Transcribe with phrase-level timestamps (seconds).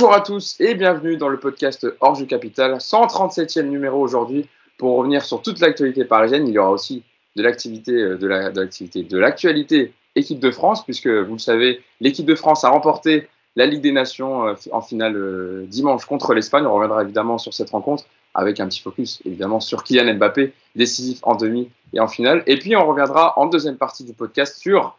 [0.00, 5.24] Bonjour à tous et bienvenue dans le podcast Orge Capital, 137e numéro aujourd'hui pour revenir
[5.24, 6.46] sur toute l'actualité parisienne.
[6.46, 7.02] Il y aura aussi
[7.34, 12.36] de l'activité de l'activité de l'actualité équipe de France puisque vous le savez, l'équipe de
[12.36, 13.26] France a remporté
[13.56, 16.64] la Ligue des Nations euh, en finale euh, dimanche contre l'Espagne.
[16.64, 18.04] On reviendra évidemment sur cette rencontre
[18.34, 22.44] avec un petit focus évidemment sur Kylian Mbappé, décisif en demi et en finale.
[22.46, 24.96] Et puis on reviendra en deuxième partie du podcast sur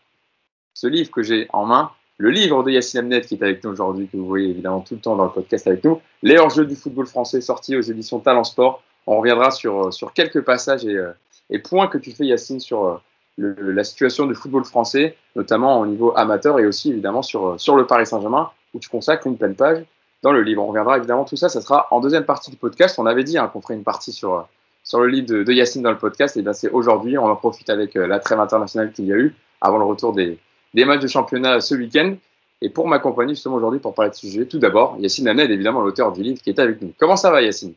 [0.73, 1.89] ce livre que j'ai en main,
[2.19, 4.93] le livre de Yacine Amnet qui est avec nous aujourd'hui, que vous voyez évidemment tout
[4.93, 8.19] le temps dans le podcast avec nous, Les hors-jeux du football français sortis aux éditions
[8.19, 8.83] Talent Sport.
[9.07, 11.11] On reviendra sur, sur quelques passages et, euh,
[11.49, 13.01] et points que tu fais Yacine sur
[13.37, 17.87] la situation du football français, notamment au niveau amateur et aussi évidemment sur, sur le
[17.87, 19.85] Paris Saint-Germain, où tu consacres une pleine page
[20.21, 20.61] dans le livre.
[20.61, 22.99] On reviendra évidemment tout ça, ça sera en deuxième partie du podcast.
[22.99, 24.45] On avait dit hein, qu'on ferait une partie sur,
[24.83, 27.69] sur le livre de, Yacine dans le podcast, et bien c'est aujourd'hui, on en profite
[27.69, 30.37] avec euh, la trêve internationale qu'il y a eu avant le retour des,
[30.73, 32.15] des matchs de championnat ce week-end.
[32.61, 35.81] Et pour m'accompagner justement aujourd'hui pour parler de ce sujet, tout d'abord, Yacine Naned, évidemment
[35.81, 36.93] l'auteur du livre qui est avec nous.
[36.97, 37.73] Comment ça va Yacine?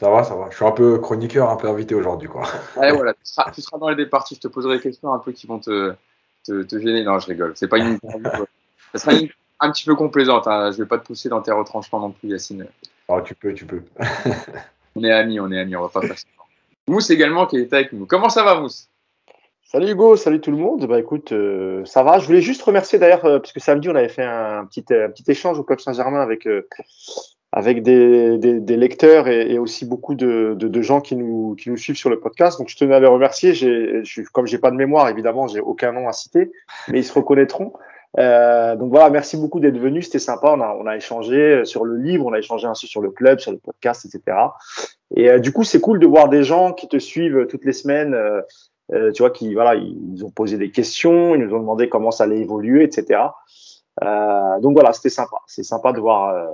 [0.00, 0.48] Ça va, ça va.
[0.50, 2.42] Je suis un peu chroniqueur, un peu invité aujourd'hui, quoi.
[2.76, 3.12] Ouais, voilà.
[3.14, 4.34] Tu seras, dans les parties.
[4.36, 5.92] Je te poserai des questions un peu qui vont te,
[6.46, 7.04] te, te gêner.
[7.04, 7.52] Non, je rigole.
[7.54, 7.98] C'est pas une
[8.94, 9.12] Ça sera
[9.60, 10.46] un petit peu complaisante.
[10.46, 10.70] Hein.
[10.72, 12.66] Je vais pas te pousser dans tes retranchements non plus, Yacine.
[13.08, 13.82] Oh, tu peux, tu peux.
[14.96, 15.76] on est amis, on est amis.
[15.76, 16.26] On va pas faire ça.
[16.86, 18.06] Mousse également qui est avec nous.
[18.06, 18.88] Comment ça va, Mousse?
[19.72, 20.84] Salut Hugo, salut tout le monde.
[20.86, 22.18] Bah écoute, euh, ça va.
[22.18, 25.08] Je voulais juste remercier d'ailleurs, euh, parce que samedi on avait fait un petit, un
[25.10, 26.66] petit échange au Club Saint-Germain avec euh,
[27.52, 32.58] des, lecteurs et, aussi beaucoup de, gens qui nous, suivent sur le podcast.
[32.58, 33.54] Donc, je tenais à les remercier.
[33.54, 36.50] J'ai, je, comme j'ai pas de mémoire, évidemment, j'ai aucun nom à citer,
[36.88, 37.72] mais ils se reconnaîtront.
[38.18, 40.02] Euh, donc voilà, merci beaucoup d'être venu.
[40.02, 40.48] C'était sympa.
[40.50, 43.38] On a, on a échangé sur le livre, on a échangé ainsi sur le club,
[43.38, 44.36] sur le podcast, etc.
[45.14, 47.72] Et euh, du coup, c'est cool de voir des gens qui te suivent toutes les
[47.72, 48.16] semaines.
[48.92, 51.88] Euh, euh tu vois, qui voilà, ils ont posé des questions, ils nous ont demandé
[51.88, 53.20] comment ça allait évoluer, etc.
[54.02, 55.38] Euh, donc voilà, c'était sympa.
[55.46, 56.50] C'est sympa de voir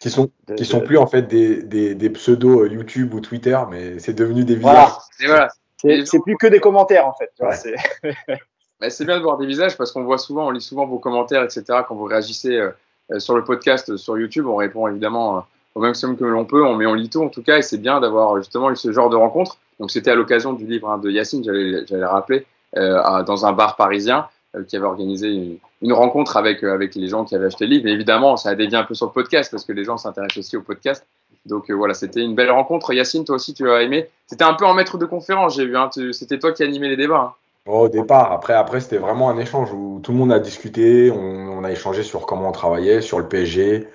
[0.00, 3.58] qui sont qui sont plus en fait des, des, des pseudos euh, YouTube ou Twitter,
[3.70, 4.88] mais c'est devenu des visages.
[5.24, 5.48] Voilà.
[5.76, 7.30] C'est plus que des commentaires en fait.
[8.88, 11.44] c'est bien de voir des visages parce qu'on voit souvent, on lit souvent vos commentaires,
[11.44, 11.64] etc.
[11.86, 15.40] Quand vous réagissez euh, sur le podcast sur YouTube, on répond évidemment euh,
[15.74, 17.78] au maximum que l'on peut, on, mais on lit tout en tout cas, et c'est
[17.78, 19.58] bien d'avoir justement eu ce genre de rencontre.
[19.78, 23.76] Donc c'était à l'occasion du livre hein, de Yacine, j'allais rappeler, euh, dans un bar
[23.76, 24.26] parisien.
[24.56, 27.70] Euh, qui avait organisé une, rencontre avec, euh, avec les gens qui avaient acheté le
[27.70, 27.86] livre.
[27.86, 30.38] Et évidemment, ça a dévié un peu sur le podcast parce que les gens s'intéressent
[30.38, 31.06] aussi au podcast.
[31.46, 32.92] Donc voilà, c'était une belle rencontre.
[32.92, 34.08] Yacine, toi aussi, tu as aimé.
[34.26, 35.76] C'était un peu en maître de conférence, j'ai vu.
[35.76, 35.88] Hein.
[36.10, 37.32] C'était toi qui animais les débats.
[37.66, 37.70] Hein.
[37.70, 41.58] au départ, après, après c'était vraiment un échange où tout le monde a discuté, on,
[41.58, 43.86] on, a échangé sur comment on travaillait, sur le PSG,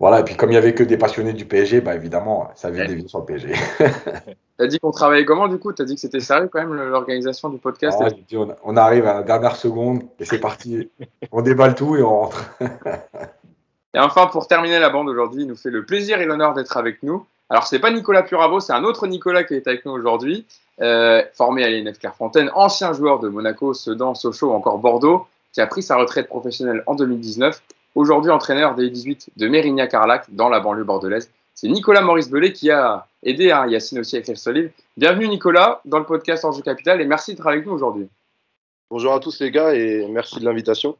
[0.00, 2.68] voilà, et puis comme il n'y avait que des passionnés du PSG, bah évidemment, ça
[2.68, 3.52] avait des sur le PSG.
[4.58, 5.72] T'as dit qu'on travaillait comment du coup?
[5.72, 7.98] T'as dit que c'était sérieux quand même l'organisation du podcast?
[8.00, 8.08] Ah,
[8.64, 10.90] on, arrive à la dernière seconde et c'est parti.
[11.32, 12.56] on déballe tout et on rentre.
[13.94, 16.76] et enfin, pour terminer la bande aujourd'hui, il nous fait le plaisir et l'honneur d'être
[16.76, 17.24] avec nous.
[17.48, 20.46] Alors, c'est pas Nicolas Puravo, c'est un autre Nicolas qui est avec nous aujourd'hui,
[20.80, 25.66] euh, formé à l'INF Clairefontaine, ancien joueur de Monaco, Sedan, Sochaux, encore Bordeaux, qui a
[25.66, 27.62] pris sa retraite professionnelle en 2019
[27.94, 31.30] aujourd'hui entraîneur des 18 de Mérignac-Carlac dans la banlieue bordelaise.
[31.54, 34.70] C'est Nicolas Maurice Belay qui a aidé hein, Yacine aussi à écrire ce livre.
[34.96, 38.08] Bienvenue Nicolas dans le podcast Enjeu Capital et merci d'être avec nous aujourd'hui.
[38.90, 40.96] Bonjour à tous les gars et merci de l'invitation.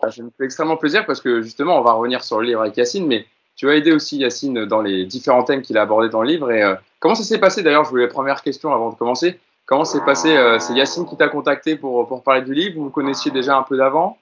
[0.00, 2.62] Ah, ça me fait extrêmement plaisir parce que justement on va revenir sur le livre
[2.62, 6.08] avec Yacine, mais tu as aidé aussi Yacine dans les différents thèmes qu'il a abordés
[6.08, 6.50] dans le livre.
[6.50, 7.84] Et euh, comment ça s'est passé d'ailleurs?
[7.84, 9.38] Je voulais la première question avant de commencer.
[9.68, 12.84] Comment s'est passé euh, C'est Yacine qui t'a contacté pour, pour parler du livre Vous
[12.84, 14.16] vous connaissiez déjà un peu d'avant?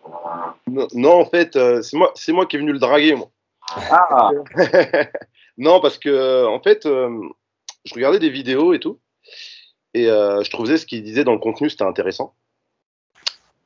[0.66, 3.30] Non, en fait, euh, c'est moi, c'est moi qui est venu le draguer, moi.
[3.70, 4.32] Ah.
[5.56, 7.16] non, parce que en fait, euh,
[7.84, 8.98] je regardais des vidéos et tout,
[9.94, 12.34] et je trouvais ce qu'il disait dans le contenu, c'était intéressant.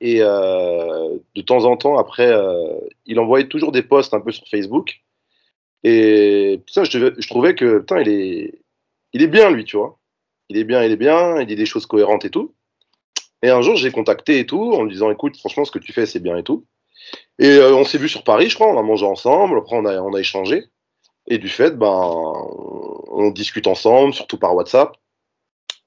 [0.02, 2.30] Et de temps en temps, après,
[3.06, 5.00] il envoyait toujours des posts un peu sur Facebook.
[5.82, 8.62] Et ça, je, je trouvais que putain, il est,
[9.14, 10.00] il est bien lui, tu vois
[10.50, 12.52] il est bien, il est bien, il dit des choses cohérentes et tout.
[13.42, 15.92] Et un jour, j'ai contacté et tout, en lui disant, écoute, franchement, ce que tu
[15.92, 16.66] fais, c'est bien et tout.
[17.38, 19.86] Et euh, on s'est vu sur Paris, je crois, on a mangé ensemble, après on
[19.86, 20.64] a, échangé.
[21.28, 24.97] Et du fait, ben, on discute ensemble, surtout par WhatsApp,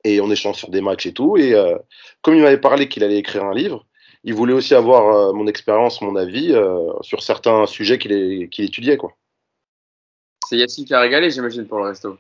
[0.06, 1.36] et on échange sur des matchs et tout.
[1.36, 1.78] Et euh,
[2.22, 3.86] comme il m'avait parlé qu'il allait écrire un livre,
[4.24, 6.56] il voulait aussi avoir euh, mon expérience, mon avis
[7.02, 8.98] sur certains sujets qu'il étudiait.
[10.48, 12.18] C'est Yacine qui a régalé, j'imagine, pour le resto.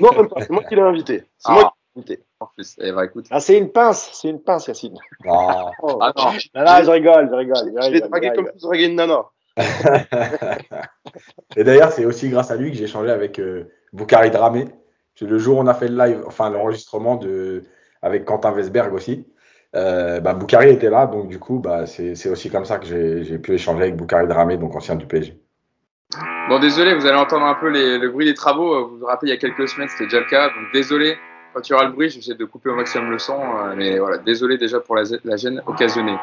[0.00, 1.24] Non, c'est moi qui l'ai invité.
[1.38, 1.52] C'est ah.
[1.52, 2.24] moi qui l'ai invité.
[2.40, 3.26] En plus, eh ben, écoute.
[3.30, 4.98] Ah, c'est une pince, c'est une pince, Yacine.
[5.28, 6.32] Ah, oh, ah non.
[6.32, 7.82] non, je rigole, je rigole.
[7.82, 9.24] Je, l'ai dragué comme si je draguais une nana.
[11.56, 14.66] Et d'ailleurs, c'est aussi grâce à lui que j'ai échangé avec euh, Boukari Dramé.
[15.20, 17.62] Le jour où on a fait le live, enfin l'enregistrement de
[18.00, 19.26] avec Quentin Vesberg aussi.
[19.74, 23.38] Euh, bah, Boukari était là, donc du coup, bah, c'est aussi comme ça que j'ai
[23.38, 25.40] pu échanger avec Boukari Dramé, donc ancien du PSG.
[26.48, 28.88] Bon, désolé, vous allez entendre un peu le bruit des travaux.
[28.88, 30.48] Vous vous rappelez, il y a quelques semaines, c'était déjà le cas.
[30.48, 31.16] Donc, désolé,
[31.52, 33.38] quand il y aura le bruit, j'essaie de couper au maximum le son.
[33.40, 35.04] Euh, mais voilà, désolé déjà pour la,
[35.36, 36.16] gêne occasionnée.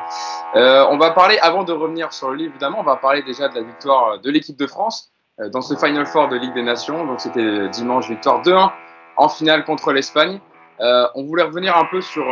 [0.56, 3.48] Euh, on va parler, avant de revenir sur le livre, évidemment, on va parler déjà
[3.48, 6.64] de la victoire de l'équipe de France euh, dans ce Final Four de Ligue des
[6.64, 7.06] Nations.
[7.06, 8.72] Donc, c'était dimanche, victoire 2-1
[9.18, 10.40] en finale contre l'Espagne.
[10.80, 12.24] on voulait revenir un peu sur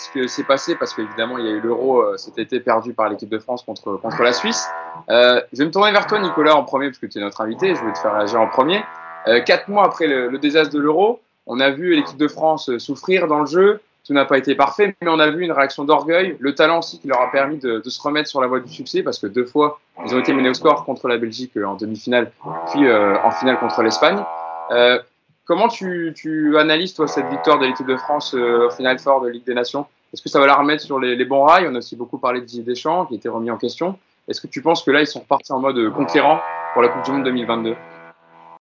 [0.00, 2.94] ce que s'est passé parce qu'évidemment il y a eu l'euro euh, cet été perdu
[2.94, 4.68] par l'équipe de France contre, contre la Suisse.
[5.10, 7.40] Euh, je vais me tourner vers toi Nicolas en premier parce que tu es notre
[7.40, 8.82] invité, je vais te faire réagir en premier.
[9.28, 13.26] Euh, quatre mois après le, désastre de l'euro, on a vu l'équipe de France souffrir
[13.26, 16.36] dans le jeu, tout n'a pas été parfait, mais on a vu une réaction d'orgueil,
[16.40, 18.72] le talent aussi qui leur a permis de, de, se remettre sur la voie du
[18.72, 21.74] succès parce que deux fois ils ont été menés au score contre la Belgique en
[21.74, 22.32] demi-finale,
[22.70, 24.24] puis en finale contre l'Espagne.
[25.50, 29.28] Comment tu, analyses, toi, cette victoire de l'équipe de France euh, au final fort de
[29.28, 29.84] Ligue des Nations?
[30.12, 31.66] Est-ce que ça va la remettre sur les, bons rails?
[31.66, 33.98] On a aussi beaucoup parlé de Didier Deschamps, qui était remis en question.
[34.28, 36.38] Est-ce que tu penses que là, ils sont repartis en mode conquérant
[36.72, 37.74] pour la Coupe du Monde 2022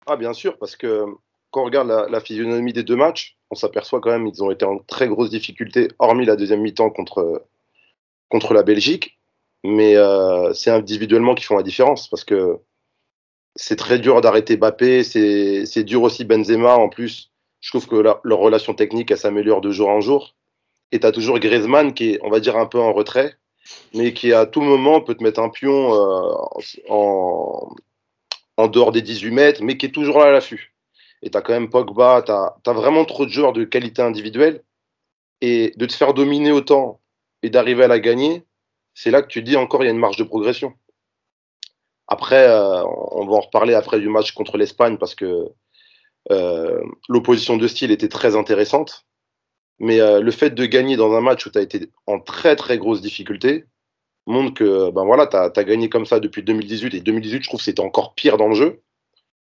[0.08, 1.06] Ah, bien sûr, parce que
[1.52, 4.52] quand on regarde la, la physionomie des deux matchs, on s'aperçoit quand même qu'ils ont
[4.52, 7.46] été en très grosse difficulté, hormis la deuxième mi-temps contre,
[8.28, 9.18] contre la Belgique.
[9.64, 12.60] Mais euh, c'est individuellement qu'ils font la différence, parce que
[13.56, 16.76] c'est très dur d'arrêter Bappé, c'est dur aussi Benzema.
[16.76, 20.36] En plus, je trouve que leur relation technique, elle s'améliore de jour en jour.
[20.92, 23.36] Et tu as toujours Griezmann qui est, on va dire, un peu en retrait,
[23.96, 26.34] mais qui à tout moment peut te mettre un pion euh,
[26.90, 27.76] en,
[28.58, 30.76] en, dehors des 18 mètres, mais qui est toujours là à l'affût.
[31.24, 34.64] Et tu as quand même Pogba, tu as, vraiment trop de joueurs de qualité individuelle.
[35.42, 37.02] Et de te faire dominer autant
[37.42, 38.44] et d'arriver à la gagner,
[38.94, 40.74] c'est là que tu dis encore il y a une marge de progression.
[42.08, 45.50] Après, euh, on va en reparler après du match contre l'Espagne parce que
[46.32, 49.06] euh, l'opposition de style était très intéressante.
[49.80, 52.56] Mais euh, le fait de gagner dans un match où tu as été en très
[52.56, 53.66] très grosse difficulté
[54.26, 56.94] montre que ben voilà, tu as, gagné comme ça depuis 2018.
[56.94, 58.82] Et 2018, je trouve que c'était encore pire dans le jeu.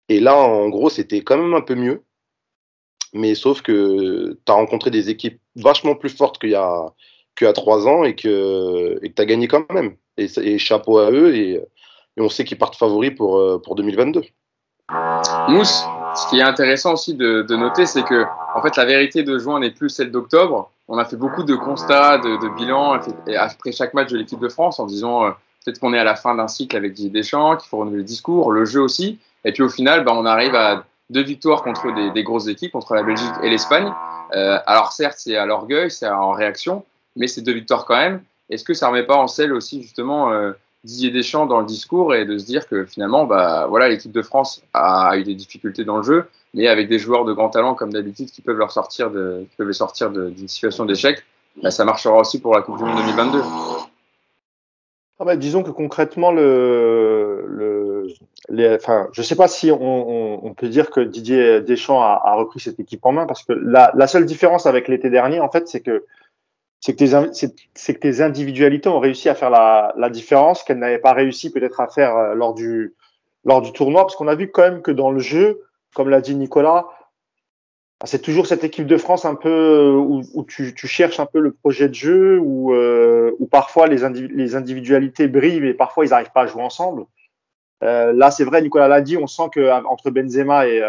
[0.09, 2.03] Et là, en gros, c'était quand même un peu mieux.
[3.13, 6.95] Mais sauf que tu as rencontré des équipes vachement plus fortes qu'il y a,
[7.37, 9.97] qu'il y a trois ans et que tu as gagné quand même.
[10.17, 11.35] Et, et chapeau à eux.
[11.37, 11.61] Et
[12.17, 14.23] et on sait qu'ils partent favoris pour, euh, pour 2022.
[15.49, 15.85] Mousse,
[16.15, 18.25] ce qui est intéressant aussi de, de noter, c'est que
[18.57, 20.71] en fait, la vérité de juin n'est plus celle d'octobre.
[20.89, 22.99] On a fait beaucoup de constats, de, bilans
[23.39, 25.31] après chaque match de l'équipe de France en disant euh,
[25.65, 28.05] peut-être qu'on est à la fin d'un cycle avec Didier Deschamps, qu'il faut renouveler le
[28.05, 29.19] discours, le jeu aussi.
[29.45, 32.95] Et puis au final, bah, on arrive à deux victoires contre des, grosses équipes, contre
[32.95, 33.93] la Belgique et l'Espagne.
[34.35, 36.85] Euh, alors certes, c'est à l'orgueil, c'est en réaction,
[37.15, 38.23] mais c'est deux victoires quand même.
[38.49, 40.31] Est-ce que ça remet pas en selle aussi justement
[40.87, 44.23] Didier Deschamps dans le discours et de se dire que finalement, bah, voilà, l'équipe de
[44.23, 47.75] France a eu des difficultés dans le jeu, mais avec des joueurs de grand talent
[47.75, 51.25] comme d'habitude qui peuvent leur sortir qui peuvent sortir d'une situation d'échec,
[51.63, 53.43] bah, ça marchera aussi pour la Coupe du Monde 2022.
[55.19, 58.07] Ah bah, disons que concrètement, le, le,
[58.51, 62.35] les, enfin, je ne sais pas si on, peut dire que Didier Deschamps a, a,
[62.35, 65.51] repris cette équipe en main, parce que la, la seule différence avec l'été dernier, en
[65.51, 66.05] fait, c'est que
[66.87, 71.81] c'est que, tes, individualités ont réussi à faire la, différence qu'elles n'avaient pas réussi peut-être
[71.81, 72.95] à faire euh, lors du,
[73.45, 75.63] lors du tournoi, parce qu'on a vu quand même que dans le jeu,
[75.97, 76.87] comme l'a dit Nicolas,
[78.05, 81.51] c'est toujours cette équipe de France un peu euh, où, tu, cherches un peu le
[81.53, 84.05] projet de jeu, où, euh, parfois les,
[84.55, 87.07] individualités brillent et parfois ils n'arrivent pas à jouer ensemble.
[87.81, 90.83] Là, c'est vrai, Nicolas l'a dit, on sent que entre Benzema et,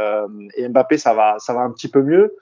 [0.56, 2.36] et Mbappé, ça va, ça va un petit peu mieux.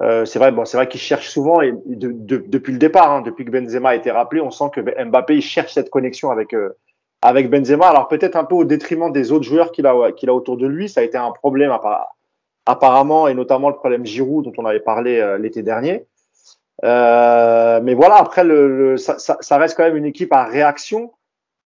[0.00, 3.10] Euh, c'est vrai, bon, c'est vrai qu'il cherche souvent et de, de, depuis le départ,
[3.12, 6.30] hein, depuis que Benzema a été rappelé, on sent que Mbappé il cherche cette connexion
[6.30, 6.70] avec euh,
[7.20, 7.88] avec Benzema.
[7.88, 10.66] Alors peut-être un peu au détriment des autres joueurs qu'il a qu'il a autour de
[10.66, 10.88] lui.
[10.88, 11.76] Ça a été un problème
[12.64, 16.06] apparemment et notamment le problème Giroud dont on avait parlé euh, l'été dernier.
[16.82, 18.44] mais voilà, après
[18.96, 21.12] ça, reste quand même une équipe à réaction.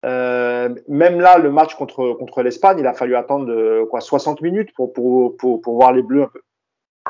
[0.03, 4.93] même là, le match contre contre l'Espagne, il a fallu attendre quoi 60 minutes pour,
[4.93, 6.41] pour pour voir les Bleus un peu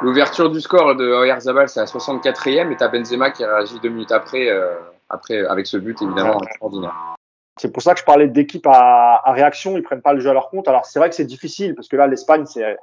[0.03, 4.13] L'ouverture du score de Oyarzabal, c'est à 64e et t'as Benzema qui réagit deux minutes
[4.13, 4.75] après, euh,
[5.09, 7.17] après avec ce but évidemment extraordinaire.
[7.59, 10.29] C'est pour ça que je parlais d'équipe à, à, réaction, ils prennent pas le jeu
[10.29, 10.69] à leur compte.
[10.69, 12.77] Alors c'est vrai que c'est difficile parce que là l'Espagne c'est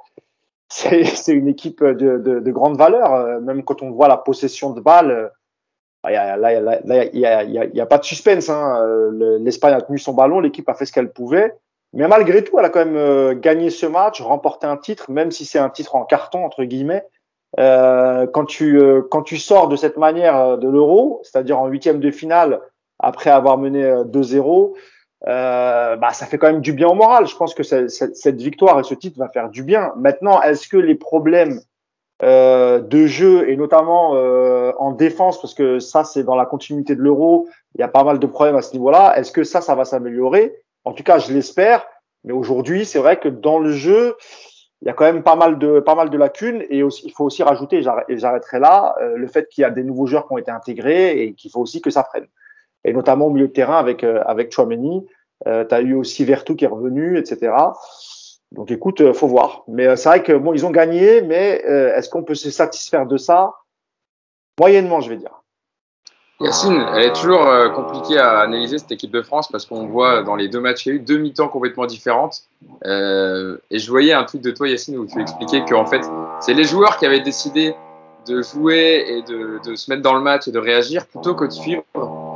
[0.68, 3.14] c'est une équipe de, de, de, grande valeur.
[3.14, 5.30] Euh, même quand on voit la possession de balles,
[6.06, 6.80] il y a, là,
[7.14, 8.50] il y a, y a, pas de suspense.
[8.50, 9.08] Hein.
[9.40, 11.54] L'Espagne a tenu son ballon, l'équipe a fait ce qu'elle pouvait.
[11.94, 15.30] Mais malgré tout, elle a quand même euh, gagné ce match, remporté un titre, même
[15.30, 17.04] si c'est un titre en carton entre guillemets.
[17.60, 21.68] Euh, quand tu euh, quand tu sors de cette manière euh, de l'Euro, c'est-à-dire en
[21.68, 22.60] huitième de finale
[22.98, 24.74] après avoir mené 2-0,
[25.24, 27.26] bah ça fait quand même du bien au moral.
[27.26, 29.92] Je pense que cette, cette victoire et ce titre va faire du bien.
[29.96, 31.60] Maintenant, est-ce que les problèmes
[32.22, 36.94] euh, de jeu et notamment euh, en défense, parce que ça, c'est dans la continuité
[36.94, 37.48] de l'euro.
[37.74, 39.18] Il y a pas mal de problèmes à ce niveau-là.
[39.18, 40.54] Est-ce que ça, ça va s'améliorer?
[40.84, 41.86] En tout cas, je l'espère.
[42.24, 44.16] Mais aujourd'hui, c'est vrai que dans le jeu,
[44.80, 47.24] il y a quand même pas mal de pas mal de lacunes et il faut
[47.24, 50.32] aussi rajouter, et j'arrêterai là, euh, le fait qu'il y a des nouveaux joueurs qui
[50.32, 52.26] ont été intégrés et qu'il faut aussi que ça freine.
[52.84, 55.06] Et notamment au milieu de terrain avec avec Chouameni,
[55.46, 57.52] euh, tu as eu aussi Vertu qui est revenu, etc.
[58.54, 59.64] Donc écoute, euh, faut voir.
[59.66, 62.50] Mais euh, c'est vrai que bon, ils ont gagné, mais euh, est-ce qu'on peut se
[62.50, 63.54] satisfaire de ça?
[64.60, 65.42] Moyennement, je vais dire.
[66.40, 70.34] Yacine, elle est toujours compliquée à analyser cette équipe de France parce qu'on voit dans
[70.34, 72.42] les deux matchs, il y a eu deux mi-temps complètement différentes.
[72.84, 76.02] Euh, et je voyais un tweet de toi, Yacine, où tu expliquais qu'en fait,
[76.40, 77.74] c'est les joueurs qui avaient décidé
[78.26, 81.44] de jouer et de, de, se mettre dans le match et de réagir plutôt que
[81.44, 81.84] de suivre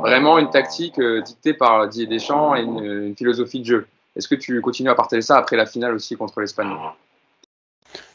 [0.01, 3.87] vraiment une tactique dictée par Didier Deschamps et une, philosophie de jeu.
[4.15, 6.71] Est-ce que tu continues à partager ça après la finale aussi contre l'Espagne?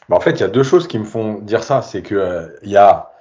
[0.09, 1.81] Bah En fait, il y a deux choses qui me font dire ça.
[1.81, 3.11] C'est qu'il euh, y a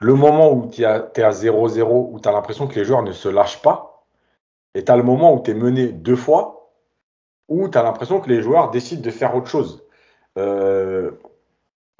[0.00, 3.12] le moment où tu es à 0-0, où tu as l'impression que les joueurs ne
[3.12, 4.06] se lâchent pas.
[4.74, 6.70] Et tu as le moment où tu es mené deux fois,
[7.48, 9.84] où tu as l'impression que les joueurs décident de faire autre chose.
[10.36, 11.10] Euh,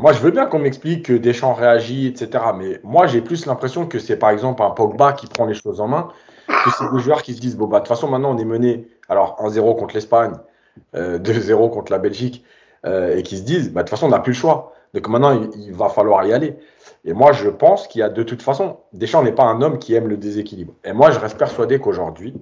[0.00, 2.45] moi, je veux bien qu'on m'explique que Deschamps réagit, etc.
[2.57, 5.81] Mais moi, j'ai plus l'impression que c'est par exemple un Pogba qui prend les choses
[5.81, 6.09] en main,
[6.47, 8.45] que c'est des joueurs qui se disent bon, bah, de toute façon, maintenant, on est
[8.45, 10.35] mené alors 1-0 contre l'Espagne,
[10.95, 12.45] 2-0 euh, contre la Belgique,
[12.87, 14.73] euh, et qui se disent, bah, de toute façon, on n'a plus le choix.
[14.95, 16.57] Donc maintenant, il, va falloir y aller.
[17.04, 19.78] Et moi, je pense qu'il y a de toute façon, Deschamps n'est pas un homme
[19.78, 20.73] qui aime le déséquilibre.
[20.85, 22.35] Et moi, je reste persuadé qu'aujourd'hui,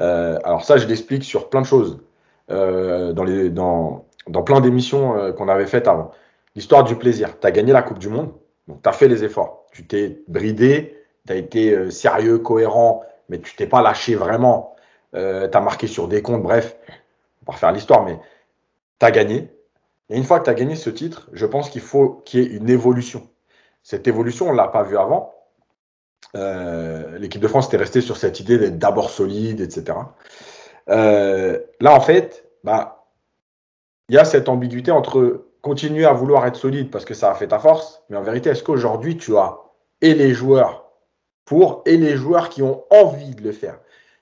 [0.00, 2.00] euh, alors ça, je l'explique sur plein de choses,
[2.48, 4.06] dans, les, dans,
[4.46, 6.12] plein d'émissions qu'on avait faites avant.
[6.56, 7.38] L'histoire du plaisir.
[7.38, 8.32] Tu as gagné la Coupe du Monde,
[8.68, 9.66] donc tu as fait les efforts.
[9.72, 10.96] Tu t'es bridé,
[11.26, 14.76] tu as été sérieux, cohérent, mais tu t'es pas lâché vraiment
[15.14, 16.76] euh, tu as marqué sur des comptes, bref,
[17.42, 18.18] on va refaire l'histoire, mais
[18.98, 19.48] tu as gagné.
[20.10, 22.42] Et une fois que tu as gagné ce titre, je pense qu'il faut qu'il y
[22.42, 23.28] ait une évolution.
[23.82, 25.34] Cette évolution, on ne l'a pas vue avant.
[26.34, 29.98] Euh, l'équipe de France était restée sur cette idée d'être d'abord solide, etc.
[30.88, 33.06] Euh, là, en fait, bah,
[34.08, 37.34] il y a cette ambiguïté entre continuer à vouloir être solide parce que ça a
[37.34, 39.58] fait ta force, mais en vérité, est-ce qu'aujourd'hui, tu as
[40.00, 40.90] et les joueurs
[41.44, 43.78] pour et les joueurs qui ont envie de le faire?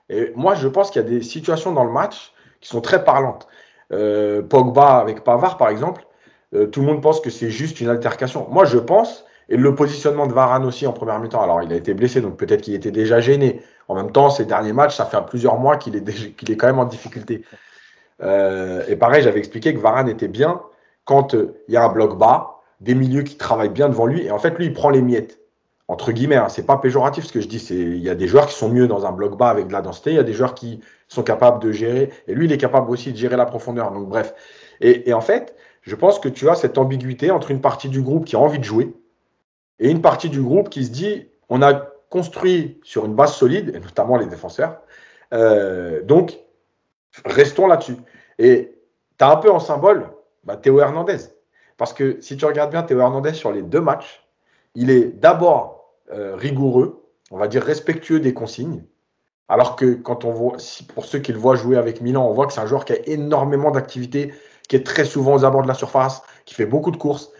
[0.08, 3.04] Et moi, je pense qu'il y a des situations dans le match qui sont très
[3.04, 3.46] parlantes.
[3.92, 6.06] Euh, Pogba avec Pavard, par exemple,
[6.54, 8.46] euh, tout le monde pense que c'est juste une altercation.
[8.50, 11.76] Moi, je pense, et le positionnement de Varane aussi en première mi-temps, alors il a
[11.76, 13.62] été blessé, donc peut-être qu'il était déjà gêné.
[13.88, 16.66] En même temps, ces derniers matchs, ça fait plusieurs mois qu'il est, qu'il est quand
[16.66, 17.44] même en difficulté.
[18.22, 20.60] Euh, et pareil, j'avais expliqué que Varane était bien
[21.04, 24.30] quand il y a un bloc bas, des milieux qui travaillent bien devant lui, et
[24.30, 25.38] en fait, lui, il prend les miettes
[25.88, 28.46] entre guillemets, hein, c'est pas péjoratif ce que je dis, il y a des joueurs
[28.46, 30.32] qui sont mieux dans un bloc bas avec de la densité, il y a des
[30.32, 33.46] joueurs qui sont capables de gérer, et lui il est capable aussi de gérer la
[33.46, 33.92] profondeur.
[33.92, 34.34] Donc bref,
[34.80, 38.24] et, en fait, je pense que tu as cette ambiguïté entre une partie du groupe
[38.24, 38.92] qui a envie de jouer
[39.78, 41.74] et une partie du groupe qui se dit on a
[42.10, 44.80] construit sur une base solide, et notamment les défenseurs,
[45.32, 46.38] euh, donc
[47.24, 47.96] restons là-dessus.
[48.38, 48.74] Et
[49.18, 50.10] tu as un peu en symbole
[50.44, 51.18] bah, Théo Hernandez.
[51.76, 54.26] Parce que si tu regardes bien Théo Hernandez sur les deux matchs,
[54.74, 58.84] il est d'abord euh, rigoureux, on va dire respectueux des consignes.
[59.48, 60.56] Alors que quand on voit,
[60.94, 62.92] pour ceux qui le voient jouer avec Milan, on voit que c'est un joueur qui
[62.92, 64.34] a énormément d'activités,
[64.68, 67.30] qui est très souvent aux abords de la surface, qui fait beaucoup de courses.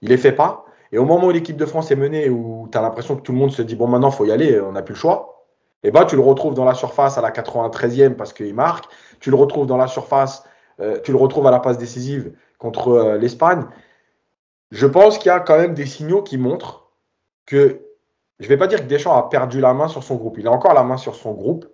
[0.00, 0.64] Il les fait pas.
[0.92, 3.32] Et au moment où l'équipe de France est menée, où tu as l'impression que tout
[3.32, 5.46] le monde se dit bon maintenant faut y aller, on n'a plus le choix.
[5.82, 8.86] Et eh ben tu le retrouves dans la surface à la 93e parce qu'il marque.
[9.18, 10.44] Tu le retrouves dans la surface,
[10.80, 13.64] euh, tu le retrouves à la passe décisive contre euh, l'Espagne.
[14.70, 16.90] Je pense qu'il y a quand même des signaux qui montrent
[17.46, 17.80] que
[18.40, 20.38] je ne vais pas dire que Deschamps a perdu la main sur son groupe.
[20.38, 21.66] Il a encore la main sur son groupe,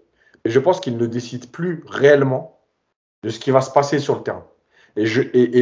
[0.45, 2.61] mais je pense qu'il ne décide plus réellement
[3.23, 4.45] de ce qui va se passer sur le terrain.
[4.97, 5.05] Et,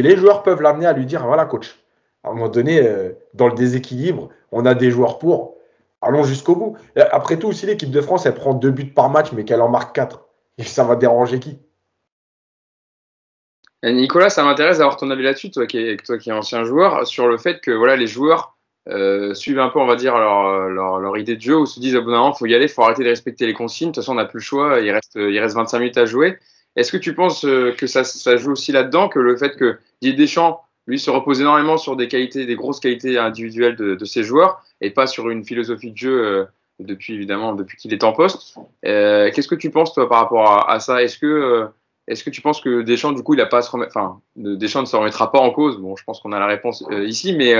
[0.01, 1.79] les joueurs peuvent l'amener à lui dire voilà, coach,
[2.23, 5.57] à un moment donné, euh, dans le déséquilibre, on a des joueurs pour.
[6.01, 6.77] Allons jusqu'au bout.
[6.95, 9.69] après tout, si l'équipe de France, elle prend deux buts par match, mais qu'elle en
[9.69, 10.25] marque quatre,
[10.59, 11.59] ça va déranger qui?
[13.83, 17.27] Nicolas, ça m'intéresse d'avoir ton avis là-dessus, toi qui, toi qui es ancien joueur, sur
[17.27, 18.54] le fait que voilà, les joueurs
[18.89, 21.79] euh, suivent un peu, on va dire, leur, leur, leur, idée de jeu ou se
[21.79, 23.89] disent, au bout faut y aller, faut arrêter de respecter les consignes.
[23.89, 26.05] De toute façon, on n'a plus le choix, il reste, il reste 25 minutes à
[26.05, 26.37] jouer.
[26.75, 29.77] Est-ce que tu penses euh, que ça, ça joue aussi là-dedans, que le fait que
[30.01, 34.05] Didier Deschamps, lui, se repose énormément sur des qualités, des grosses qualités individuelles de, de
[34.05, 36.45] ses joueurs et pas sur une philosophie de jeu euh,
[36.79, 38.57] depuis, évidemment, depuis qu'il est en poste.
[38.85, 41.01] Euh, Qu'est-ce que tu penses, toi, par rapport à, à ça?
[41.01, 41.65] Est-ce que, euh,
[42.07, 44.19] est-ce que tu penses que Deschamps, du coup, il a pas à se remettre, enfin,
[44.35, 45.79] Deschamps ne se remettra pas en cause?
[45.79, 47.55] Bon, je pense qu'on a la réponse ici, mais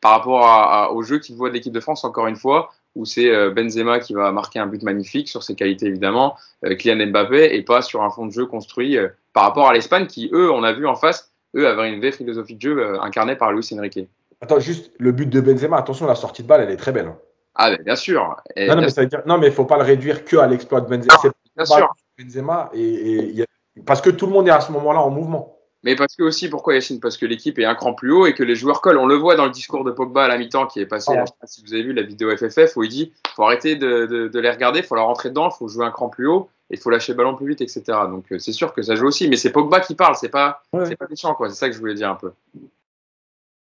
[0.00, 3.30] par rapport au jeu qu'il voit de l'équipe de France, encore une fois, où c'est
[3.30, 7.54] euh, Benzema qui va marquer un but magnifique sur ses qualités évidemment, euh, Kylian Mbappé,
[7.54, 10.50] et pas sur un fond de jeu construit euh, par rapport à l'Espagne qui, eux,
[10.50, 13.68] on a vu en face, eux, avaient une vraie philosophie de jeu incarnée par Luis
[13.72, 14.00] Enrique.
[14.40, 17.06] attends, juste le but de Benzema, attention, la sortie de balle, elle est très belle.
[17.06, 17.18] Hein.
[17.54, 18.36] Ah, bien sûr.
[18.56, 20.80] non, non, mais dire, non, mais il ne faut pas le réduire que à l'exploit
[20.80, 21.14] de Benzema.
[21.56, 21.92] bien sûr.
[22.18, 23.44] Benzema et,
[23.86, 25.59] parce que tout le monde est à ce moment-là en mouvement.
[25.82, 27.00] Mais parce que aussi, pourquoi Yacine?
[27.00, 28.98] Parce que l'équipe est un cran plus haut et que les joueurs collent.
[28.98, 31.12] On le voit dans le discours de Pogba à la mi-temps qui est passé.
[31.16, 31.24] Ah.
[31.44, 34.50] si vous avez vu la vidéo FFF où il dit faut arrêter de, de, les
[34.50, 36.80] regarder, il faut leur rentrer dedans, il faut jouer un cran plus haut et il
[36.80, 37.82] faut lâcher le ballon plus vite, etc.
[38.10, 39.28] Donc euh, c'est sûr que ça joue aussi.
[39.28, 41.48] Mais c'est Pogba qui parle, c'est pas, c'est pas Deschamps, quoi.
[41.48, 42.32] C'est ça que je voulais dire un peu.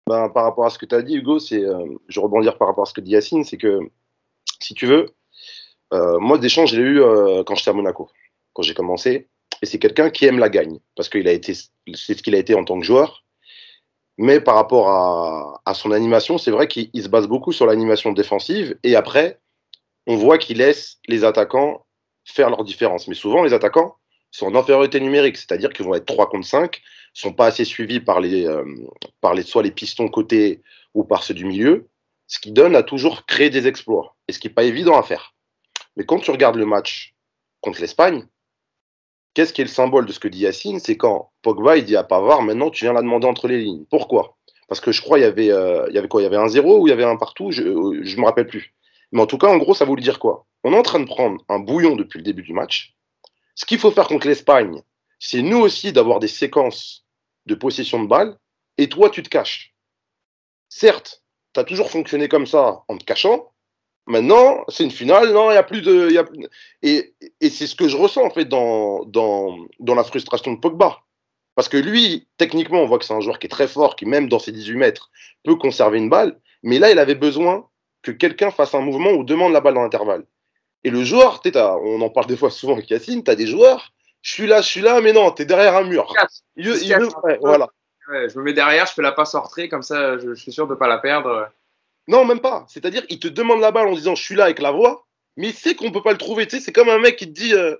[0.06, 2.68] Ben, par rapport à ce que tu as dit, Hugo, c'est, euh, je rebondir par
[2.68, 3.78] rapport à ce que dit Yacine, c'est que
[4.58, 5.06] si tu veux,
[5.92, 8.08] euh, moi Deschamps, je l'ai eu quand j'étais à Monaco,
[8.54, 9.28] quand j'ai commencé.
[9.62, 12.38] Et c'est quelqu'un qui aime la gagne, parce qu'il a été, c'est ce qu'il a
[12.38, 13.24] été en tant que joueur.
[14.16, 18.78] Mais par rapport à, son animation, c'est vrai qu'il se base beaucoup sur l'animation défensive.
[18.82, 19.40] Et après,
[20.06, 21.86] on voit qu'il laisse les attaquants
[22.24, 23.08] faire leur différence.
[23.08, 23.96] Mais souvent, les attaquants
[24.30, 26.80] sont en infériorité numérique, c'est-à-dire qu'ils vont être 3 contre 5,
[27.14, 28.64] sont pas assez suivis par les, euh,
[29.20, 30.62] par les, soit les pistons côté
[30.94, 31.88] ou par ceux du milieu,
[32.26, 35.02] ce qui donne à toujours créer des exploits, et ce qui n'est pas évident à
[35.02, 35.34] faire.
[35.96, 37.14] Mais quand tu regardes le match
[37.60, 38.26] contre l'Espagne,
[39.34, 40.80] Qu'est-ce qui est le symbole de ce que dit Yacine?
[40.80, 43.84] C'est quand Pogba il dit à Pavard maintenant tu viens la demander entre les lignes.
[43.90, 44.36] Pourquoi?
[44.68, 46.20] Parce que je crois il y avait euh, y avait quoi?
[46.20, 47.50] Il y avait un zéro ou il y avait un partout?
[47.52, 48.74] Je ne me rappelle plus.
[49.12, 50.46] Mais en tout cas en gros ça voulait dire quoi?
[50.64, 52.96] On est en train de prendre un bouillon depuis le début du match.
[53.54, 54.82] Ce qu'il faut faire contre l'Espagne,
[55.18, 57.06] c'est nous aussi d'avoir des séquences
[57.46, 58.36] de possession de balle
[58.78, 59.74] et toi tu te caches.
[60.68, 61.22] Certes,
[61.52, 63.52] tu as toujours fonctionné comme ça en te cachant,
[64.10, 66.10] Maintenant, c'est une finale, non, il n'y a plus de.
[66.10, 66.24] Y a
[66.82, 70.58] Et, et c'est ce que je ressens en fait dans, dans, dans, la frustration de
[70.58, 70.98] Pogba.
[71.54, 74.06] Parce que lui, techniquement, on voit que c'est un joueur qui est très fort, qui
[74.06, 75.10] même dans ses 18 mètres
[75.44, 76.40] peut conserver une balle.
[76.64, 77.68] Mais là, il avait besoin
[78.02, 80.24] que quelqu'un fasse un mouvement ou demande la balle dans l'intervalle.
[80.82, 83.92] Et le joueur, on en parle des fois souvent avec Yacine, tu as des joueurs,
[84.22, 86.12] je suis là, je suis là, mais non, tu es derrière un mur.
[86.56, 86.68] Il,
[87.42, 87.68] voilà.
[88.08, 90.66] je me mets derrière, je fais la passe en comme ça, je, je suis sûr
[90.66, 91.48] de ne pas la perdre.
[92.10, 92.66] Non, même pas.
[92.68, 95.06] C'est-à-dire, il te demande la balle en disant je suis là avec la voix,
[95.36, 96.44] mais il sait qu'on peut pas le trouver.
[96.48, 97.76] Tu sais, c'est comme un mec qui te dit euh,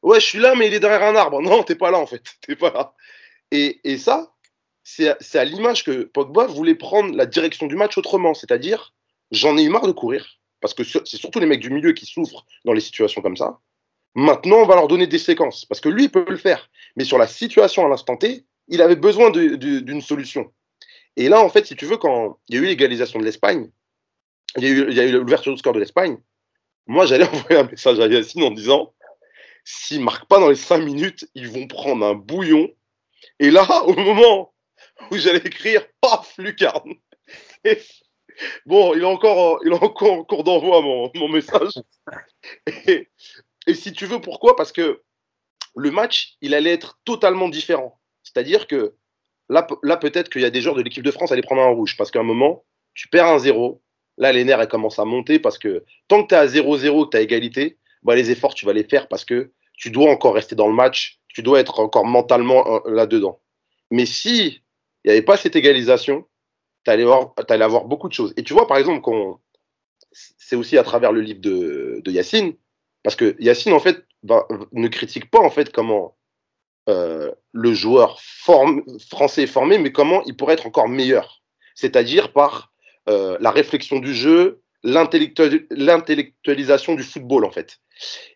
[0.00, 1.42] ouais, je suis là, mais il est derrière un arbre.
[1.42, 2.22] Non, t'es pas là en fait.
[2.40, 2.94] T'es pas là.
[3.50, 4.32] Et, et ça,
[4.84, 8.32] c'est à l'image que Pogba voulait prendre la direction du match autrement.
[8.32, 8.94] C'est-à-dire,
[9.30, 10.40] j'en ai eu marre de courir.
[10.62, 13.60] Parce que c'est surtout les mecs du milieu qui souffrent dans les situations comme ça.
[14.14, 15.66] Maintenant, on va leur donner des séquences.
[15.66, 16.70] Parce que lui, il peut le faire.
[16.96, 20.50] Mais sur la situation à l'instant T, il avait besoin d'une solution.
[21.16, 23.70] Et là, en fait, si tu veux, quand il y a eu l'égalisation de l'Espagne,
[24.56, 26.18] il y a eu, l'ouverture du score de l'Espagne,
[26.86, 28.94] moi, j'allais envoyer un message à Yacine en disant
[29.64, 32.68] s'ils ne marquent pas dans les 5 minutes, ils vont prendre un bouillon.
[33.38, 34.52] Et là, au moment
[35.10, 36.94] où j'allais écrire paf, lucarne.
[38.66, 40.82] bon, il a encore, il a encore en cours d'envoi
[41.14, 41.72] mon, message.
[43.66, 44.56] Et si tu veux, pourquoi?
[44.56, 45.02] Parce que
[45.76, 47.98] le match, il allait être totalement différent.
[48.22, 48.94] C'est-à-dire que
[49.48, 49.62] Là,
[49.96, 51.96] peut-être qu'il y a des joueurs de l'équipe de France à aller prendre un rouge
[51.96, 53.82] parce qu'à un moment, tu perds un zéro.
[54.16, 57.04] Là, les nerfs, elles commencent à monter parce que tant que tu es à 0-0,
[57.04, 60.10] que tu as égalité, bah, les efforts, tu vas les faire parce que tu dois
[60.10, 63.40] encore rester dans le match, tu dois être encore mentalement euh, là-dedans.
[63.90, 64.62] Mais si
[65.04, 66.26] il n'y avait pas cette égalisation,
[66.84, 67.04] tu allais,
[67.62, 68.32] avoir beaucoup de choses.
[68.36, 69.02] Et tu vois, par exemple,
[70.12, 72.54] c'est aussi à travers le livre de, de Yacine,
[73.02, 74.06] parce que Yacine, en fait,
[74.72, 76.16] ne critique pas en fait comment
[76.88, 81.42] euh, le joueur français est formé, mais comment il pourrait être encore meilleur.
[81.74, 82.72] C'est-à-dire par
[83.08, 87.78] euh, la réflexion du jeu, l'intellectualisation du football, en fait.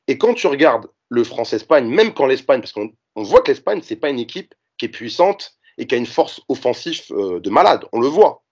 [0.07, 3.97] Et quand tu regardes le France-Espagne, même quand l'Espagne, parce qu'on voit que l'Espagne, c'est
[3.97, 7.85] pas une équipe qui est puissante et qui a une force offensive euh, de malade,
[7.93, 8.45] on le voit.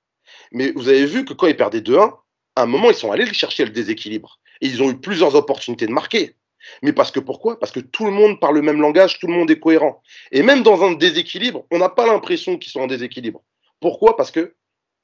[0.53, 2.13] Mais vous avez vu que quand ils perdaient 2-1,
[2.57, 4.41] à un moment, ils sont allés chercher le déséquilibre.
[4.61, 6.35] Et ils ont eu plusieurs opportunités de marquer.
[6.83, 7.59] Mais parce que pourquoi?
[7.59, 10.03] Parce que tout le monde parle le même langage, tout le monde est cohérent.
[10.33, 13.43] Et même dans un déséquilibre, on n'a pas l'impression qu'ils sont en déséquilibre.
[13.81, 14.17] Pourquoi?
[14.17, 14.55] Parce que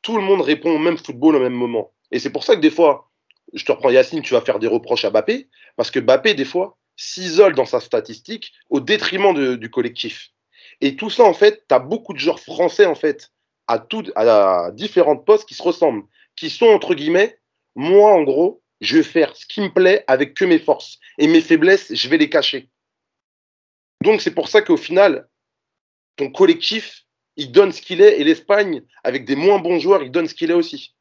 [0.02, 1.92] tout le monde répond au même football au même moment.
[2.10, 3.10] Et c'est pour ça que des fois,
[3.52, 6.44] je te reprends Yacine, tu vas faire des reproches à Bappé, parce que Bappé, des
[6.44, 10.30] fois, s'isole dans sa statistique au détriment du collectif.
[10.80, 13.30] Et tout ça, en fait, tu as beaucoup de joueurs français, en fait,
[13.66, 14.70] à, tout, à
[15.24, 16.02] postes qui se ressemblent,
[16.36, 17.38] qui sont, entre guillemets,
[17.74, 20.98] moi, en gros, je vais faire ce qui me plaît avec que mes forces.
[21.16, 22.68] Et mes faiblesses, je vais les cacher.
[24.02, 25.28] Donc c'est pour ça qu'au final,
[26.16, 27.04] ton collectif,
[27.36, 30.34] il donne ce qu'il est, et l'Espagne, avec des moins bons joueurs, il donne ce
[30.34, 30.94] qu'il est aussi.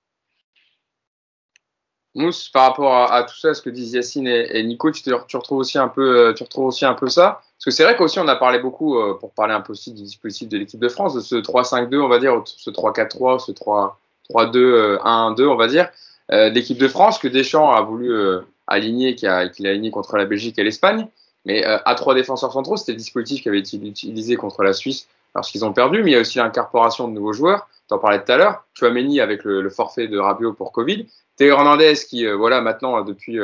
[2.13, 5.78] Mousse, par rapport à, tout ça, ce que disent Yacine et, Nico, tu, retrouves aussi
[5.78, 7.41] un peu, euh, tu retrouves aussi un peu ça?
[7.58, 9.94] Parce que c'est vrai qu'aussi on a parlé beaucoup, euh, pour parler un peu aussi
[9.94, 13.52] du dispositif de l'équipe de France, de ce 3-5-2, on va dire, ce 3-4-3, ce
[13.54, 15.89] 3-2-1-2, on va dire.
[16.34, 20.26] Euh, l'équipe de France que Deschamps a voulu euh, aligner, qu'il a, aligné contre la
[20.26, 21.08] Belgique et l'Espagne.
[21.46, 24.74] Mais euh, à trois défenseurs centraux, c'était le dispositif qui avait été utilisé contre la
[24.74, 27.67] Suisse lorsqu'ils ont perdu, mais il y a aussi l'incorporation de nouveaux joueurs.
[27.88, 28.65] tu en parlais tout à l'heure.
[28.74, 31.08] Chouameni avec le, forfait de Rabiot pour Covid.
[31.38, 33.39] Théo Hernandez qui, voilà, maintenant, depuis,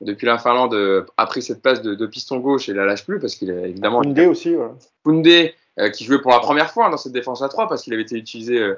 [0.00, 3.36] depuis la Finlande, a pris cette place de, piston gauche et la lâche plus parce
[3.36, 4.02] qu'il est évidemment.
[4.02, 4.66] Koundé aussi, ouais.
[5.04, 5.54] Koundé,
[5.94, 8.02] qui jouait pour la première fois hein, dans cette défense à 3 parce qu'il avait
[8.02, 8.72] été utilisé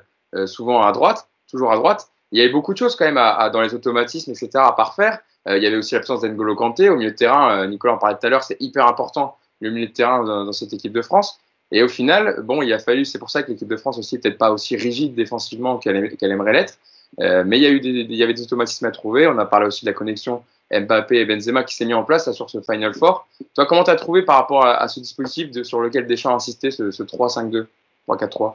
[0.45, 2.10] souvent à droite, toujours à droite.
[2.33, 4.51] Il y avait beaucoup de choses quand même à, dans les automatismes, etc.
[4.55, 5.19] à parfaire.
[5.47, 7.67] il y avait aussi l'absence d'Engolo Kanté au milieu de terrain.
[7.67, 10.73] Nicolas en parlait tout à l'heure, c'est hyper important le milieu de terrain dans, cette
[10.73, 11.39] équipe de France.
[11.73, 14.19] Et au final, bon, il a fallu, c'est pour ça que l'équipe de France aussi
[14.19, 16.79] peut-être pas aussi rigide défensivement qu'elle aimerait l'être.
[17.21, 19.27] Euh, mais il y, a eu des, il y avait des automatismes à trouver.
[19.27, 22.31] On a parlé aussi de la connexion Mbappé et Benzema qui s'est mis en place
[22.33, 23.27] sur ce Final Four.
[23.55, 26.35] Toi, comment tu as trouvé par rapport à, ce dispositif de, sur lequel Deschamps a
[26.35, 27.67] insisté, ce, ce 3-5-2,
[28.09, 28.55] 3-4-3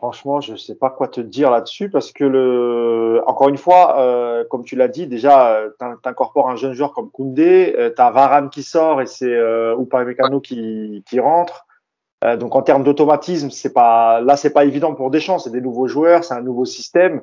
[0.00, 4.00] Franchement, je ne sais pas quoi te dire là-dessus parce que le, encore une fois,
[4.00, 7.92] euh, comme tu l'as dit, déjà, euh, tu incorpores un jeune joueur comme Koundé, euh,
[7.94, 11.66] tu as Varane qui sort et c'est euh, Upamecano qui, qui rentre.
[12.24, 15.38] Euh, donc en termes d'automatisme, c'est pas là, c'est pas évident pour Deschamps.
[15.38, 17.20] C'est des nouveaux joueurs, c'est un nouveau système.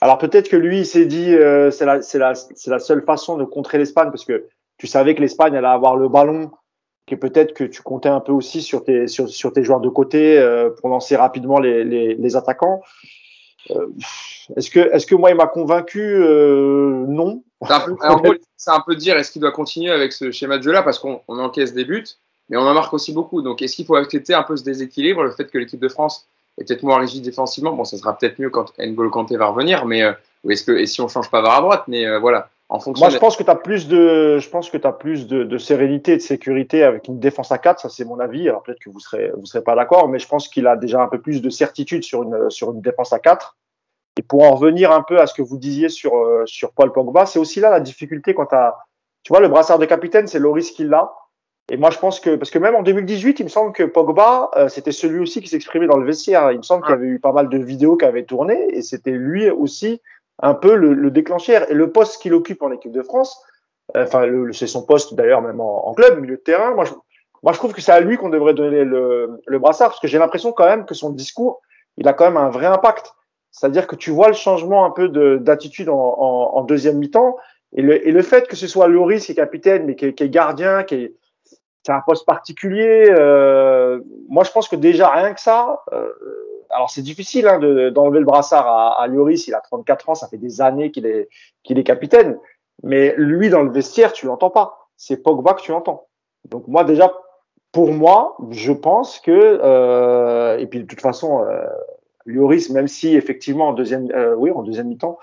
[0.00, 3.04] Alors peut-être que lui, il s'est dit, euh, c'est la, c'est la, c'est la seule
[3.04, 4.46] façon de contrer l'Espagne parce que
[4.78, 6.52] tu savais que l'Espagne allait avoir le ballon
[7.06, 9.88] que peut-être que tu comptais un peu aussi sur tes, sur, sur tes joueurs de
[9.88, 12.80] côté euh, pour lancer rapidement les, les, les attaquants.
[13.70, 13.88] Euh,
[14.56, 16.00] est-ce que, est-ce que moi il m'a convaincu?
[16.00, 17.42] Euh, Non.
[18.56, 20.82] C'est un, peu dire est-ce qu'il doit continuer avec ce schéma de jeu-là?
[20.82, 22.06] Parce qu'on on encaisse des buts,
[22.48, 23.42] mais on en marque aussi beaucoup.
[23.42, 26.26] Donc est-ce qu'il faut accepter un peu ce déséquilibre, le fait que l'équipe de France
[26.58, 27.72] est peut-être moins rigide défensivement?
[27.72, 30.02] Bon, ça sera peut-être mieux quand N'Golo Kanté va revenir, mais
[30.48, 33.36] est-ce que et si on change pas vers à droite Mais voilà, moi, je pense
[33.36, 36.16] que tu as plus de, je pense que tu as plus de, de, sérénité et
[36.16, 37.80] de sécurité avec une défense à 4.
[37.80, 38.48] Ça, c'est mon avis.
[38.48, 41.02] Alors, peut-être que vous serez, vous serez pas d'accord, mais je pense qu'il a déjà
[41.02, 43.56] un peu plus de certitude sur une, sur une défense à 4.
[44.18, 46.92] Et pour en revenir un peu à ce que vous disiez sur, euh, sur Paul
[46.92, 48.56] Pogba, c'est aussi là la difficulté quand tu
[49.24, 51.10] tu vois, le brassard de capitaine, c'est Loris qui l'a.
[51.70, 54.50] Et moi, je pense que, parce que même en 2018, il me semble que Pogba,
[54.54, 56.52] euh, c'était celui aussi qui s'exprimait dans le vestiaire.
[56.52, 58.82] Il me semble qu'il y avait eu pas mal de vidéos qui avaient tourné et
[58.82, 60.02] c'était lui aussi
[60.40, 61.70] un peu le, le déclencheur.
[61.70, 63.42] Et le poste qu'il occupe en équipe de France,
[63.96, 66.74] euh, enfin, c'est son poste d'ailleurs même en, en, club, milieu de terrain.
[66.74, 66.92] Moi je,
[67.44, 70.08] moi, je trouve que c'est à lui qu'on devrait donner le, le brassard, parce que
[70.08, 71.60] j'ai l'impression quand même que son discours,
[71.98, 73.14] il a quand même un vrai impact.
[73.50, 77.36] C'est-à-dire que tu vois le changement un peu d'attitude en, en, en, deuxième mi-temps,
[77.74, 80.14] et le, et le fait que ce soit Loris qui est capitaine, mais qui est,
[80.14, 81.14] qui est gardien, qui est,
[81.82, 83.10] c'est un poste particulier.
[83.10, 86.08] Euh, moi, je pense que déjà rien que ça, euh,
[86.74, 87.58] alors c'est difficile hein,
[87.90, 91.06] d'enlever le brassard à, à Lloris, il a 34 ans, ça fait des années qu'il
[91.06, 91.28] est,
[91.62, 92.38] qu'il est capitaine.
[92.82, 94.88] Mais lui, dans le vestiaire, tu l'entends pas.
[94.96, 96.08] C'est Pogba que tu entends.
[96.50, 97.12] Donc moi déjà,
[97.72, 101.64] pour moi, je pense que euh, et puis de toute façon, euh,
[102.26, 105.18] Lloris, même si effectivement en deuxième, euh, oui, en deuxième mi-temps,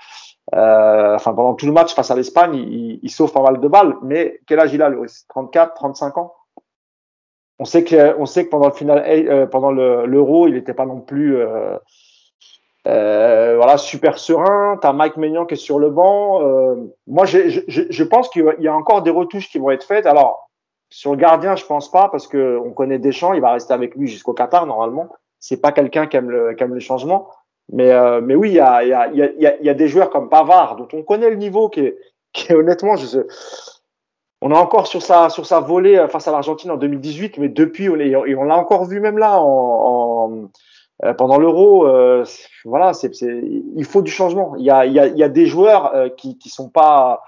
[0.55, 3.67] euh, enfin pendant tout le match face à l'Espagne, il, il, sauve pas mal de
[3.67, 3.95] balles.
[4.03, 5.25] Mais quel âge il a, Lloris?
[5.29, 6.33] 34, 35 ans?
[7.61, 10.87] On sait que, on sait que pendant le final, euh, pendant l'Euro, il n'était pas
[10.87, 11.77] non plus euh,
[12.87, 14.79] euh, voilà super serein.
[14.81, 16.41] T'as Mike Maignan qui est sur le banc.
[16.41, 19.83] Euh, moi, je, je, je pense qu'il y a encore des retouches qui vont être
[19.83, 20.07] faites.
[20.07, 20.49] Alors
[20.89, 23.93] sur le gardien, je pense pas parce que on connaît Deschamps, il va rester avec
[23.93, 25.09] lui jusqu'au Qatar normalement.
[25.39, 27.27] C'est pas quelqu'un qui aime le qui aime le changement.
[27.71, 29.87] Mais euh, mais oui, il y a il y a y a, y a des
[29.87, 31.97] joueurs comme Pavard dont on connaît le niveau qui est
[32.33, 33.25] qui est honnêtement je sais
[34.41, 37.49] on a encore sur sa sur sa volée euh, face à l'Argentine en 2018, mais
[37.49, 40.49] depuis on est, on l'a encore vu même là en, en
[41.03, 41.87] euh, pendant l'Euro.
[41.87, 42.23] Euh,
[42.65, 44.55] voilà, c'est il faut du changement.
[44.57, 46.69] Il y a il y a, il y a des joueurs euh, qui qui sont
[46.69, 47.23] pas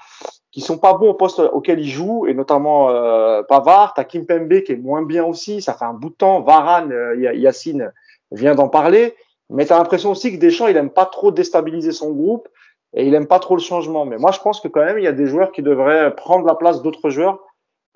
[0.51, 4.61] qui sont pas bons au poste auquel ils jouent et notamment euh, Pavard, t'as Kimpembe
[4.61, 5.61] qui est moins bien aussi.
[5.61, 6.41] Ça fait un bout de temps.
[6.41, 7.91] Varane, Yacine
[8.31, 9.15] vient d'en parler,
[9.49, 12.47] mais t'as l'impression aussi que Deschamps il aime pas trop déstabiliser son groupe
[12.93, 14.05] et il aime pas trop le changement.
[14.05, 16.45] Mais moi, je pense que quand même, il y a des joueurs qui devraient prendre
[16.45, 17.39] la place d'autres joueurs.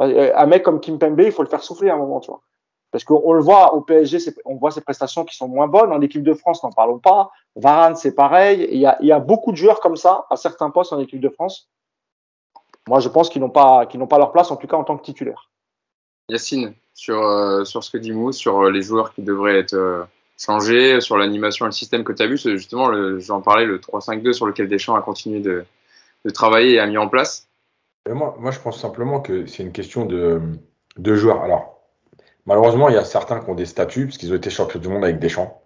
[0.02, 2.32] Euh, un mec comme Kim Pembe, il faut le faire souffler à un moment, tu
[2.32, 2.42] vois.
[2.92, 5.92] Parce qu'on le voit au PSG, on voit ses prestations qui sont moins bonnes.
[5.92, 7.32] En équipe de France, n'en parlons pas.
[7.56, 8.68] Varane, c'est pareil.
[8.72, 11.70] Il y, a, beaucoup de joueurs comme ça à certains postes en équipe de France.
[12.88, 15.52] Moi, je pense qu'ils n'ont pas, leur place, en tout cas en tant que titulaire.
[16.30, 21.02] Yacine, sur, euh, ce que dit Mou, sur euh, les joueurs qui devraient être changer
[21.02, 22.38] sur l'animation et le système que tu as vu.
[22.38, 25.65] C'est justement, j'en parlais, le 3-5-2 sur lequel Deschamps a continué de,
[26.34, 27.47] travailler et a mis en place.
[28.10, 30.41] moi, moi, je pense simplement que c'est une question de,
[30.97, 31.41] de joueurs.
[31.41, 31.82] Alors,
[32.45, 34.89] malheureusement, il y a certains qui ont des statuts, parce qu'ils ont été champions du
[34.89, 35.62] monde avec Deschamps.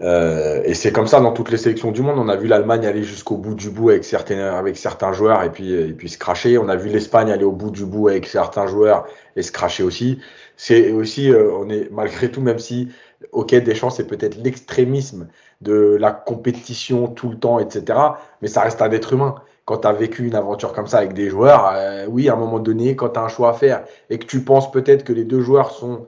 [0.00, 2.18] Euh, et c'est comme ça dans toutes les sélections du monde.
[2.18, 5.50] On a vu l'Allemagne aller jusqu'au bout du bout avec certains, avec certains joueurs et
[5.50, 6.56] puis, et puis se cracher.
[6.58, 9.82] On a vu l'Espagne aller au bout du bout avec certains joueurs et se cracher
[9.82, 10.20] aussi.
[10.56, 12.90] C'est aussi, euh, on est malgré tout, même si
[13.32, 15.28] ok, Deschamps, c'est peut-être l'extrémisme
[15.60, 17.98] de la compétition tout le temps, etc.
[18.42, 19.36] Mais ça reste un être humain.
[19.64, 22.36] Quand tu as vécu une aventure comme ça avec des joueurs, euh, oui, à un
[22.36, 25.12] moment donné, quand tu as un choix à faire et que tu penses peut-être que
[25.12, 26.06] les deux joueurs sont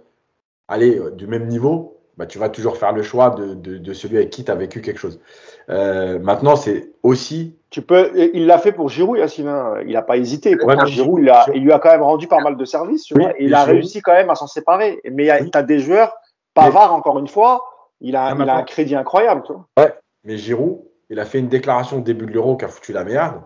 [0.71, 4.17] allez, euh, du même niveau, bah, tu vas toujours faire le choix de, de, celui
[4.17, 5.21] avec qui tu as vécu quelque chose.
[5.69, 7.57] Euh, maintenant, c'est aussi.
[7.71, 9.49] Tu peux, il l'a fait pour Giroud, Yacine.
[9.49, 9.77] Hein.
[9.87, 10.57] Il n'a pas hésité.
[10.87, 13.05] Giroud, il, a, il, lui a quand même rendu pas mal de services.
[13.05, 15.01] Tu vois, et il a réussi quand même à s'en séparer.
[15.11, 16.13] Mais tu as des joueurs,
[16.55, 17.65] Pavard, encore une fois,
[18.01, 19.43] il a, il a un crédit incroyable.
[19.77, 22.93] Ouais, mais Giroud, il a fait une déclaration au début de l'Euro qui a foutu
[22.93, 23.43] la merde.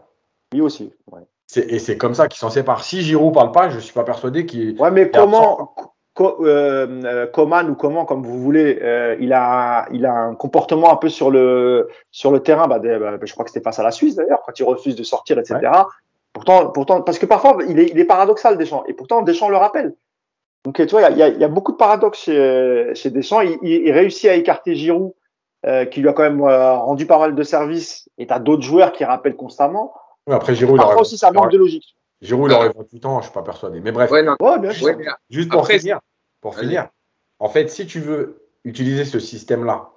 [0.53, 0.93] Lui aussi.
[1.11, 1.23] Ouais.
[1.57, 2.83] Et c'est comme ça qu'il s'en sépare.
[2.83, 4.81] Si Giroud parle pas, je suis pas persuadé qu'il.
[4.81, 5.75] Ouais, mais comment,
[6.21, 10.93] euh, euh, Coman ou comment, comme vous voulez, euh, il, a, il a un comportement
[10.93, 12.69] un peu sur le, sur le terrain.
[12.69, 15.03] Bah, bah je crois que c'était face à la Suisse d'ailleurs, quand il refuse de
[15.03, 15.59] sortir, etc.
[16.33, 18.85] Pourtant, pourtant, parce que parfois, il est, il est paradoxal, Deschamps.
[18.87, 19.95] Et pourtant, Deschamps le rappelle.
[20.64, 23.42] Donc, tu vois, il y a, y a, beaucoup de paradoxes chez, chez Deschamps.
[23.42, 25.12] Il, il, réussit à écarter Giroud,
[25.90, 28.09] qui lui a quand même rendu pas mal de services.
[28.16, 29.92] Et tu as d'autres joueurs qui rappellent constamment.
[30.31, 31.96] après, Giroud, Parfois aussi, ça manque de logique.
[32.22, 33.81] Giroud, il aurait 28 ans, je ne suis pas persuadé.
[33.81, 34.11] Mais bref,
[35.31, 36.00] juste, pour, finir,
[36.40, 36.88] pour finir,
[37.38, 39.90] en fait, si tu veux utiliser ce système-là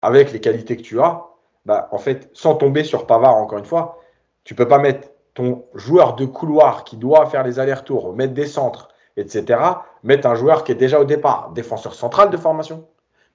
[0.00, 1.26] avec les qualités que tu as,
[1.66, 4.00] bah, en fait, sans tomber sur Pavard, encore une fois,
[4.44, 8.34] tu ne peux pas mettre ton joueur de couloir qui doit faire les allers-retours, mettre
[8.34, 9.60] des centres, etc.,
[10.02, 12.84] mettre un joueur qui est déjà au départ défenseur central de formation,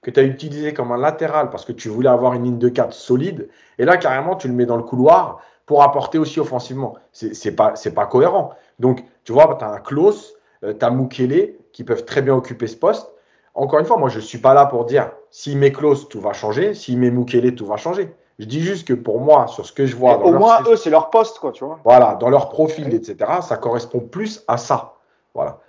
[0.02, 2.68] que tu as utilisé comme un latéral parce que tu voulais avoir une ligne de
[2.68, 6.96] 4 solide, et là, carrément, tu le mets dans le couloir pour apporter aussi offensivement.
[7.12, 8.50] C'est pas, pas cohérent.
[8.78, 12.34] Donc, tu vois, tu as un Klaus, euh, tu as Mukele qui peuvent très bien
[12.34, 13.12] occuper ce poste.
[13.54, 16.20] Encore une fois, moi, je ne suis pas là pour dire s'il met Klaus, tout
[16.20, 16.74] va changer.
[16.74, 18.12] S'il met Mukele, tout va changer.
[18.38, 20.18] Je dis juste que pour moi, sur ce que je vois.
[20.24, 21.78] au moins, eux, c'est leur poste, quoi, tu vois.
[21.84, 24.94] Voilà, dans leur profil, etc., ça correspond plus à ça.
[25.34, 25.60] Voilà.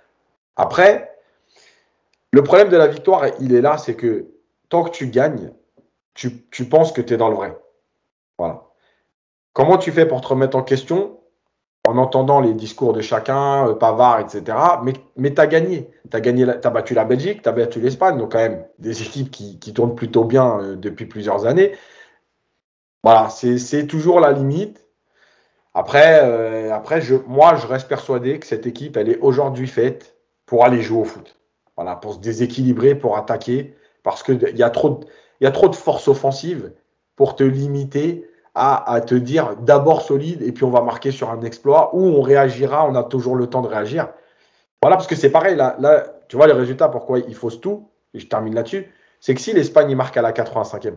[0.56, 1.12] Après,
[2.30, 4.28] le problème de la victoire, il est là, c'est que
[4.68, 5.52] tant que tu gagnes,
[6.14, 7.58] tu, tu penses que tu es dans le vrai.
[8.38, 8.64] Voilà.
[9.52, 11.18] Comment tu fais pour te remettre en question?
[11.86, 14.56] En entendant les discours de chacun, euh, Pavard, etc.
[14.84, 15.90] Mais, mais tu as gagné.
[16.10, 19.74] Tu as, battu la Belgique, tu as battu l'Espagne, donc quand même des équipes qui,
[19.74, 21.72] tournent plutôt bien euh, depuis plusieurs années.
[23.02, 24.86] Voilà, c'est toujours la limite.
[25.74, 30.11] Après, euh, après je, moi, je reste persuadé que cette équipe, elle est aujourd'hui faite
[30.52, 31.34] pour aller jouer au foot.
[31.76, 35.00] Voilà, pour se déséquilibrer, pour attaquer, parce qu'il y, a trop
[35.40, 36.74] y a trop de force offensive
[37.16, 41.40] pour te limiter à, te dire d'abord solide et puis on va marquer sur un
[41.40, 44.12] exploit ou on réagira, on a toujours le temps de réagir.
[44.82, 45.78] Voilà, parce que c'est pareil, là,
[46.28, 49.54] tu vois les résultats, pourquoi il fausse tout, et je termine là-dessus, c'est que si
[49.54, 50.96] l'Espagne marque à la 85e,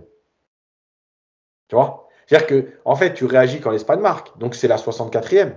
[1.69, 5.53] tu vois C'est-à-dire que, en fait, tu réagis quand l'Espagne marque, donc c'est la 64e.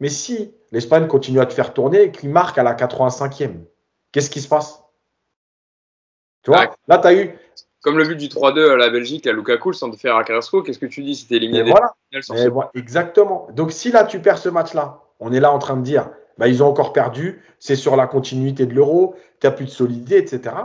[0.00, 3.64] Mais si l'Espagne continue à te faire tourner et qu'il marque à la 85e,
[4.12, 4.82] qu'est-ce qui se passe?
[6.42, 6.74] Tu vois?
[6.88, 7.38] Là, tu as eu,
[7.82, 10.78] comme le but du 3-2 à la Belgique à Lukaku, sans faire à Carrasco, qu'est-ce
[10.78, 11.94] que tu dis si tu éliminé voilà.
[12.74, 13.48] Exactement.
[13.52, 16.48] Donc si là tu perds ce match-là, on est là en train de dire, bah,
[16.48, 20.16] ils ont encore perdu, c'est sur la continuité de l'euro, tu n'as plus de solidité,
[20.16, 20.56] etc.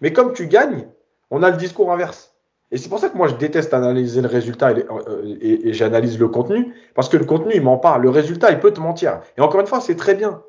[0.00, 0.88] Mais comme tu gagnes,
[1.30, 2.33] on a le discours inverse.
[2.70, 6.18] Et c'est pour ça que moi je déteste analyser le résultat et, euh, et j'analyse
[6.18, 9.20] le contenu, parce que le contenu il ment pas, le résultat il peut te mentir.
[9.36, 10.42] Et encore une fois, c'est très bien.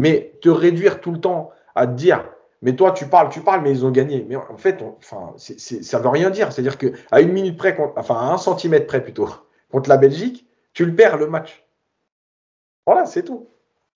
[0.00, 2.24] Mais te réduire tout le temps à te dire,
[2.62, 4.24] mais toi, tu parles, tu parles, mais ils ont gagné.
[4.28, 6.52] Mais en fait, enfin, ça ne veut rien dire.
[6.52, 9.28] C'est-à-dire qu'à une minute près, enfin à un centimètre près plutôt,
[9.70, 11.64] contre la Belgique, tu le perds le match.
[12.86, 13.48] Voilà, c'est tout.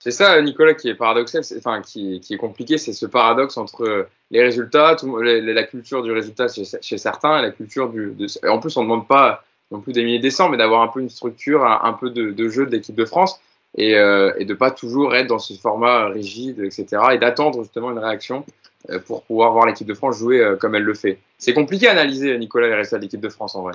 [0.03, 4.41] C'est ça, Nicolas, qui est paradoxal, enfin qui, est compliqué, c'est ce paradoxe entre les
[4.41, 8.15] résultats, la culture du résultat chez, certains et la culture du.
[8.47, 10.87] en plus, on ne demande pas non plus des milliers des cents, mais d'avoir un
[10.87, 13.39] peu une structure, un, peu de, de, jeu de l'équipe de France
[13.77, 16.85] et, euh, et de pas toujours être dans ce format rigide, etc.
[17.11, 18.43] Et d'attendre justement une réaction
[18.89, 21.19] euh, pour pouvoir voir l'équipe de France jouer euh, comme elle le fait.
[21.37, 23.73] C'est compliqué à analyser, Nicolas, les résultats de l'équipe de France en vrai.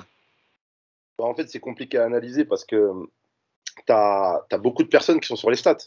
[1.17, 2.91] Bah, en fait, c'est compliqué à analyser parce que
[3.77, 5.77] tu as, as, beaucoup de personnes qui sont sur les stats.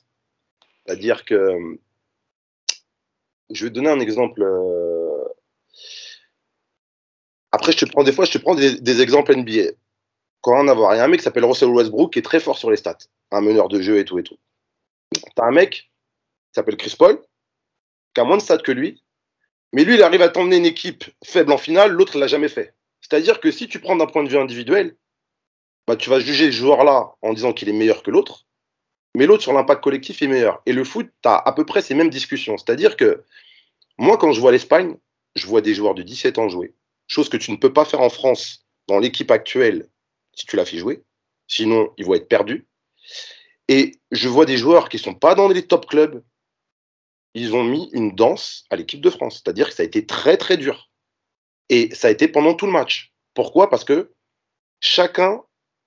[0.86, 1.78] C'est-à-dire que.
[3.50, 4.42] Je vais te donner un exemple.
[4.42, 5.24] Euh,
[7.52, 9.72] après, je te prends des fois, je te prends des, exemples NBA.
[10.40, 10.92] Quand on.
[10.92, 12.76] Il y a un mec qui s'appelle Russell Westbrook qui est très fort sur les
[12.76, 12.98] stats
[13.30, 14.38] un meneur de jeu et tout et tout.
[15.34, 17.22] T'as un mec qui s'appelle Chris Paul,
[18.14, 19.02] qui a moins de stats que lui,
[19.72, 22.48] mais lui, il arrive à t'emmener une équipe faible en finale, l'autre ne l'a jamais
[22.48, 22.74] fait.
[23.00, 24.96] C'est-à-dire que si tu prends d'un point de vue individuel,
[25.86, 28.46] bah, tu vas juger ce joueur-là en disant qu'il est meilleur que l'autre,
[29.16, 30.62] mais l'autre sur l'impact collectif est meilleur.
[30.66, 32.56] Et le foot, tu as à peu près ces mêmes discussions.
[32.56, 33.24] C'est-à-dire que
[33.98, 34.96] moi, quand je vois l'Espagne,
[35.34, 36.74] je vois des joueurs de 17 ans jouer,
[37.06, 39.88] chose que tu ne peux pas faire en France dans l'équipe actuelle
[40.34, 41.02] si tu la fais jouer,
[41.46, 42.66] sinon ils vont être perdus.
[43.68, 46.22] Et je vois des joueurs qui ne sont pas dans les top clubs,
[47.34, 49.36] ils ont mis une danse à l'équipe de France.
[49.36, 50.90] C'est-à-dire que ça a été très très dur.
[51.68, 53.12] Et ça a été pendant tout le match.
[53.34, 53.70] Pourquoi?
[53.70, 54.12] Parce que
[54.80, 55.40] chacun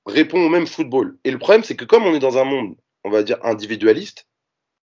[0.06, 1.18] répond au même football.
[1.24, 4.28] Et le problème, c'est que comme on est dans un monde, on va dire, individualiste,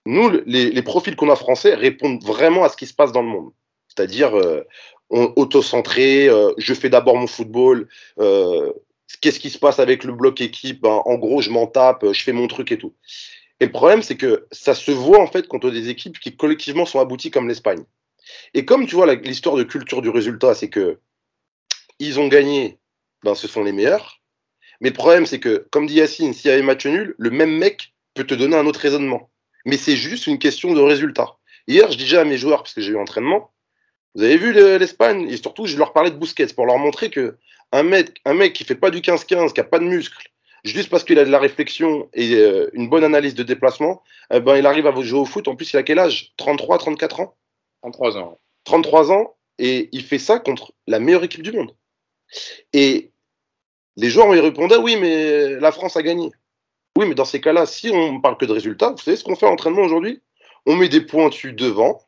[0.06, 3.22] nous, les, les profils qu'on a français répondent vraiment à ce qui se passe dans
[3.22, 3.52] le monde.
[3.88, 4.64] C'est-à-dire euh,
[5.10, 7.88] auto-centré, euh, je fais d'abord mon football,
[8.20, 8.72] euh,
[9.22, 12.24] qu'est-ce qui se passe avec le bloc équipe, ben, en gros, je m'en tape, je
[12.24, 12.94] fais mon truc et tout.
[13.60, 16.86] Et le problème, c'est que ça se voit en fait contre des équipes qui collectivement
[16.86, 17.84] sont abouties comme l'Espagne.
[18.54, 21.00] Et comme tu vois l'histoire de culture du résultat, c'est que
[22.00, 22.80] ils ont gagné,
[23.24, 24.22] ben, ce sont les meilleurs.
[24.82, 27.56] Mais le problème, c'est que, comme dit Yacine, s'il y avait match nul, le même
[27.58, 29.30] mec peut te donner un autre raisonnement.
[29.66, 31.38] Mais c'est juste une question de résultat.
[31.68, 33.52] Hier, je disais à mes joueurs, parce que j'ai eu entraînement,
[34.16, 37.38] vous avez vu l'Espagne, et surtout, je leur parlais de Busquets pour leur montrer que
[37.72, 40.30] un mec, un mec qui fait pas du 15-15, qui a pas de muscles,
[40.64, 44.40] juste parce qu'il a de la réflexion et euh, une bonne analyse de déplacement, eh
[44.40, 45.48] ben, il arrive à jouer au foot.
[45.48, 46.34] En plus, il a quel âge?
[46.38, 47.36] 33, 34 ans?
[47.82, 48.40] 33 ans.
[48.66, 51.76] 33 ans, et il fait ça contre la meilleure équipe du monde.
[52.72, 53.12] Et
[53.96, 56.32] les joueurs lui répondaient oui, mais la France a gagné.
[56.96, 59.36] Oui, mais dans ces cas-là, si on parle que de résultats, vous savez ce qu'on
[59.36, 60.22] fait en entraînement aujourd'hui?
[60.66, 62.00] On met des pointus devant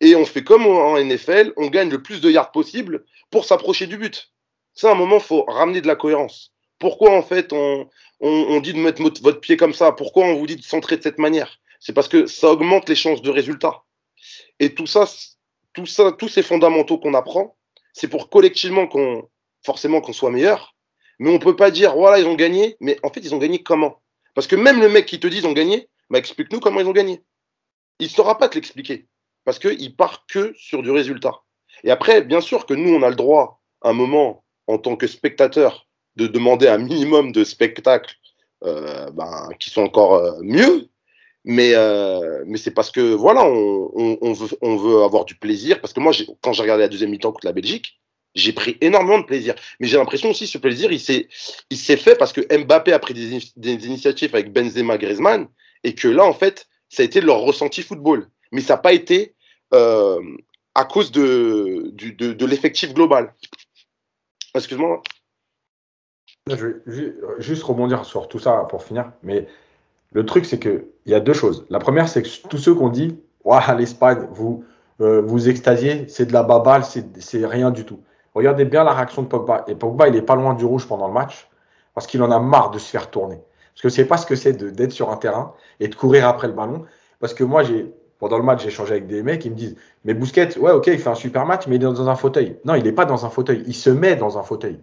[0.00, 3.86] et on fait comme en NFL, on gagne le plus de yards possible pour s'approcher
[3.86, 4.32] du but.
[4.74, 6.52] C'est un moment, il faut ramener de la cohérence.
[6.80, 7.88] Pourquoi en fait on,
[8.20, 9.92] on, dit de mettre votre pied comme ça?
[9.92, 11.60] Pourquoi on vous dit de centrer de cette manière?
[11.78, 13.82] C'est parce que ça augmente les chances de résultats.
[14.58, 15.04] Et tout ça,
[15.74, 17.56] tout ça, tous ces fondamentaux qu'on apprend,
[17.92, 19.28] c'est pour collectivement qu'on,
[19.64, 20.74] forcément qu'on soit meilleur.
[21.20, 23.62] Mais on peut pas dire voilà ils ont gagné, mais en fait ils ont gagné
[23.62, 24.00] comment?
[24.34, 26.86] Parce que même le mec qui te dit ils ont gagné, bah explique-nous comment ils
[26.86, 27.22] ont gagné.
[28.00, 29.06] Il ne saura pas te l'expliquer
[29.44, 31.42] parce qu'il part que sur du résultat.
[31.82, 34.96] Et après, bien sûr que nous on a le droit, à un moment, en tant
[34.96, 38.14] que spectateur, de demander un minimum de spectacles
[38.64, 40.88] euh, ben, qui sont encore euh, mieux.
[41.44, 45.80] Mais, euh, mais c'est parce que voilà, on, on, veut, on veut avoir du plaisir.
[45.80, 48.00] Parce que moi, quand j'ai regardé la deuxième mi-temps contre la Belgique,
[48.34, 49.54] j'ai pris énormément de plaisir.
[49.80, 53.86] Mais j'ai l'impression aussi ce plaisir, il s'est, fait parce que Mbappé a pris des,
[53.86, 55.48] initiatives avec Benzema, Griezmann,
[55.82, 58.28] et que là, en fait, ça a été leur ressenti football.
[58.52, 59.34] Mais ça n'a pas été
[59.72, 60.20] euh,
[60.74, 63.34] à cause de, de, l'effectif global.
[64.54, 65.02] Excuse-moi.
[66.48, 69.12] Je vais juste rebondir sur tout ça pour finir.
[69.22, 69.48] Mais
[70.12, 71.66] le truc, c'est qu'il y a deux choses.
[71.70, 73.18] La première, c'est que tous ceux qui ont dit
[73.76, 74.64] l'Espagne, vous
[75.00, 78.00] euh, vous extasiez, c'est de la baballe, c'est rien du tout.
[78.34, 79.64] Regardez bien la réaction de Pogba.
[79.68, 81.48] Et Pogba, il est pas loin du rouge pendant le match
[81.94, 83.40] parce qu'il en a marre de se faire tourner.
[83.74, 86.48] Parce que c'est pas ce que c'est d'être sur un terrain et de courir après
[86.48, 86.84] le ballon.
[87.20, 89.76] Parce que moi, j'ai pendant le match, j'ai échangé avec des mecs qui me disent
[90.04, 92.56] Mais Bousquet, ouais, ok, il fait un super match, mais il est dans un fauteuil.
[92.64, 93.62] Non, il n'est pas dans un fauteuil.
[93.66, 94.80] Il se met dans un fauteuil.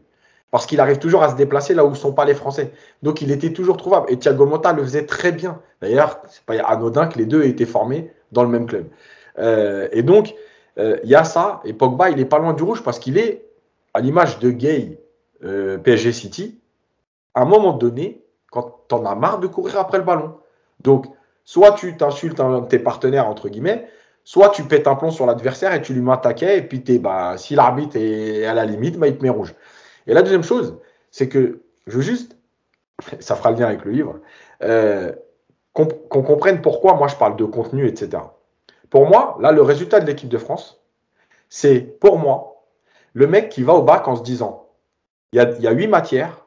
[0.52, 2.74] Parce qu'il arrive toujours à se déplacer là où sont pas les Français.
[3.04, 4.12] Donc il était toujours trouvable.
[4.12, 5.62] Et Thiago Motta le faisait très bien.
[5.82, 8.86] D'ailleurs, c'est pas anodin que les deux aient été formés dans le même club.
[9.40, 10.36] Euh, et donc,
[10.78, 11.62] euh, y a ça.
[11.66, 13.46] Et Pogba, il est pas loin du rouge parce qu'il est,
[13.94, 15.00] à l'image de Gay
[15.44, 16.60] euh, PSG City,
[17.34, 20.38] à un moment donné, quand tu en as marre de courir après le ballon.
[20.82, 21.08] Donc,
[21.44, 23.88] soit tu t'insultes un de tes partenaires, entre guillemets,
[24.24, 27.38] soit tu pètes un plomb sur l'adversaire et tu lui mets un et puis bah,
[27.38, 29.54] si l'arbitre est à la limite, bah, il te met rouge.
[30.08, 30.78] Et la deuxième chose,
[31.10, 32.38] c'est que je veux juste,
[33.20, 34.20] ça fera le lien avec le livre,
[35.74, 38.22] qu'on comprenne pourquoi moi je parle de contenu, etc.
[38.92, 40.80] Pour moi, là, le résultat de l'équipe de France,
[41.50, 42.64] c'est pour moi
[43.14, 44.70] le mec qui va au bac en se disant
[45.34, 46.46] il y a, huit matières,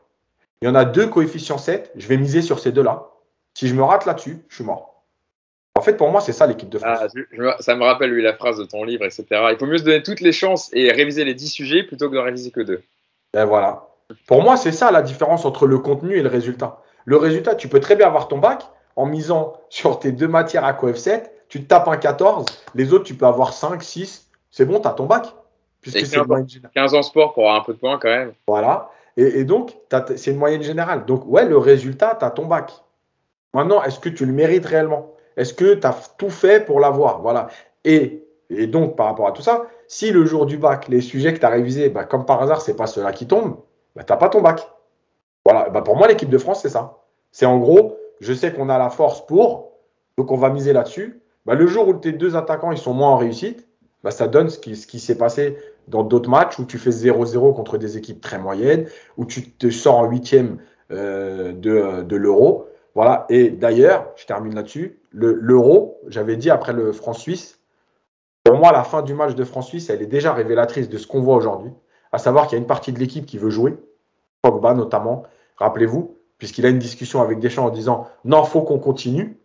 [0.61, 3.09] il y en a deux coefficients 7, je vais miser sur ces deux-là.
[3.55, 5.03] Si je me rate là-dessus, je suis mort.
[5.75, 6.99] En fait, pour moi, c'est ça l'équipe de France.
[7.03, 9.25] Ah, ça me rappelle, lui, la phrase de ton livre, etc.
[9.51, 12.15] Il faut mieux se donner toutes les chances et réviser les dix sujets plutôt que
[12.15, 12.75] de réviser que deux.
[12.75, 12.83] Et
[13.33, 13.89] ben voilà.
[14.27, 16.83] Pour moi, c'est ça la différence entre le contenu et le résultat.
[17.07, 18.65] Le résultat, tu peux très bien avoir ton bac
[18.97, 23.05] en misant sur tes deux matières à coef 7 tu tapes un 14, les autres,
[23.05, 25.33] tu peux avoir 5, 6, c'est bon, tu as ton bac.
[25.81, 26.19] Puisque c'est
[26.75, 28.33] 15 ans sport pour avoir un peu de points quand même.
[28.49, 28.91] Voilà.
[29.17, 29.77] Et, donc,
[30.17, 31.05] c'est une moyenne générale.
[31.05, 32.73] Donc, ouais, le résultat, tu as ton bac.
[33.53, 35.13] Maintenant, est-ce que tu le mérites réellement?
[35.37, 37.23] Est-ce que tu as tout fait pour l'avoir?
[37.23, 37.47] Voilà.
[37.85, 41.35] Et, et, donc, par rapport à tout ça, si le jour du bac, les sujets
[41.35, 43.59] que tu as révisés, bah, comme par hasard, c'est pas ceux-là qui tombent,
[43.95, 44.69] bah, tu n'as pas ton bac.
[45.45, 45.69] Voilà.
[45.69, 46.99] Bah, pour moi, l'équipe de France, c'est ça.
[47.31, 49.71] C'est en gros, je sais qu'on a la force pour,
[50.19, 51.21] donc on va miser là-dessus.
[51.47, 53.67] Bah, le jour où tes deux attaquants ils sont moins en réussite,
[54.03, 56.91] bah, ça donne ce qui, ce qui s'est passé dans d'autres matchs où tu fais
[56.91, 58.87] 0-0 contre des équipes très moyennes,
[59.17, 60.59] où tu te sors en huitième
[60.91, 62.69] euh, de, de l'euro.
[62.95, 63.27] Voilà.
[63.29, 65.01] Et d'ailleurs, je termine là-dessus.
[65.13, 67.61] L'euro, j'avais dit après le France-Suisse,
[68.45, 71.21] pour moi, la fin du match de France-Suisse, elle est déjà révélatrice de ce qu'on
[71.21, 71.73] voit aujourd'hui,
[72.13, 73.77] à savoir qu'il y a une partie de l'équipe qui veut jouer,
[74.43, 75.23] Pogba notamment,
[75.57, 79.39] rappelez-vous, puisqu'il a une discussion avec Deschamps en disant non, faut qu'on continue.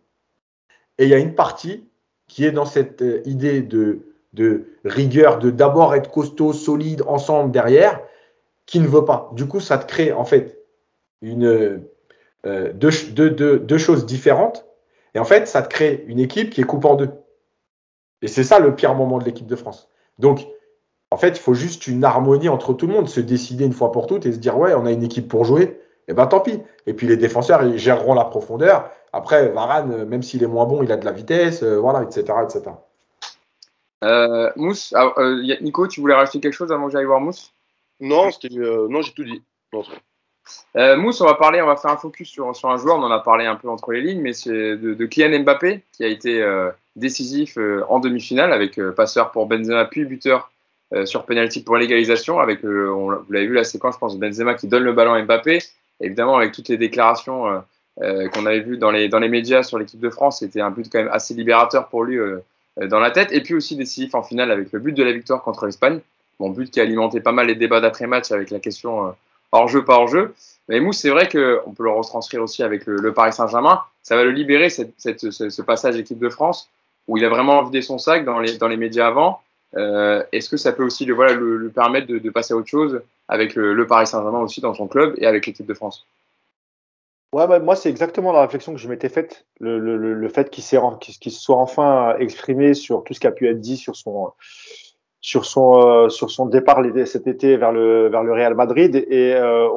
[0.98, 1.88] Et il y a une partie
[2.30, 4.06] qui est dans cette euh, idée de,
[4.84, 8.00] rigueur, de d'abord être costaud, solide, ensemble derrière,
[8.66, 9.32] qui ne veut pas.
[9.34, 10.62] Du coup, ça te crée en fait
[11.22, 11.82] une,
[12.46, 14.64] euh, deux, choses différentes.
[15.16, 17.10] Et en fait, ça te crée une équipe qui est coupée en deux.
[18.22, 19.88] Et c'est ça le pire moment de l'équipe de France.
[20.18, 20.46] Donc,
[21.10, 23.90] En fait, il faut juste une harmonie entre tout le monde, se décider une fois
[23.90, 25.80] pour toutes et se dire ouais, on a une équipe pour jouer.
[26.10, 26.58] Et eh ben tant pis.
[26.88, 28.90] Et puis les défenseurs, ils géreront la profondeur.
[29.12, 32.24] Après, Varane, même s'il est moins bon, il a de la vitesse, euh, voilà, etc.,
[32.42, 32.62] etc.
[34.02, 37.52] Euh, Mousse, ah, euh, Nico, tu voulais rajouter quelque chose avant que j'aille voir Mousse?
[38.00, 38.28] Non,
[38.88, 39.40] non, j'ai tout dit.
[40.74, 42.96] Mousse, on va parler, on va faire un focus sur, sur un joueur.
[42.96, 45.84] On en a parlé un peu entre les lignes, mais c'est de, de, Kylian Mbappé
[45.92, 46.44] qui a été
[46.96, 47.56] décisif
[47.88, 50.50] en demi-finale avec passeur pour Benzema puis buteur
[51.04, 52.40] sur penalty pour l'égalisation.
[52.40, 55.60] Avec, vous l'avez vu la séquence, je pense, Benzema qui donne le ballon à Mbappé.
[56.00, 57.62] Évidemment, avec toutes les déclarations
[58.02, 60.38] euh, qu'on avait vu dans les, dans les médias sur l'équipe de France.
[60.38, 62.38] C'était un but quand même assez libérateur pour lui euh,
[62.80, 63.30] dans la tête.
[63.32, 66.00] Et puis aussi décisif en finale avec le but de la victoire contre l'Espagne.
[66.38, 69.10] Bon, but qui a alimenté pas mal les débats d'après-match avec la question euh,
[69.52, 70.34] hors-jeu, pas hors-jeu.
[70.68, 73.82] Mais Mousse, c'est vrai qu'on peut le retranscrire aussi avec le, Paris Saint-Germain.
[74.02, 76.70] Ça va le libérer, cette, cette, ce, passage équipe de France,
[77.06, 79.40] où il a vraiment vidé son sac dans les, dans les médias avant.
[79.76, 82.68] Euh, Est-ce que ça peut aussi le, voilà, le, permettre de, de, passer à autre
[82.68, 86.06] chose avec le, Paris Saint-Germain aussi dans son club et avec l'équipe de France
[87.32, 89.46] Ouais, bah, moi, c'est exactement la réflexion que je m'étais faite.
[89.60, 93.76] Le, fait qu'il qu soit enfin exprimé sur tout ce qui a pu être dit
[93.76, 94.32] sur son,
[95.64, 96.08] euh,
[96.46, 98.96] départ cet été vers le, Real Madrid.
[98.96, 99.68] Et euh,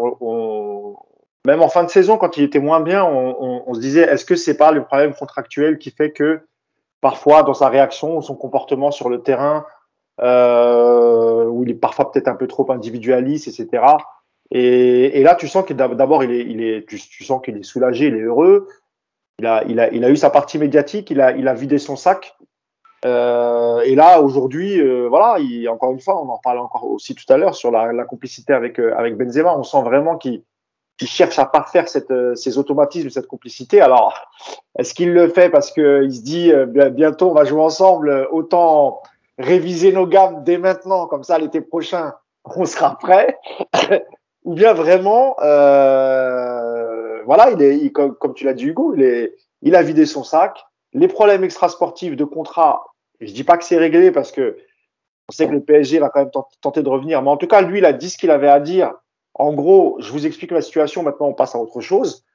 [1.46, 4.26] même en fin de saison, quand il était moins bien, on, on se disait est-ce
[4.26, 6.42] que c'est pas le problème contractuel qui fait que
[7.02, 9.68] parfois, dans sa réaction ou son comportement sur le terrain,
[10.22, 13.84] euh, où il est parfois peut-être un peu trop individualiste, etc.,
[14.52, 17.64] et, et là, tu sens que d'abord, il est, il est, tu, sens qu'il est
[17.64, 18.68] soulagé, il est heureux.
[19.40, 21.80] Il a, il a, il a eu sa partie médiatique, il a, il a vidé
[21.80, 22.38] son sac.
[23.04, 27.16] Euh, et là, aujourd'hui, euh, voilà, il, encore une fois, on en parlait encore aussi
[27.16, 29.58] tout à l'heure sur la, la, complicité avec, euh, avec Benzema.
[29.58, 30.44] On sent vraiment qu'il
[31.02, 33.82] cherche à parfaire cette, euh, ces automatismes, cette complicité.
[33.82, 34.14] Alors,
[34.78, 36.52] est-ce qu'il le fait parce qu'il se dit
[36.92, 39.02] bientôt on va jouer ensemble, autant
[39.38, 42.14] réviser nos gammes dès maintenant, comme ça l'été prochain
[42.46, 43.38] on sera prêt
[44.44, 49.76] ou bien vraiment, euh, voilà, il est, comme, tu l'as dit Hugo, il, est, il
[49.76, 50.64] a vidé son sac.
[50.92, 52.84] Les problèmes extrasportifs de contrat,
[53.20, 54.58] je dis pas que c'est réglé parce que
[55.30, 56.32] on sait que le PSG va quand même
[56.62, 58.60] tenter de revenir, mais en tout cas, lui, il a dit ce qu'il avait à
[58.60, 58.92] dire.
[59.34, 62.26] En gros, je vous explique la situation, maintenant on passe à autre chose.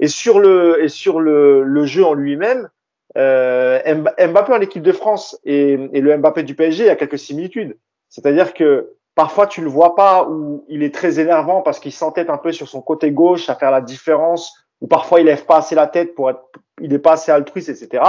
[0.00, 2.70] Et sur le, et sur le jeu en lui-même,
[3.16, 7.76] euh, Mbappé en équipe de France et, le Mbappé du PSG, il a quelques similitudes.
[8.08, 12.30] C'est-à-dire que Parfois, tu le vois pas où il est très énervant parce qu'il s'entête
[12.30, 15.58] un peu sur son côté gauche à faire la différence, ou parfois il lève pas
[15.58, 16.40] assez la tête pour être,
[16.80, 18.02] il est pas assez altruiste, etc.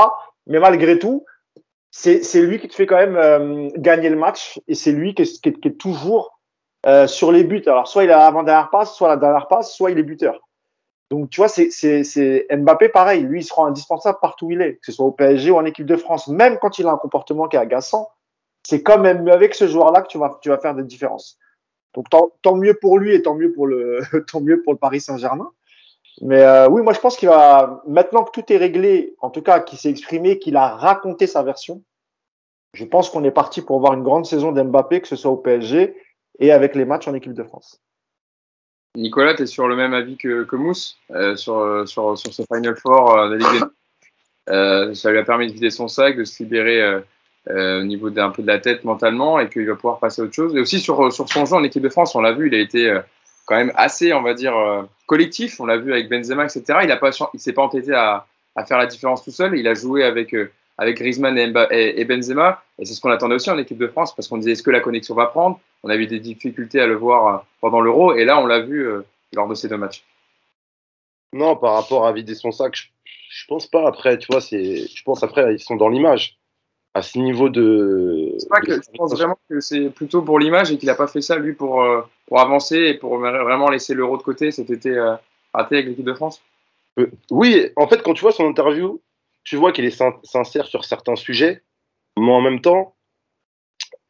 [0.47, 1.25] Mais malgré tout,
[1.89, 5.23] c'est lui qui te fait quand même euh, gagner le match et c'est lui qui
[5.23, 6.39] est, qui, est, toujours
[6.85, 7.63] euh, sur les buts.
[7.65, 10.39] Alors soit il a l'avant-dernière passe, soit la dernière passe, soit il est buteur.
[11.11, 14.85] Donc tu vois, c'est Mbappé pareil, lui il sera indispensable partout où il est, que
[14.85, 17.47] ce soit au PSG ou en équipe de France, même quand il a un comportement
[17.47, 18.09] qui est agaçant
[18.63, 21.37] c'est quand même avec ce joueur-là que tu vas, tu vas faire des différences.
[21.93, 24.01] Donc tant, mieux pour lui et tant mieux pour le,
[24.31, 25.51] tant mieux pour le Paris Saint-Germain.
[26.21, 29.41] Mais euh, oui, moi je pense qu'il va maintenant que tout est réglé, en tout
[29.41, 31.83] cas qu'il s'est exprimé, qu'il a raconté sa version.
[32.73, 35.37] Je pense qu'on est parti pour voir une grande saison d'Mbappé, que ce soit au
[35.37, 35.95] PSG
[36.39, 37.81] et avec les matchs en équipe de France.
[38.95, 42.43] Nicolas, tu sur le même avis que, que Mousse euh, sur, euh, sur, sur ce
[42.53, 43.63] Final Four euh, de Ligue
[44.49, 47.01] euh, Ça lui a permis de vider son sac, de se libérer
[47.49, 50.25] euh, au niveau d'un peu de la tête mentalement et qu'il va pouvoir passer à
[50.25, 50.55] autre chose.
[50.55, 52.59] Et aussi sur, sur son jeu en équipe de France, on l'a vu, il a
[52.59, 53.01] été euh,
[53.47, 55.59] quand même assez, on va dire, euh, collectif.
[55.59, 56.63] On l'a vu avec Benzema, etc.
[56.83, 59.57] Il ne s'est pas entêté à, à, faire la différence tout seul.
[59.57, 60.35] Il a joué avec,
[60.77, 62.63] avec Griezmann et, Benzema.
[62.79, 64.71] Et c'est ce qu'on attendait aussi en équipe de France parce qu'on disait est-ce que
[64.71, 65.59] la connexion va prendre?
[65.83, 68.87] On a eu des difficultés à le voir pendant l'Euro et là, on l'a vu
[69.33, 70.03] lors de ces deux matchs.
[71.33, 72.87] Non, par rapport à vider son sac, je,
[73.29, 73.87] je pense pas.
[73.87, 76.37] Après, tu vois, c'est, je pense après, ils sont dans l'image
[76.93, 78.35] à ce niveau de.
[78.37, 81.53] je pense vraiment que c'est plutôt pour l'image et qu'il n'a pas fait ça lui
[81.53, 85.15] pour, euh, pour avancer et pour vraiment laisser l'euro de côté cet été euh,
[85.53, 86.41] raté avec l'équipe de France.
[86.99, 88.99] Euh, oui, en fait, quand tu vois son interview,
[89.43, 91.63] tu vois qu'il est sincère sur certains sujets,
[92.17, 92.95] mais en même temps,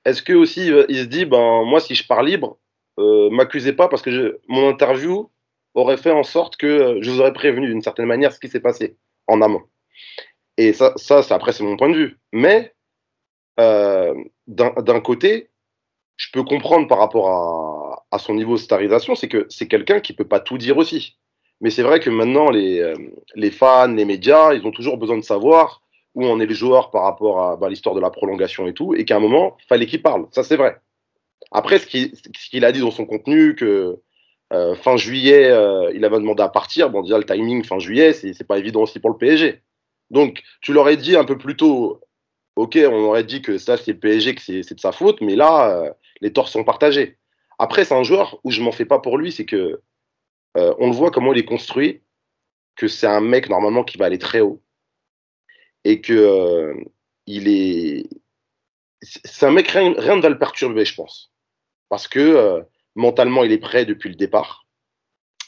[0.05, 2.57] est-ce que aussi il se dit, ben moi si je pars libre,
[2.97, 5.29] m'accusez pas parce que mon interview
[5.73, 8.59] aurait fait en sorte que je vous aurais prévenu d'une certaine manière ce qui s'est
[8.59, 9.63] passé en amont.
[10.57, 10.93] Et ça,
[11.29, 12.19] après, c'est mon point de vue.
[12.33, 12.73] Mais
[13.59, 14.13] euh,
[14.47, 15.49] d'un côté,
[16.17, 19.99] je peux comprendre par rapport à, à son niveau de starisation, c'est que c'est quelqu'un
[20.01, 21.17] qui peut pas tout dire aussi.
[21.61, 22.95] Mais c'est vrai que maintenant, les, euh,
[23.35, 25.81] les fans, les médias, ils ont toujours besoin de savoir
[26.15, 28.93] où en est le joueur par rapport à bah, l'histoire de la prolongation et tout,
[28.95, 30.27] et qu'à un moment, il fallait qu'il parle.
[30.31, 30.77] Ça, c'est vrai.
[31.51, 33.99] Après, ce qu'il a dit dans son contenu, que
[34.51, 38.13] euh, fin juillet, euh, il avait demandé à partir, bon, déjà, le timing fin juillet,
[38.13, 39.61] c'est pas évident aussi pour le PSG.
[40.09, 42.01] Donc, tu l'aurais dit un peu plus tôt,
[42.55, 45.35] ok, on aurait dit que ça, c'est le PSG, que c'est de sa faute, mais
[45.35, 47.17] là, les torts sont partagés.
[47.59, 49.79] Après, c'est un joueur où je m'en fais pas pour lui, c'est que
[50.57, 52.01] euh, on le voit comment il est construit,
[52.75, 54.61] que c'est un mec normalement qui va aller très haut
[55.83, 56.73] et que euh,
[57.25, 58.07] il est,
[59.01, 61.31] c'est un mec rien, rien, ne va le perturber, je pense,
[61.89, 62.61] parce que euh,
[62.95, 64.65] mentalement il est prêt depuis le départ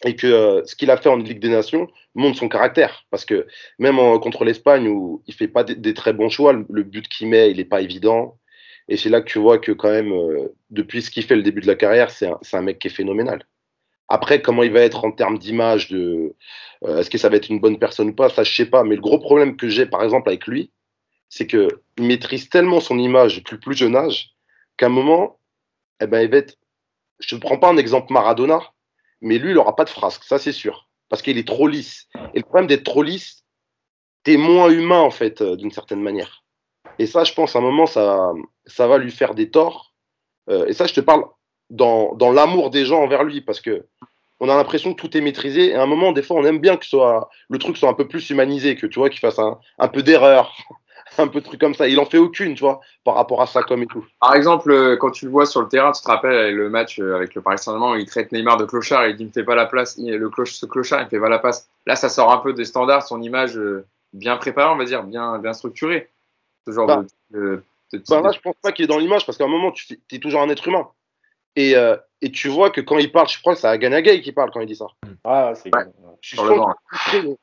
[0.05, 3.05] et que ce qu'il a fait en Ligue des Nations montre son caractère.
[3.09, 3.47] Parce que
[3.79, 7.51] même contre l'Espagne, où il fait pas des, très bons choix, le, but qu'il met,
[7.51, 8.37] il n'est pas évident.
[8.89, 10.13] Et c'est là que tu vois que quand même,
[10.71, 13.45] depuis ce qu'il fait le début de la carrière, c'est un, mec qui est phénoménal.
[14.09, 16.35] Après, comment il va être en termes d'image, de
[16.85, 18.83] euh, est-ce que ça va être une bonne personne ou pas, ça je sais pas.
[18.83, 20.71] Mais le gros problème que j'ai, par exemple, avec lui,
[21.29, 24.35] c'est que il maîtrise tellement son image depuis plus jeune âge
[24.77, 25.39] qu'à un moment,
[26.01, 26.57] eh ben, il va être.
[27.19, 28.61] Je ne prends pas un exemple Maradona,
[29.21, 32.07] mais lui, il n'aura pas de frasque, ça c'est sûr, parce qu'il est trop lisse.
[32.33, 33.45] Et le problème d'être trop lisse,
[34.23, 36.43] t'es moins humain en fait, euh, d'une certaine manière.
[36.99, 38.31] Et ça, je pense, à un moment, ça,
[38.65, 39.93] ça va lui faire des torts.
[40.49, 41.25] Euh, et ça, je te parle
[41.73, 43.85] dans, dans l'amour des gens envers lui, parce que
[44.39, 45.69] on a l'impression que tout est maîtrisé.
[45.69, 47.93] Et à un moment, des fois, on aime bien que soit, le truc soit un
[47.93, 50.55] peu plus humanisé, que tu vois, qu'il fasse un, un peu d'erreur,
[51.17, 51.87] un peu de trucs comme ça.
[51.87, 54.05] Il en fait aucune, tu vois, par rapport à ça comme et tout.
[54.19, 56.99] Par exemple, euh, quand tu le vois sur le terrain, tu te rappelles le match
[56.99, 59.31] euh, avec le Paris Saint-Germain où il traite Neymar de clochard et il dit ne
[59.31, 61.69] fait pas la place, le cloche, ce clochard, il ne fait pas la passe.
[61.87, 65.03] Là, ça sort un peu des standards, son image euh, bien préparée, on va dire,
[65.03, 66.09] bien, bien structurée.
[66.67, 67.63] Ce genre bah, de, de,
[67.93, 69.97] de, bah, là, je pense pas qu'il est dans l'image parce qu'à un moment, tu
[70.11, 70.87] es toujours un être humain.
[71.55, 74.31] Et, euh, et tu vois que quand il parle, je crois que c'est Aganagay qui
[74.31, 74.87] parle quand il dit ça.
[75.23, 75.83] Ah, c'est Ouais.
[76.21, 77.35] Je suis le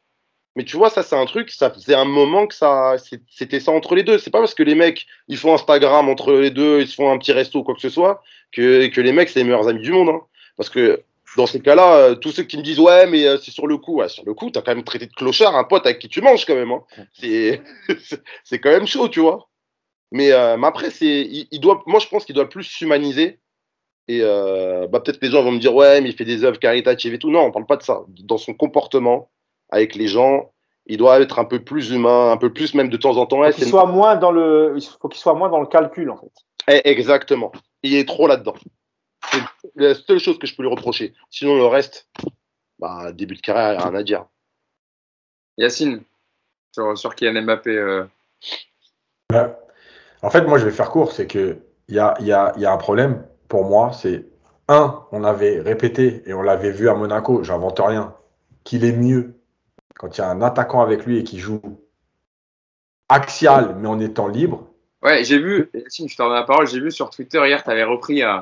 [0.57, 2.97] Mais tu vois, ça, c'est un truc, ça faisait un moment que ça,
[3.29, 4.19] c'était ça entre les deux.
[4.19, 7.13] C'est pas parce que les mecs, ils font Instagram entre les deux, ils se font
[7.13, 9.69] un petit resto ou quoi que ce soit, que, que les mecs, c'est les meilleurs
[9.69, 10.09] amis du monde.
[10.09, 10.21] Hein.
[10.57, 11.03] Parce que
[11.37, 13.77] dans ces cas-là, euh, tous ceux qui me disent, ouais, mais euh, c'est sur le
[13.77, 16.09] coup, ouais, sur le coup, t'as quand même traité de clochard un pote avec qui
[16.09, 16.73] tu manges quand même.
[16.73, 16.83] Hein.
[17.13, 17.63] C'est,
[18.45, 19.49] c'est quand même chaud, tu vois.
[20.11, 23.39] Mais, euh, mais après, c'est, il, il doit, moi, je pense qu'il doit plus s'humaniser.
[24.11, 26.43] Et euh, bah, peut-être que les gens vont me dire, ouais, mais il fait des
[26.43, 27.31] œuvres caritatives et tout.
[27.31, 28.01] Non, on parle pas de ça.
[28.25, 29.31] Dans son comportement
[29.69, 30.51] avec les gens,
[30.87, 33.37] il doit être un peu plus humain, un peu plus même de temps en temps.
[33.45, 36.11] faut qu'il c'est- soit moins dans le, il faut qu'il soit moins dans le calcul
[36.11, 36.33] en fait.
[36.69, 37.53] Eh, Exactement.
[37.85, 38.55] Il est trop là-dedans.
[39.31, 39.41] C'est
[39.77, 41.15] la seule chose que je peux lui reprocher.
[41.31, 42.09] Sinon, le reste,
[42.81, 44.25] bah, début de carrière, il n'y a rien à dire.
[45.57, 46.03] Yacine,
[46.73, 47.71] sur, sur Kylian Mbappé.
[47.71, 48.05] euh,
[49.33, 49.47] Ouais.
[50.23, 51.13] En fait, moi, je vais faire court.
[51.13, 51.59] C'est que
[51.89, 53.93] il y a, il y, a, il y a un problème pour moi.
[53.93, 54.25] C'est
[54.69, 57.43] un, on avait répété et on l'avait vu à Monaco.
[57.43, 58.15] J'invente rien.
[58.65, 59.35] Qu'il est mieux
[59.99, 61.61] quand il y a un attaquant avec lui et qui joue
[63.11, 64.67] axial, mais en étant libre.
[65.03, 67.71] Ouais, j'ai vu, Yacine, je te donne la parole, j'ai vu sur Twitter hier, tu
[67.71, 68.37] avais repris euh,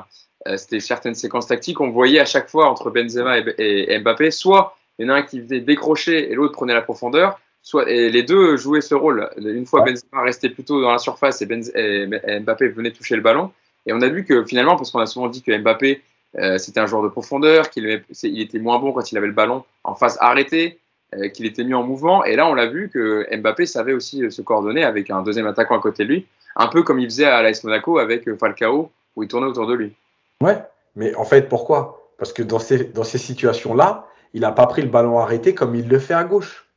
[0.47, 4.75] euh, c'était certaines séquences tactiques, on voyait à chaque fois entre Benzema et, Mbappé, soit
[4.97, 8.09] il y en a un qui faisait décrocher et l'autre prenait la profondeur, soit et
[8.09, 9.29] les deux jouaient ce rôle.
[9.37, 9.81] Une fois.
[9.81, 13.51] Benzema restait plutôt dans la surface et, Benz- et- et Mbappé venait toucher le ballon.
[13.85, 16.01] Et on a vu que finalement, parce qu'on a souvent dit que Mbappé
[16.37, 19.63] euh, c'était un joueur de profondeur, qu'il était moins bon quand il avait le ballon
[19.83, 20.79] en phase arrêtée,
[21.15, 22.23] euh, qu'il était mis en mouvement.
[22.23, 25.47] Et là, on l'a vu que Mbappé savait aussi euh, se coordonner avec un deuxième
[25.47, 28.91] attaquant à côté de lui, un peu comme il faisait à l'AS Monaco avec Falcao,
[29.15, 29.93] où il tournait autour de lui.
[30.41, 30.57] Ouais,
[30.95, 32.11] mais en fait, pourquoi?
[32.17, 35.73] Parce que dans ces, dans ces situations-là, il n'a pas pris le ballon arrêté comme
[35.75, 36.67] il le fait à gauche.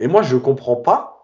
[0.00, 1.17] Et moi, je ne comprends pas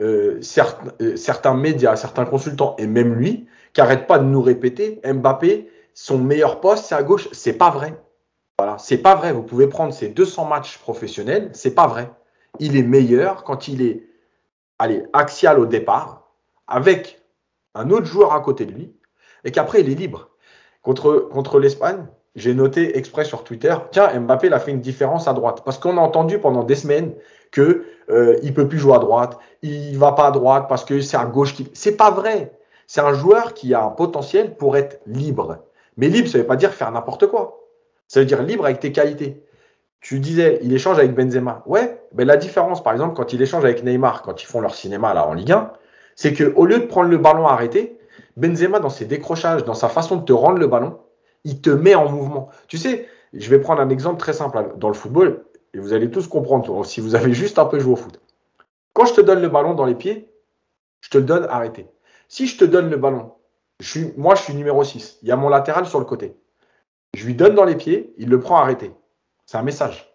[0.00, 4.42] euh, certes- euh, certains médias, certains consultants, et même lui, qui n'arrêtent pas de nous
[4.42, 7.28] répéter Mbappé, son meilleur poste, c'est à gauche.
[7.32, 8.00] C'est pas vrai.
[8.58, 9.32] Voilà, c'est pas vrai.
[9.32, 12.10] Vous pouvez prendre ses 200 matchs professionnels, c'est pas vrai.
[12.60, 14.04] Il est meilleur quand il est
[14.78, 16.30] allez, axial au départ,
[16.68, 17.20] avec
[17.74, 18.94] un autre joueur à côté de lui,
[19.44, 20.30] et qu'après, il est libre.
[20.82, 22.06] Contre, contre l'Espagne,
[22.40, 25.62] j'ai noté exprès sur Twitter, tiens, Mbappé il a fait une différence à droite.
[25.64, 27.12] Parce qu'on a entendu pendant des semaines
[27.50, 31.00] que euh, il peut plus jouer à droite, il va pas à droite parce que
[31.00, 31.68] c'est à gauche qui.
[31.74, 32.52] C'est pas vrai.
[32.86, 35.58] C'est un joueur qui a un potentiel pour être libre.
[35.96, 37.60] Mais libre, ça veut pas dire faire n'importe quoi.
[38.06, 39.42] Ça veut dire libre avec tes qualités.
[40.00, 41.62] Tu disais, il échange avec Benzema.
[41.66, 44.74] Ouais, ben la différence, par exemple, quand il échange avec Neymar, quand ils font leur
[44.74, 45.72] cinéma là en Ligue 1,
[46.14, 47.98] c'est que au lieu de prendre le ballon arrêté,
[48.36, 50.98] Benzema, dans ses décrochages, dans sa façon de te rendre le ballon,
[51.44, 52.48] il te met en mouvement.
[52.66, 56.10] Tu sais, je vais prendre un exemple très simple dans le football, et vous allez
[56.10, 58.20] tous comprendre si vous avez juste un peu joué au foot.
[58.94, 60.32] Quand je te donne le ballon dans les pieds,
[61.00, 61.86] je te le donne arrêté.
[62.28, 63.32] Si je te donne le ballon,
[63.80, 66.36] je suis, moi je suis numéro 6, il y a mon latéral sur le côté.
[67.14, 68.92] Je lui donne dans les pieds, il le prend arrêté.
[69.46, 70.12] C'est un message.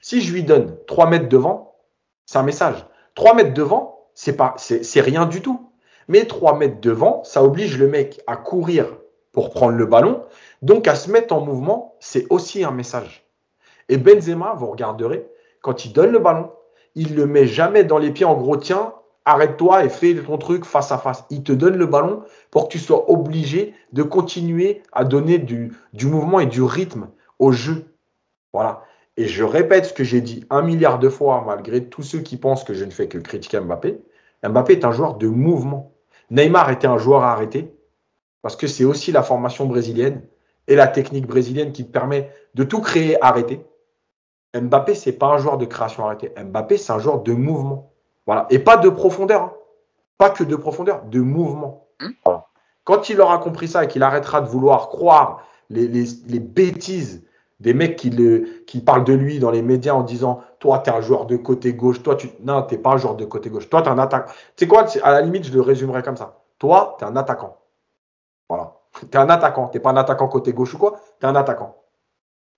[0.00, 1.76] Si je lui donne 3 mètres devant,
[2.26, 2.86] c'est un message.
[3.14, 5.72] 3 mètres devant, c'est pas, c'est, c'est rien du tout.
[6.06, 8.86] Mais 3 mètres devant, ça oblige le mec à courir
[9.32, 10.24] pour prendre le ballon.
[10.62, 13.24] Donc à se mettre en mouvement, c'est aussi un message.
[13.88, 15.26] Et Benzema, vous regarderez,
[15.62, 16.50] quand il donne le ballon,
[16.94, 18.94] il le met jamais dans les pieds en gros, tiens,
[19.24, 21.24] arrête-toi et fais ton truc face à face.
[21.30, 25.72] Il te donne le ballon pour que tu sois obligé de continuer à donner du,
[25.92, 27.94] du mouvement et du rythme au jeu.
[28.52, 28.82] Voilà.
[29.16, 32.36] Et je répète ce que j'ai dit un milliard de fois, malgré tous ceux qui
[32.36, 34.00] pensent que je ne fais que critiquer Mbappé.
[34.46, 35.92] Mbappé est un joueur de mouvement.
[36.30, 37.74] Neymar était un joueur à arrêter,
[38.42, 40.22] parce que c'est aussi la formation brésilienne
[40.68, 43.66] et la technique brésilienne qui te permet de tout créer arrêter.
[44.54, 46.32] Mbappé, c'est pas un joueur de création arrêtée.
[46.36, 47.92] Mbappé, c'est un joueur de mouvement.
[48.26, 48.46] Voilà.
[48.50, 49.42] Et pas de profondeur.
[49.42, 49.52] Hein.
[50.18, 51.88] Pas que de profondeur, de mouvement.
[52.00, 52.10] Hmm.
[52.84, 57.24] Quand il aura compris ça et qu'il arrêtera de vouloir croire les, les, bêtises
[57.60, 60.90] des mecs qui, le, qui parlent de lui dans les médias en disant Toi, tu
[60.90, 62.02] es un joueur de côté gauche.
[62.02, 62.30] Toi, tu.
[62.42, 63.68] Non, tu pas un joueur de côté gauche.
[63.68, 64.32] Toi, tu es un attaquant.
[64.56, 64.86] Tu sais quoi?
[65.02, 66.40] À la limite, je le résumerai comme ça.
[66.58, 67.56] Toi, tu es un attaquant.
[68.48, 68.77] Voilà.
[69.00, 69.68] Tu es un attaquant.
[69.68, 71.00] Tu pas un attaquant côté gauche ou quoi.
[71.20, 71.76] Tu es un attaquant.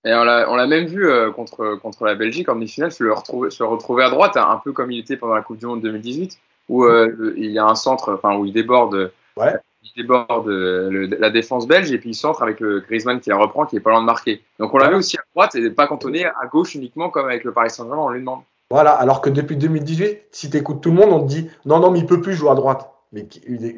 [0.03, 3.61] Et on l'a même vu euh, contre, contre la Belgique en demi-finale, se, retrouver, se
[3.61, 6.85] retrouver à droite, un peu comme il était pendant la Coupe du Monde 2018, où
[6.85, 9.53] euh, il y a un centre, enfin où il déborde, ouais.
[9.83, 13.67] il déborde la défense belge et puis il centre avec le Griezmann qui la reprend,
[13.67, 14.41] qui est pas loin de marquer.
[14.57, 17.43] Donc on l'a vu aussi à droite et pas cantonné à gauche uniquement comme avec
[17.43, 18.41] le Paris Saint-Germain, on lui demande.
[18.71, 21.79] Voilà, alors que depuis 2018, si tu écoutes tout le monde, on te dit non,
[21.79, 22.89] non, mais il peut plus jouer à droite.
[23.11, 23.27] Mais,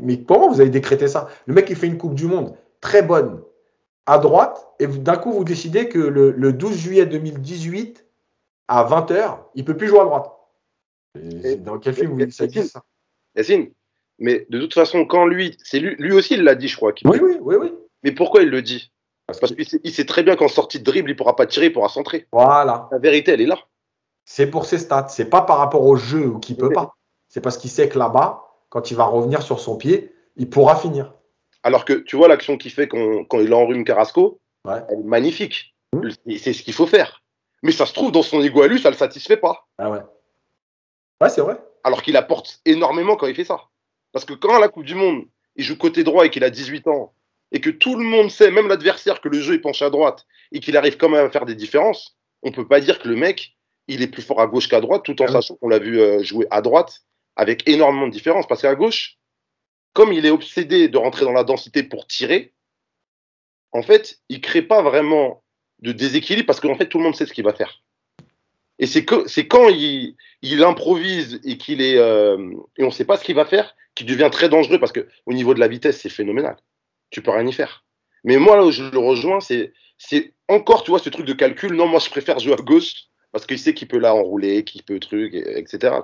[0.01, 1.27] mais comment vous avez décrété ça?
[1.45, 3.41] Le mec, il fait une Coupe du Monde très bonne,
[4.05, 8.05] à droite et d'un coup vous décidez que le, 12 juillet 2018
[8.67, 10.31] à 20h, il peut plus jouer à droite.
[11.59, 12.83] dans quel film vous ça dit ça?
[13.35, 13.71] Yassine,
[14.19, 16.93] mais de toute façon, quand lui, c'est lui, lui aussi il l'a dit, je crois.
[17.05, 17.73] Oui, oui, oui, oui.
[18.03, 18.91] Mais pourquoi il le dit?
[19.25, 21.87] Parce, qu'il sait, très bien qu'en sortie de dribble, il pourra pas tirer, il pourra
[21.87, 22.27] centrer.
[22.31, 22.89] Voilà.
[22.91, 23.57] La vérité, elle est là.
[24.25, 25.07] C'est pour ses stats.
[25.07, 26.93] C'est pas par rapport au jeu ou qu'il peut pas.
[27.29, 28.43] C'est parce qu'il sait que là-bas,
[28.73, 31.13] quand il va revenir sur son pied, il pourra finir.
[31.61, 35.75] Alors que tu vois l'action qu'il fait quand, il enrhume Carrasco, elle est magnifique.
[35.93, 36.09] Mmh.
[36.39, 37.21] C'est ce qu'il faut faire.
[37.61, 39.67] Mais ça se trouve, dans son ego à lui, ça ne le satisfait pas.
[39.77, 39.99] Ah ouais.
[41.21, 41.59] Ouais, c'est vrai.
[41.83, 43.61] Alors qu'il apporte énormément quand il fait ça.
[44.11, 46.49] Parce que quand à la Coupe du Monde, il joue côté droit et qu'il a
[46.49, 47.13] 18 ans,
[47.51, 50.25] et que tout le monde sait, même l'adversaire, que le jeu est penché à droite,
[50.51, 53.07] et qu'il arrive quand même à faire des différences, on ne peut pas dire que
[53.07, 53.55] le mec,
[53.87, 56.01] il est plus fort à gauche qu'à droite, tout en ah sachant qu'on l'a vu
[56.01, 57.03] euh, jouer à droite,
[57.35, 58.47] avec énormément de différences.
[58.47, 59.17] Parce qu'à gauche,
[59.93, 62.53] comme il est obsédé de rentrer dans la densité pour tirer,
[63.71, 65.43] en fait, il crée pas vraiment
[65.79, 67.81] de déséquilibre parce qu'en fait, tout le monde sait ce qu'il va faire.
[68.79, 70.15] Et c'est quand il,
[70.63, 72.37] improvise et qu'il est euh,
[72.77, 75.07] et on ne sait pas ce qu'il va faire qu'il devient très dangereux parce que
[75.25, 76.57] au niveau de la vitesse, c'est phénoménal.
[77.11, 77.85] Tu peux rien y faire.
[78.23, 81.33] Mais moi là où je le rejoins, c'est c'est encore tu vois ce truc de
[81.33, 81.73] calcul.
[81.73, 84.83] Non, moi je préfère jouer à gauche parce qu'il sait qu'il peut la enrouler, qu'il
[84.83, 85.95] peut truc, etc.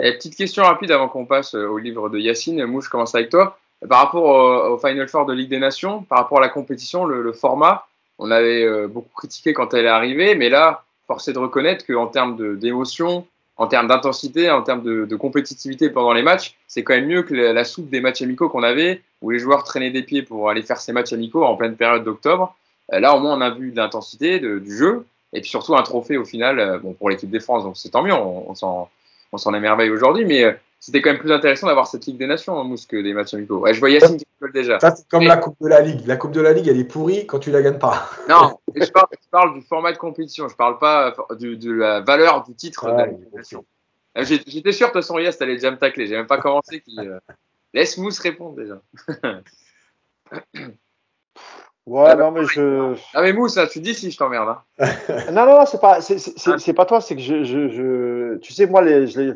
[0.00, 2.64] Hmm petite question rapide avant qu'on passe euh, au livre de Yacine.
[2.64, 3.58] Mouche, je commence avec toi?
[3.88, 7.32] Par rapport au, Final Four de Ligue des Nations, par rapport à la compétition, le,
[7.32, 7.86] format,
[8.18, 11.84] on avait euh, beaucoup critiqué quand elle est arrivée, mais là, force est de reconnaître
[11.84, 13.26] qu'en termes d'émotion,
[13.56, 17.34] en termes d'intensité, en termes de, compétitivité pendant les matchs, c'est quand même mieux que
[17.34, 20.62] la, soupe des matchs amicaux qu'on avait, où les joueurs traînaient des pieds pour aller
[20.62, 22.54] faire ces matchs amicaux en pleine période d'octobre.
[22.92, 25.82] Euh, là, au moins, on a vu de l'intensité du jeu, et puis surtout un
[25.82, 28.88] trophée au final, bon, pour l'équipe des France, donc c'est tant mieux, on s'en
[29.32, 32.26] on s'en émerveille aujourd'hui, mais euh, c'était quand même plus intéressant d'avoir cette Ligue des
[32.26, 33.64] Nations, en hein, Mousse, que des matchs amicaux.
[33.70, 34.78] Je vois Yacine qui colle déjà.
[34.78, 36.06] Ça, c'est comme la Coupe de la Ligue.
[36.06, 38.10] La Coupe de la Ligue, elle est pourrie quand tu la gagnes pas.
[38.28, 38.90] Non, je,
[39.30, 40.48] parle, du format de compétition.
[40.48, 43.64] Je parle pas euh, de, la valeur du titre de la Ligue des Nations.
[44.18, 46.06] Euh, j'étais sûr, de toute façon, Yass, t'allais déjà me tacler.
[46.06, 46.80] J'ai même pas commencé.
[46.80, 46.96] Qui,
[47.74, 48.82] Laisse Mousse répondre déjà.
[51.86, 52.94] Ouais, ah, non, mais je.
[53.12, 54.56] Ah, mais Mousse, tu dis si je t'emmerde.
[54.78, 54.86] Hein.
[55.32, 58.82] non, non, c'est pas, c'est, pas toi, c'est que je, je, je, tu sais, moi,
[58.82, 59.32] les, je,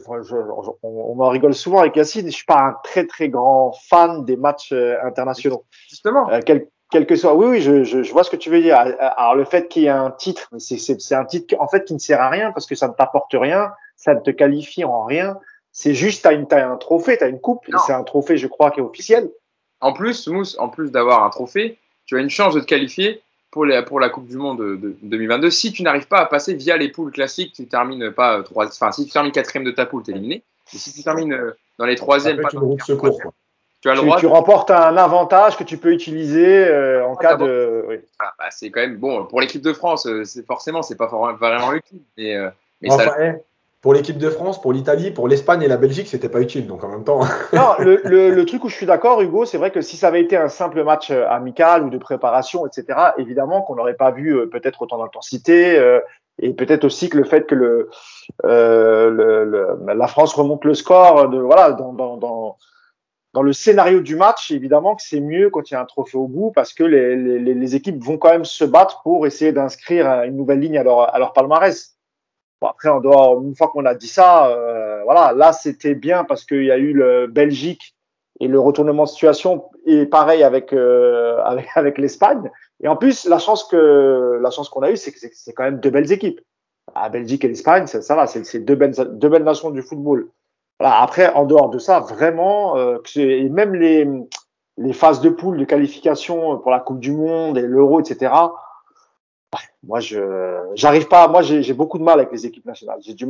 [0.85, 4.37] on, m'en rigole souvent avec Yacine, je suis pas un très, très grand fan des
[4.37, 5.65] matchs euh, internationaux.
[5.89, 6.31] Justement.
[6.31, 8.77] Euh, quel, quel, que soit, oui, oui, je, je, vois ce que tu veux dire.
[8.79, 11.95] Alors, le fait qu'il y ait un titre, c'est, c'est, un titre, en fait, qui
[11.95, 15.05] ne sert à rien parce que ça ne t'apporte rien, ça ne te qualifie en
[15.05, 15.37] rien.
[15.73, 18.47] C'est juste, t'as une, as un trophée, t'as une coupe, et c'est un trophée, je
[18.47, 19.33] crois, qui est officiel.
[19.81, 23.21] En plus, Mousse, en plus d'avoir un trophée, tu as une chance de te qualifier
[23.51, 25.51] pour, pour la Coupe du Monde de, 2022.
[25.51, 28.93] Si tu n'arrives pas à passer via les poules classiques, tu termines pas trois, enfin,
[28.93, 30.43] si tu termines quatrième de ta poule, tu es éliminé.
[30.73, 33.21] Et si tu termines euh, dans les troisièmes, pas dans secours,
[33.81, 34.19] tu as le droit.
[34.19, 37.85] Tu, remportes un avantage que tu peux utiliser euh, en cas de.
[37.89, 37.97] Oui.
[38.19, 40.07] Ah, bah, c'est quand même bon pour l'équipe de France.
[40.07, 42.37] Euh, c'est forcément, c'est pas vraiment utile, mais,
[42.83, 43.17] mais ça,
[43.87, 46.67] pour l'équipe de France, pour l'Italie, pour l'Espagne et la Belgique, c'était pas utile.
[46.67, 47.21] Donc en même temps.
[47.53, 50.37] non, le, truc où je suis d'accord, Hugo, c'est vrai que si ça avait été
[50.37, 54.47] un simple match euh, amical ou de préparation, etc., évidemment qu'on n'aurait pas vu euh,
[54.47, 55.79] peut-être autant d'intensité.
[55.79, 56.01] Euh,
[56.41, 57.89] et peut-être aussi que le fait que
[58.43, 62.57] la France remonte le score, voilà, dans,
[63.41, 66.27] le scénario du match, évidemment que c'est mieux quand il y a un trophée au
[66.27, 70.59] bout parce que les, équipes vont quand même se battre pour essayer d'inscrire une nouvelle
[70.59, 71.96] ligne à leur palmarès.
[72.61, 76.25] Bon, après, en dehors, une fois qu'on a dit ça, euh, voilà, là c'était bien
[76.25, 77.95] parce qu'il y a eu le Belgique
[78.41, 82.51] et le retournement de situation et pareil avec euh, avec, avec l'Espagne.
[82.83, 85.65] Et en plus, la chance que la chance qu'on a eue, c'est que c'est quand
[85.65, 86.41] même deux belles équipes.
[86.95, 90.29] La Belgique et l'Espagne, ça, ça, va, c'est deux belles deux belles nations du football.
[90.79, 91.01] Voilà.
[91.01, 94.09] Après, en dehors de ça, vraiment, euh, et même les
[94.79, 98.33] les phases de poule de qualification pour la Coupe du Monde et l'Euro, etc.
[99.83, 101.29] Moi, je j'arrive pas.
[101.29, 102.99] Moi, j'ai beaucoup de mal avec les équipes nationales.
[103.03, 103.27] J'ai du.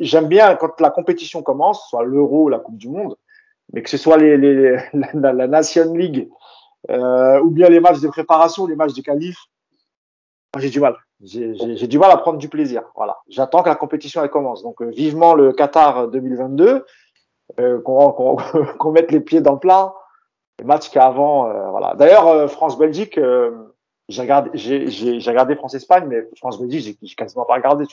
[0.00, 3.16] J'aime bien quand la compétition commence, soit l'Euro, la Coupe du Monde,
[3.72, 4.76] mais que ce soit les, les
[5.14, 6.28] la, la, Nation League
[6.90, 9.38] euh, ou bien les matchs de préparation, les matchs de qualif.
[10.58, 10.96] J'ai du mal.
[11.22, 12.82] J'ai du mal à prendre du plaisir.
[12.94, 13.18] Voilà.
[13.28, 14.62] J'attends que la compétition elle commence.
[14.62, 16.84] Donc, euh, vivement le Qatar 2022,
[17.58, 19.94] euh, qu'on qu mette les pieds dans le plat.
[20.58, 21.94] Les matchs qu'avant, euh, voilà.
[21.94, 23.74] D'ailleurs, euh, France-Belgique, euh,
[24.08, 27.84] j'ai regardé, j'ai regardé France-Espagne, mais France-Belgique, j'ai quasiment pas regardé.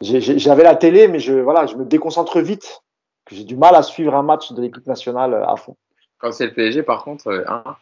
[0.00, 2.82] J'avais la télé, mais je, voilà, je me déconcentre vite.
[3.30, 5.76] J'ai du mal à suivre un match de l'équipe nationale à fond.
[6.18, 7.76] Quand c'est le PSG, par contre, hein.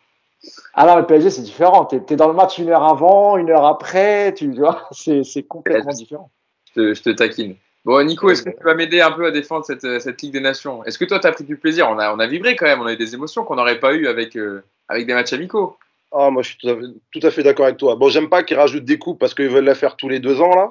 [0.75, 1.87] Ah non, le PSG, c'est différent.
[1.87, 5.93] Tu es, dans le match une heure avant, une heure après, tu vois, c'est complètement
[5.93, 6.31] différent.
[6.69, 7.57] Je te, je te, taquine.
[7.85, 10.41] Bon, Nico, est-ce que tu vas m'aider un peu à défendre cette, cette Ligue des
[10.41, 10.85] Nations?
[10.85, 11.89] Est-ce que toi, tu as pris du plaisir?
[11.89, 13.95] On a, on a vibré quand même, on a eu des émotions qu'on n'aurait pas
[13.95, 15.77] eu avec, euh, avec des matchs amicaux.
[16.17, 17.97] Ah, moi, je suis tout à fait, d'accord avec toi.
[17.97, 20.41] Bon, j'aime pas qu'ils rajoutent des coupes parce qu'ils veulent la faire tous les deux
[20.41, 20.69] ans, là,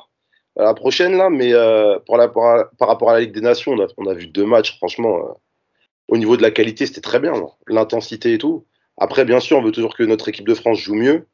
[0.56, 2.44] la prochaine, là, mais euh, pour la, pour,
[2.78, 5.18] par rapport à la Ligue des Nations, on a, on a vu deux matchs, franchement,
[5.18, 5.34] euh,
[6.08, 7.34] au niveau de la qualité, c'était très bien,
[7.68, 8.66] l'intensité et tout.
[8.98, 11.28] Après, bien sûr, on veut toujours que notre équipe de France joue mieux,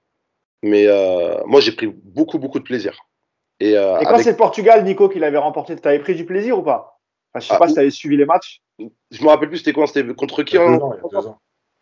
[0.64, 2.98] mais euh, moi, j'ai pris beaucoup, beaucoup de plaisir.
[3.60, 4.24] Et, euh, et quand avec...
[4.24, 7.00] c'est le Portugal, Nico, qui l'avait remporté, tu avais pris du plaisir ou pas?
[7.34, 8.62] Enfin, Je sais ah, pas si tu avais suivi les matchs.
[9.12, 10.94] Je me rappelle plus, c'était quoi C'était contre qui Il y a deux ans.
[10.94, 11.18] C'était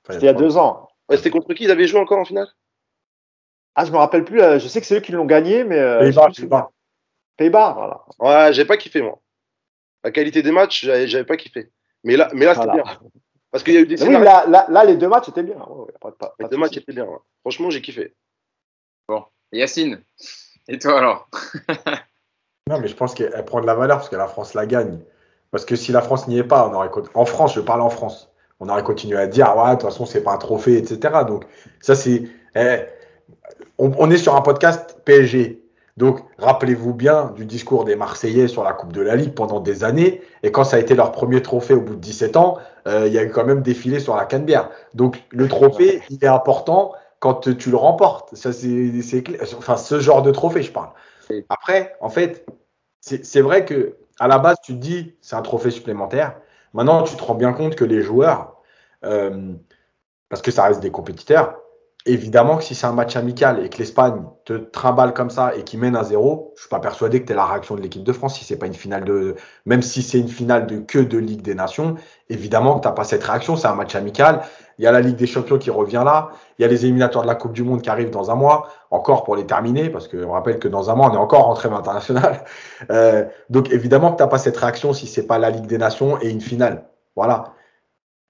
[0.10, 0.90] enfin, il y a deux ans.
[1.10, 1.64] Ouais, c'était contre qui?
[1.64, 2.47] Ils avaient joué encore en finale?
[3.76, 4.41] Ah, je me rappelle plus.
[4.41, 5.80] Euh, je sais que c'est eux qui l'ont gagné, mais.
[5.80, 6.72] Euh, Pays-Bas, Pays-Bas.
[7.38, 8.05] Pays-Bas, voilà.
[8.20, 9.20] Ouais, j'avais pas kiffé, moi.
[10.03, 11.72] La qualité des matchs, j'avais pas kiffé.
[12.03, 12.74] Mais là, mais là voilà.
[12.74, 12.99] c'était bien.
[13.51, 15.58] Parce qu'il y a eu des oui, là, là, là, les deux matchs étaient bien.
[15.58, 17.05] Ouais, pas, pas, les deux matchs étaient bien.
[17.05, 17.18] Ouais.
[17.41, 18.14] Franchement, j'ai kiffé.
[19.08, 20.03] Bon, Yacine,
[20.68, 21.30] et toi alors?
[22.70, 24.99] Non, mais je pense qu'elle prend de la valeur parce que la France la gagne.
[25.51, 27.89] Parce que si la France n'y est pas, on aurait en France, je parle en
[27.89, 28.30] France,
[28.60, 30.99] on aurait continué à dire ouais, de toute façon, c'est pas un trophée, etc.
[31.28, 31.45] Donc,
[31.82, 32.24] ça, c'est.
[32.55, 32.78] Eh,
[33.78, 35.64] on, on, est sur un podcast PSG.
[35.97, 39.84] Donc, rappelez-vous bien du discours des Marseillais sur la Coupe de la Ligue pendant des
[39.84, 40.22] années.
[40.43, 43.14] Et quand ça a été leur premier trophée au bout de 17 ans, euh, il
[43.14, 44.70] y a eu quand même défilé sur la Canebière.
[44.93, 48.36] Donc, le trophée, il est important quand tu le remportes.
[48.36, 49.24] Ça, c'est.
[49.58, 50.89] Enfin, ce genre de trophée, je parle.
[51.49, 52.45] Après, en fait,
[53.01, 56.36] c'est vrai que à la base, tu te dis c'est un trophée supplémentaire.
[56.78, 58.62] Maintenant, tu te rends bien compte que les joueurs,
[59.04, 59.56] euh,
[60.30, 61.56] parce que ça reste des compétiteurs,
[62.06, 65.64] évidemment que si c'est un match amical et que l'Espagne te trimballe comme ça et
[65.64, 68.04] qui mène à zéro, je suis pas persuadé que tu es la réaction de l'équipe
[68.04, 68.38] de France.
[68.38, 71.42] Si c'est pas une finale de, même si c'est une finale de que de Ligue
[71.42, 71.96] des Nations,
[72.30, 73.56] évidemment que tu n'as pas cette réaction.
[73.56, 74.44] C'est un match amical.
[74.78, 76.30] Il y a la Ligue des Champions qui revient là.
[76.58, 78.70] Il y a les éliminatoires de la Coupe du Monde qui arrivent dans un mois,
[78.92, 81.70] encore pour les terminer, parce qu'on rappelle que dans un mois, on est encore rentré
[81.70, 82.44] international.
[82.92, 85.80] Euh, donc évidemment que tu n'as pas cette réaction si c'est pas la Ligue des
[85.80, 86.86] Nations et une finale.
[87.16, 87.56] Voilà.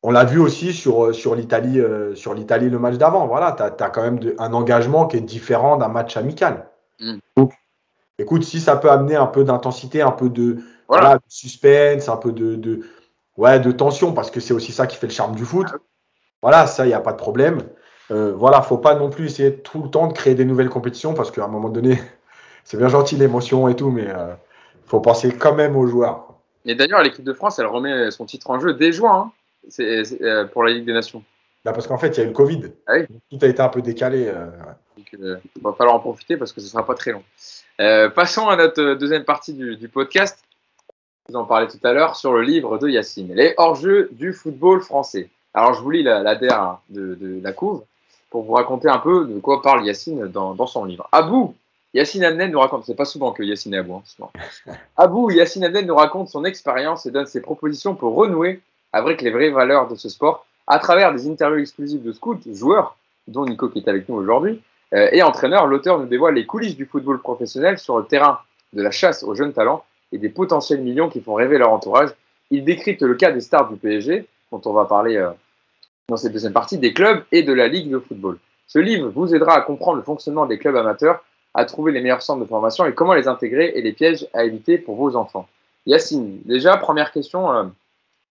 [0.04, 3.28] On l'a vu aussi sur, sur l'Italie, euh, sur l'Italie le match d'avant.
[3.28, 6.70] Voilà, tu as, as, quand même de, un engagement qui est différent d'un match amical.
[7.02, 7.18] Mm.
[7.36, 7.54] Donc,
[8.18, 11.04] écoute, si ça peut amener un peu d'intensité, un peu de, voilà.
[11.04, 12.82] Voilà, de suspense, un peu de, de,
[13.36, 15.68] ouais, de tension, parce que c'est aussi ça qui fait le charme du foot.
[16.42, 17.62] Voilà, ça, il n'y a pas de problème.
[18.12, 21.14] Euh, voilà, faut pas non plus essayer tout le temps de créer des nouvelles compétitions,
[21.14, 22.00] parce qu'à un moment donné,
[22.64, 24.34] c'est bien gentil l'émotion et tout, mais euh,
[24.86, 26.28] faut penser quand même aux joueurs.
[26.66, 29.28] Et d'ailleurs, l'équipe de France, elle remet son titre en jeu dès juin.
[29.28, 29.32] Hein.
[29.80, 31.24] Euh, pour la Ligue des Nations.
[31.66, 32.72] Là, parce qu'en fait, il y a eu le Covid.
[32.88, 33.06] Ah oui.
[33.30, 34.28] Tout a été un peu décalé.
[34.28, 34.48] Euh,
[35.14, 37.24] il va falloir en profiter parce que ce ne sera pas très long.
[38.16, 40.40] Passons à notre deuxième partie du, du podcast.
[41.28, 44.82] Vous en parlez tout à l'heure sur le livre de Yacine, les hors-jeux du football
[44.82, 45.30] français.
[45.58, 47.82] Alors, je vous lis la, la DER de, de, la couve
[48.30, 51.10] pour vous raconter un peu de quoi parle Yacine dans, dans son livre.
[51.12, 51.56] Abou,
[51.96, 54.32] Yacine Amnen nous raconte, c'est pas souvent que Yacine est Abou, hein, souvent.
[54.98, 58.62] Abou, Yacine Amnen nous raconte son expérience et donne ses propositions pour renouer
[58.94, 62.96] avec les vraies valeurs de ce sport à travers des interviews exclusives de scouts, joueurs,
[63.28, 64.62] dont Nico qui est avec nous aujourd'hui,
[64.94, 65.66] euh, et entraîneurs.
[65.66, 68.42] L'auteur nous dévoile les coulisses du football professionnel sur le terrain
[68.74, 72.12] de la chasse aux jeunes talents et des potentiels millions qui font rêver leur entourage.
[72.52, 75.32] Il décrypte le cas des stars du PSG, dont on va parler euh,
[76.10, 78.38] dans cette deuxième partie, des clubs et de la Ligue de football.
[78.66, 81.22] Ce livre vous aidera à comprendre le fonctionnement des clubs amateurs,
[81.54, 84.46] à trouver les meilleurs centres de formation et comment les intégrer et les pièges à
[84.46, 85.50] éviter pour vos enfants.
[85.86, 87.64] Yacine, déjà, première question, euh,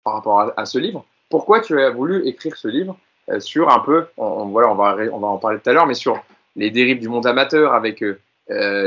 [0.04, 1.04] par rapport à, ce livre.
[1.30, 2.96] Pourquoi tu as voulu écrire ce livre
[3.28, 5.86] euh, sur un peu, on, voilà, on va, on va en parler tout à l'heure,
[5.86, 6.22] mais sur
[6.54, 8.18] les dérives du monde amateur avec euh,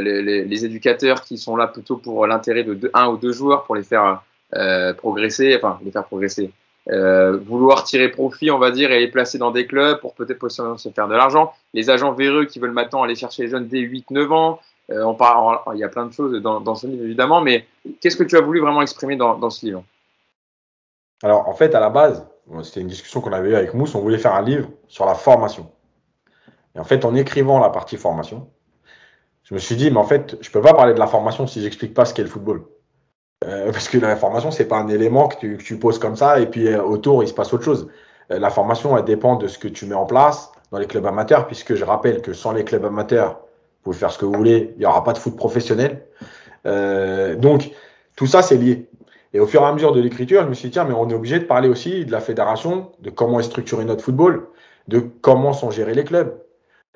[0.01, 3.83] les, éducateurs qui sont là plutôt pour l'intérêt de un ou deux joueurs pour les
[3.83, 4.23] faire
[4.97, 6.51] progresser, enfin les faire progresser,
[6.89, 10.89] vouloir tirer profit, on va dire, et les placer dans des clubs pour peut-être se
[10.89, 11.53] faire de l'argent.
[11.73, 14.59] Les agents véreux qui veulent maintenant aller chercher les jeunes dès 8-9 ans.
[14.89, 17.65] on parle, il y a plein de choses dans, ce livre, évidemment, mais
[18.01, 19.83] qu'est-ce que tu as voulu vraiment exprimer dans, dans ce livre?
[21.23, 22.25] Alors, en fait, à la base,
[22.63, 25.15] c'était une discussion qu'on avait eue avec Mousse, on voulait faire un livre sur la
[25.15, 25.69] formation.
[26.75, 28.49] Et en fait, en écrivant la partie formation,
[29.43, 31.61] je me suis dit, mais en fait, je peux pas parler de la formation si
[31.61, 32.65] j'explique pas ce qu'est le football.
[33.47, 36.47] Euh, parce que la formation, c'est pas un élément que tu, poses comme ça et
[36.47, 37.89] puis euh, autour, il se passe autre chose.
[38.31, 41.05] Euh, la formation, elle dépend de ce que tu mets en place dans les clubs
[41.05, 44.33] amateurs, puisque je rappelle que sans les clubs amateurs, vous pouvez faire ce que vous
[44.33, 46.03] voulez, il n'y aura pas de foot professionnel.
[46.65, 47.71] donc,
[48.17, 48.89] tout ça, c'est lié.
[49.33, 51.09] Et au fur et à mesure de l'écriture, je me suis dit, tiens, mais on
[51.09, 54.47] est obligé de parler aussi de la fédération, de comment est structuré notre football,
[54.89, 56.37] de comment sont gérés les clubs.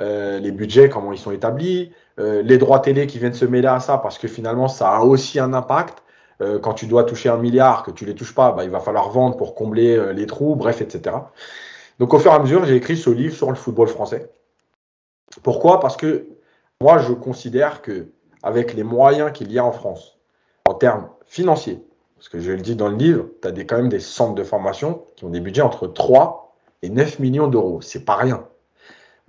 [0.02, 3.68] Euh, les budgets, comment ils sont établis, euh, les droits télé qui viennent se mêler
[3.68, 6.02] à ça, parce que finalement, ça a aussi un impact.
[6.42, 8.80] Euh, quand tu dois toucher un milliard, que tu les touches pas, bah, il va
[8.80, 11.16] falloir vendre pour combler les trous, bref, etc.
[12.00, 14.30] Donc au fur et à mesure, j'ai écrit ce livre sur le football français.
[15.44, 15.80] Pourquoi?
[15.80, 16.28] Parce que
[16.82, 18.08] moi, je considère que
[18.44, 20.18] avec les moyens qu'il y a en France,
[20.68, 21.84] en termes financiers,
[22.16, 24.44] parce que je le dis dans le livre, tu as quand même des centres de
[24.44, 27.82] formation qui ont des budgets entre 3 et 9 millions d'euros.
[27.82, 28.46] C'est pas rien.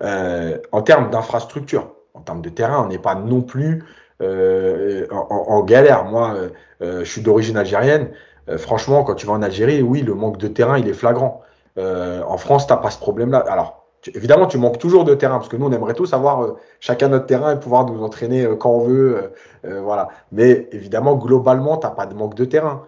[0.03, 3.85] Euh, en termes d'infrastructure, en termes de terrain, on n'est pas non plus
[4.23, 6.05] euh, en, galère.
[6.05, 6.35] Moi,
[6.83, 8.11] euh, je suis d'origine algérienne.
[8.59, 11.43] franchement, quand tu vas en Algérie, oui, le manque de terrain, il est flagrant.
[11.77, 13.39] en France, tu n'as pas ce problème-là.
[13.49, 17.09] Alors, évidemment, tu manques toujours de terrain, parce que nous, on aimerait tous avoir chacun
[17.09, 19.33] notre terrain et pouvoir nous entraîner quand on veut.
[19.65, 20.09] voilà.
[20.33, 22.87] Mais évidemment, globalement, tu n'as pas de manque de terrain.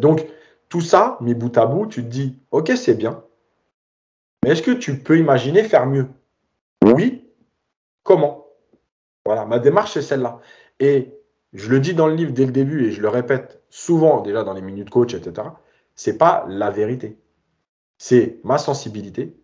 [0.00, 0.26] donc,
[0.68, 3.22] tout ça, mis bout à bout, tu te dis, OK, c'est bien.
[4.44, 6.08] Mais est-ce que tu peux imaginer faire mieux?
[6.84, 7.24] Oui.
[8.02, 8.37] Comment?
[9.28, 10.40] Voilà, ma démarche, c'est celle-là.
[10.80, 11.14] Et
[11.52, 14.42] je le dis dans le livre dès le début et je le répète souvent déjà
[14.42, 15.48] dans les minutes coach, etc.
[15.94, 17.18] C'est pas la vérité.
[17.98, 19.36] C'est ma sensibilité,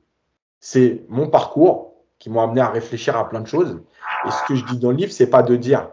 [0.59, 3.83] c'est mon parcours qui m'ont amené à réfléchir à plein de choses.
[4.27, 5.91] Et ce que je dis dans le livre, c'est pas de dire,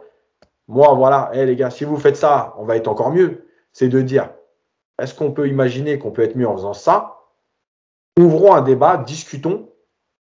[0.70, 3.46] moi, voilà, hé les gars, si vous faites ça, on va être encore mieux.
[3.74, 4.30] C'est de dire,
[5.00, 7.26] est-ce qu'on peut imaginer qu'on peut être mieux en faisant ça?
[8.18, 9.68] Ouvrons un débat, discutons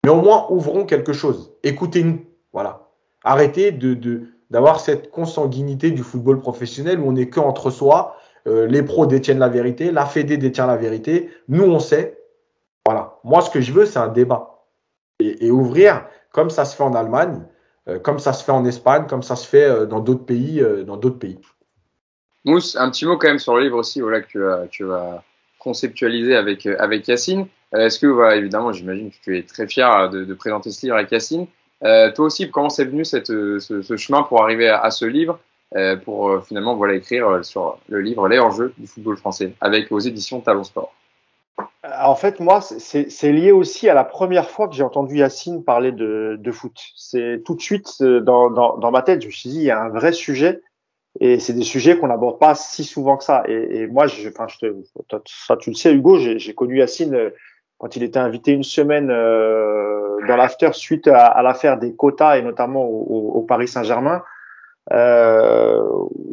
[0.05, 1.57] mais au moins, ouvrons quelque chose.
[1.63, 2.27] Écoutez-nous.
[2.53, 2.84] Voilà.
[3.25, 8.16] Arrêtez de, d'avoir cette consanguinité du football professionnel où on n'est qu'entre soi.
[8.47, 11.31] Euh, les pros détiennent la vérité, la Fédé détient la vérité.
[11.49, 12.20] Nous, on sait.
[12.85, 13.14] Voilà.
[13.25, 14.66] Moi, ce que je veux, c'est un débat.
[15.18, 17.43] Et, ouvrir, comme ça se fait en Allemagne,
[17.89, 20.62] euh, comme ça se fait en Espagne, comme ça se fait euh, dans d'autres pays.
[20.87, 21.39] dans d'autres pays.
[22.45, 24.85] Mousse, un petit mot quand même sur le livre aussi voilà, que tu vas, tu
[24.85, 25.22] vas
[25.59, 27.47] conceptualiser avec, avec Yacine.
[27.75, 31.11] Est-ce que, voilà, évidemment, j'imagine que tu es très fier de, présenter ce livre avec
[31.11, 31.47] Yacine.
[31.85, 35.39] Euh, toi aussi, comment c'est venu cette, ce, chemin pour arriver à, ce livre,
[35.76, 40.01] euh, pour finalement voilà, écrire sur le livre Les hors-jeux du football français, avec aux
[40.01, 40.95] éditions Talon Sport?
[42.01, 45.93] En fait, moi, c'est lié aussi à la première fois que j'ai entendu Yacine parler
[45.93, 46.76] de, foot.
[46.97, 49.80] C'est tout de suite dans, dans, ma tête, je me suis dit, il y a
[49.80, 50.62] un vrai sujet.
[51.20, 53.45] Et c'est des sujets qu'on n'aborde pas si souvent que ça.
[53.47, 54.57] Et, moi, je, enfin, je
[55.61, 57.30] tu le sais, Hugo, j'ai connu Yacine
[57.78, 62.39] quand il était invité une semaine euh, dans l'after suite à, à l'affaire des quotas
[62.39, 64.22] et notamment au, au Paris Saint-Germain
[64.93, 65.83] euh,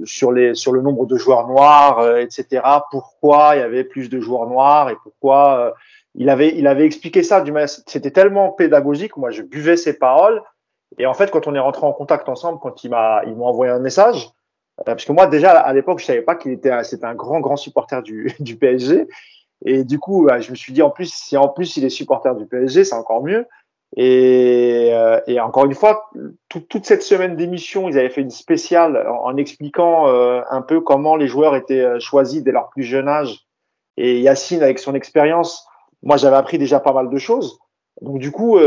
[0.03, 2.61] sur les sur le nombre de joueurs noirs, euh, etc.
[2.91, 5.71] Pourquoi il y avait plus de joueurs noirs et pourquoi euh,
[6.15, 9.15] il avait il avait expliqué ça du c'était tellement pédagogique.
[9.15, 10.41] Moi, je buvais ses paroles
[10.97, 13.45] et en fait, quand on est rentré en contact ensemble, quand il m'a il m'a
[13.45, 14.29] envoyé un message.
[14.79, 17.39] Euh, parce que moi déjà à l'époque je savais pas qu'il était c'était un grand
[17.39, 19.07] grand supporter du, du PSG
[19.65, 21.89] et du coup, bah, je me suis dit, en plus, si en plus il est
[21.89, 23.45] supporter du PSG, c'est encore mieux.
[23.97, 26.09] Et, euh, et encore une fois,
[26.47, 31.17] toute cette semaine d'émission, ils avaient fait une spéciale en, expliquant euh, un peu comment
[31.17, 33.39] les joueurs étaient euh, choisis dès leur plus jeune âge.
[33.97, 35.67] Et Yacine, avec son expérience,
[36.03, 37.59] moi j'avais appris déjà pas mal de choses.
[37.99, 38.57] Donc du coup,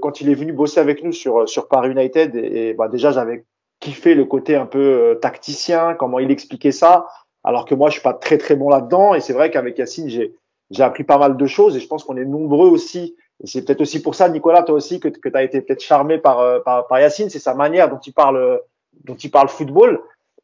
[0.00, 3.44] quand il est venu bosser avec nous sur sur Paris United, et, bah, déjà j'avais
[3.78, 7.06] kiffé le côté un peu tacticien, comment il expliquait ça,
[7.44, 9.14] alors que moi je suis pas très très bon là-dedans.
[9.14, 10.34] Et c'est vrai qu'avec Yacine, j'ai
[10.70, 13.14] j'ai appris pas mal de choses et je pense qu'on est nombreux aussi.
[13.42, 15.82] Et c'est peut-être aussi pour ça, Nicolas, toi aussi, que, que tu as été peut-être
[15.82, 18.60] charmé par, euh, par, par Yacine, c'est sa manière dont il parle,
[19.04, 20.00] dont il parle football.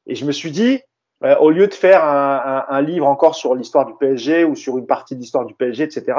[0.06, 0.80] Et je me suis dit,
[1.24, 4.54] euh, au lieu de faire un, un, un livre encore sur l'histoire du PSG ou
[4.54, 6.16] sur une partie de l'histoire du PSG, etc.,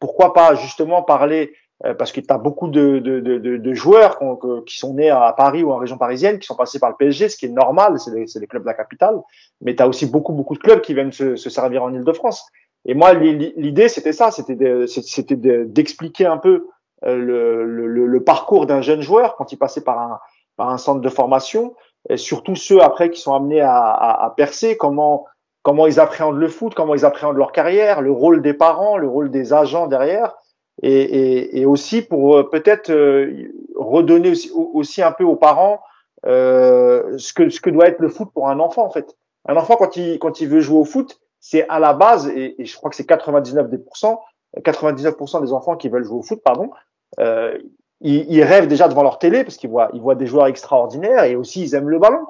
[0.00, 1.54] pourquoi pas justement parler,
[1.84, 4.18] euh, parce que tu as beaucoup de, de, de, de joueurs
[4.66, 7.28] qui sont nés à Paris ou en région parisienne, qui sont passés par le PSG,
[7.28, 9.16] ce qui est normal, c'est les, les, clubs de la capitale,
[9.60, 12.46] mais tu as aussi beaucoup, beaucoup de clubs qui viennent se, se servir en Ile-de-France.
[12.84, 14.56] Et moi, l'idée, c'était ça, c'était
[15.36, 16.68] d'expliquer un peu
[17.04, 20.20] euh, le, le, le parcours d'un jeune joueur quand il passait par un,
[20.56, 21.74] par un centre de formation,
[22.08, 25.26] et surtout ceux après qui sont amenés à, à, à percer, comment
[25.62, 29.08] comment ils appréhendent le foot, comment ils appréhendent leur carrière, le rôle des parents, le
[29.08, 30.34] rôle des agents derrière,
[30.82, 35.80] et, et, et aussi pour euh, peut-être euh, redonner aussi, aussi, un peu aux parents
[36.26, 39.16] euh, ce, que, ce que doit être le foot pour un enfant en fait.
[39.46, 42.60] Un enfant quand il, quand il veut jouer au foot, c'est à la base, et,
[42.60, 44.18] et je crois que c'est 99%,
[44.56, 46.70] 99% des enfants qui veulent jouer au foot, pardon,
[47.20, 47.58] euh,
[48.00, 51.24] ils, ils, rêvent déjà devant leur télé parce qu'ils voient, ils voient des joueurs extraordinaires
[51.24, 52.24] et aussi ils aiment le ballon.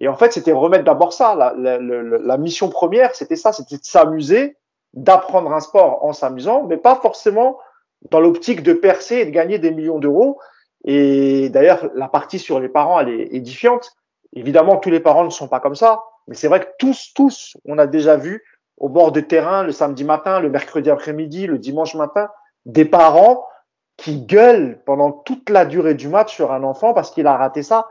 [0.00, 1.34] Et en fait, c'était remettre d'abord ça.
[1.34, 4.56] La, la, la, la, mission première, c'était ça, c'était de s'amuser,
[4.92, 7.58] d'apprendre un sport en s'amusant, mais pas forcément
[8.10, 10.38] dans l'optique de percer et de gagner des millions d'euros.
[10.84, 13.92] Et d'ailleurs, la partie sur les parents, elle est édifiante.
[14.34, 17.56] Évidemment, tous les parents ne sont pas comme ça, mais c'est vrai que tous, tous,
[17.64, 18.42] on a déjà vu
[18.78, 22.28] au bord de terrain le samedi matin, le mercredi après-midi, le dimanche matin,
[22.66, 23.46] des parents
[23.96, 27.62] qui gueulent pendant toute la durée du match sur un enfant parce qu'il a raté
[27.62, 27.88] ça.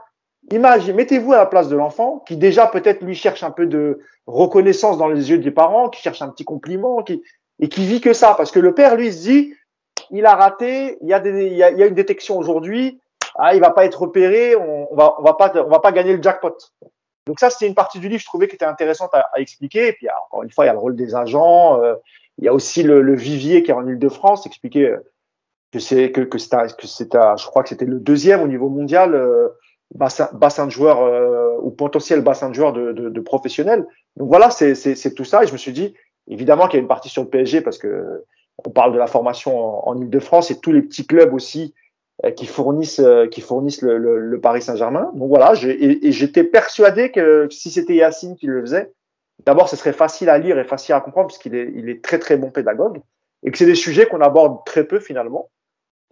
[0.52, 4.00] Imaginez, mettez-vous à la place de l'enfant qui déjà peut-être lui cherche un peu de
[4.28, 7.24] reconnaissance dans les yeux des parents, qui cherche un petit compliment, qui
[7.60, 8.34] et qui vit que ça.
[8.36, 9.54] Parce que le père lui se dit
[10.12, 13.00] il a raté, il y a des, il y a une détection aujourd'hui,
[13.36, 15.92] ah il va pas être repéré, on, on, va on va pas on va pas
[15.92, 16.58] gagner le jackpot.
[17.26, 19.90] Donc ça c'était une partie du livre je trouvais qui était intéressante à, à expliquer
[19.90, 21.96] et puis encore une fois il y a le rôle des agents, euh,
[22.38, 24.98] il y a aussi le, le, vivier qui est en Ile-de-France expliquer euh,
[25.72, 28.70] que c'est que que c'est que c'est je crois que c'était le deuxième au niveau
[28.70, 29.50] mondial euh,
[29.94, 33.86] bassin, bassin de joueurs euh, ou potentiel bassin de joueurs de, de, de professionnels.
[34.18, 35.44] Donc voilà, c'est tout ça.
[35.44, 35.94] Et je me suis dit,
[36.28, 38.24] évidemment qu'il y a une partie sur le PSG parce que
[38.64, 41.83] on parle de la formation en, Ile-de-France et tous les petits clubs aussi euh,
[42.32, 45.12] qui fournissent euh, qui fournissent le, le, le Paris Saint-Germain.
[45.14, 48.94] Donc voilà, et, et j'étais persuadé que si c'était Yacine qui le faisait,
[49.46, 52.20] d'abord ce serait facile à lire et facile à comprendre puisqu'il est, il est très
[52.20, 53.02] très bon pédagogue
[53.44, 55.50] et que c'est des sujets qu'on aborde très peu finalement.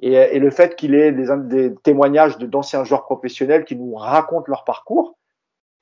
[0.02, 4.46] Et, et le fait qu'il ait des, des témoignages d'anciens joueurs professionnels qui nous racontent
[4.48, 5.18] leur parcours,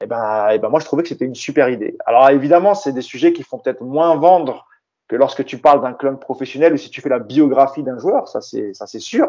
[0.04, 1.98] eh ben, eh ben moi je trouvais que c'était une super idée.
[2.06, 4.68] Alors évidemment, c'est des sujets qui font peut-être moins vendre
[5.08, 8.28] que lorsque tu parles d'un club professionnel ou si tu fais la biographie d'un joueur,
[8.28, 9.28] ça c'est ça c'est sûr.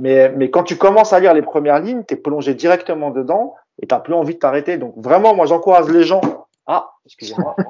[0.00, 3.54] Mais, mais quand tu commences à lire les premières lignes, tu es plongé directement dedans
[3.80, 4.76] et tu plus envie de t'arrêter.
[4.76, 6.20] Donc vraiment, moi j'encourage les gens.
[6.66, 7.54] Ah, excusez-moi.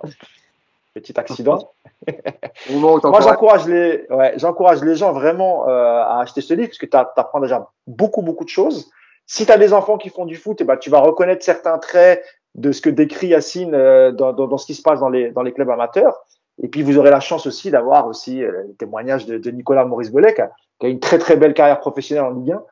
[0.95, 1.71] petit accident.
[2.71, 6.87] Moi, j'encourage les, ouais, j'encourage les gens vraiment euh, à acheter ce livre parce que
[6.87, 8.91] tu apprends déjà beaucoup, beaucoup de choses.
[9.27, 11.79] Si tu as des enfants qui font du foot, eh ben, tu vas reconnaître certains
[11.79, 15.09] traits de ce que décrit Yacine euh, dans, dans, dans, ce qui se passe dans
[15.09, 16.25] les, dans les clubs amateurs.
[16.63, 20.13] Et puis, vous aurez la chance aussi d'avoir aussi euh, le témoignage de, Nicolas Maurice
[20.13, 20.43] Bellet, qui
[20.87, 22.63] a, une très, très belle carrière professionnelle en Ligue 1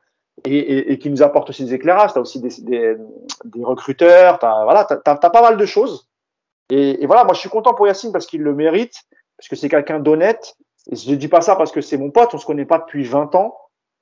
[0.45, 2.13] et, qui nous apporte aussi des éclairages.
[2.13, 2.95] Tu as aussi des, des,
[3.45, 6.09] des recruteurs, tu as, voilà, as, as, pas mal de choses.
[6.69, 8.95] Et, et, voilà, moi je suis content pour Yacine parce qu'il le mérite,
[9.37, 10.55] parce que c'est quelqu'un d'honnête.
[10.91, 13.03] Et je dis pas ça parce que c'est mon pote, on se connaît pas depuis
[13.03, 13.57] 20 ans.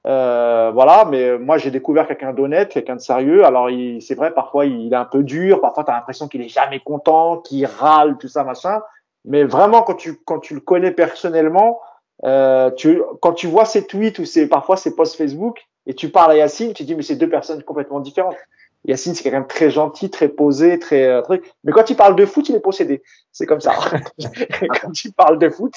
[0.07, 3.45] Euh, voilà, mais moi j'ai découvert quelqu'un d'honnête, quelqu'un de sérieux.
[3.45, 3.69] Alors
[3.99, 6.79] c'est vrai, parfois il est un peu dur, parfois tu as l'impression qu'il est jamais
[6.79, 8.82] content, qu'il râle, tout ça, machin.
[9.26, 11.80] Mais vraiment, quand tu, quand tu le connais personnellement,
[12.24, 16.09] euh, tu, quand tu vois ses tweets ou ses, parfois ses posts Facebook et tu
[16.09, 18.38] parles à Yacine, tu dis mais c'est deux personnes complètement différentes.
[18.86, 21.51] Yacine, c'est quelqu'un de très gentil, très posé, très euh, truc.
[21.63, 23.03] Mais quand il parle de foot, il est possédé.
[23.32, 23.74] C'est comme ça.
[24.82, 25.74] quand il parle de foot,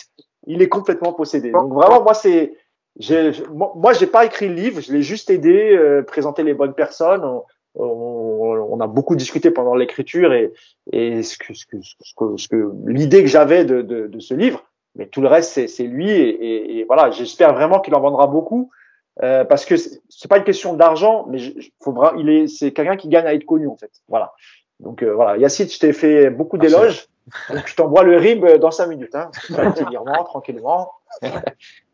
[0.46, 1.50] il est complètement possédé.
[1.50, 2.54] Donc vraiment, moi, c'est,
[3.52, 4.80] moi, j'ai pas écrit le livre.
[4.80, 7.24] Je l'ai juste aidé, euh, présenter les bonnes personnes.
[7.24, 7.44] On,
[7.74, 10.52] on, on, a beaucoup discuté pendant l'écriture et,
[10.92, 14.20] et ce que, ce que, ce que, ce que l'idée que j'avais de, de, de,
[14.20, 14.64] ce livre.
[14.94, 16.10] Mais tout le reste, c'est, lui.
[16.10, 18.70] Et, et, et voilà, j'espère vraiment qu'il en vendra beaucoup.
[19.22, 22.96] Euh, parce que c'est pas une question d'argent, mais je, faut il est, c'est quelqu'un
[22.96, 23.90] qui gagne à être connu en fait.
[24.08, 24.32] Voilà.
[24.80, 27.06] Donc euh, voilà, Yacine, je t'ai fait beaucoup d'éloges,
[27.48, 30.90] donc je t'envoie le rib dans cinq minutes, hein, tranquillement, tranquillement.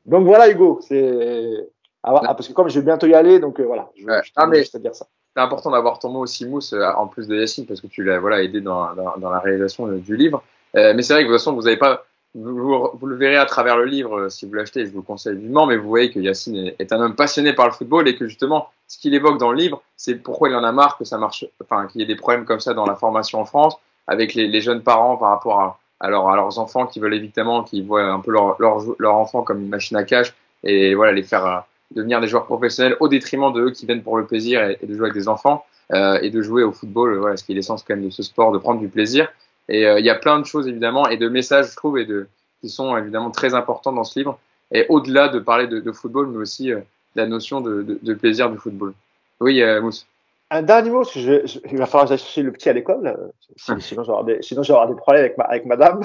[0.07, 1.69] donc voilà, Hugo, c'est
[2.03, 4.21] ah, ah, parce que comme je vais bientôt y aller, donc euh, voilà, je, ouais.
[4.25, 4.63] je ah, mais...
[4.63, 5.07] dire ça.
[5.35, 8.03] C'est important d'avoir ton mot aussi, Mousse, euh, en plus de Yacine, parce que tu
[8.03, 10.43] l'as voilà aidé dans, dans, dans la réalisation du livre.
[10.75, 12.05] mais c'est vrai que de toute façon, vous n'avez pas
[12.35, 15.03] vous, vous, le verrez à travers le livre euh, si vous l'achetez, je vous le
[15.03, 18.15] conseille vivement, mais vous voyez que Yacine est, un homme passionné par le football et
[18.15, 21.05] que justement, ce qu'il évoque dans le livre, c'est pourquoi il en a marre que
[21.05, 23.77] ça marche, enfin, qu'il y ait des problèmes comme ça dans la formation en France,
[24.07, 27.65] avec les, les jeunes parents par rapport à, à, à, leurs enfants qui veulent évidemment,
[27.65, 31.13] qui voient un peu leur, leur, leur enfant comme une machine à cash et voilà,
[31.13, 31.59] les faire euh,
[31.95, 34.87] devenir des joueurs professionnels au détriment de eux qui viennent pour le plaisir et, et
[34.87, 37.55] de jouer avec des enfants euh, et de jouer au football, voilà, ce qui est
[37.55, 39.29] l'essence quand même de ce sport, de prendre du plaisir.
[39.69, 42.05] Et euh, il y a plein de choses évidemment et de messages, je trouve, et
[42.05, 42.29] de,
[42.61, 44.39] qui sont évidemment très importants dans ce livre.
[44.73, 46.81] Et au-delà de parler de, de, football, mais aussi euh,
[47.17, 48.95] la notion de, de, de, plaisir du football.
[49.41, 50.07] Oui, euh, Mousse.
[50.51, 52.69] Un dernier mot, parce que je, je, il va falloir que j'aille chercher le petit
[52.69, 56.01] à l'école, euh, sinon j'aurai des, sinon des problèmes avec, ma, avec madame.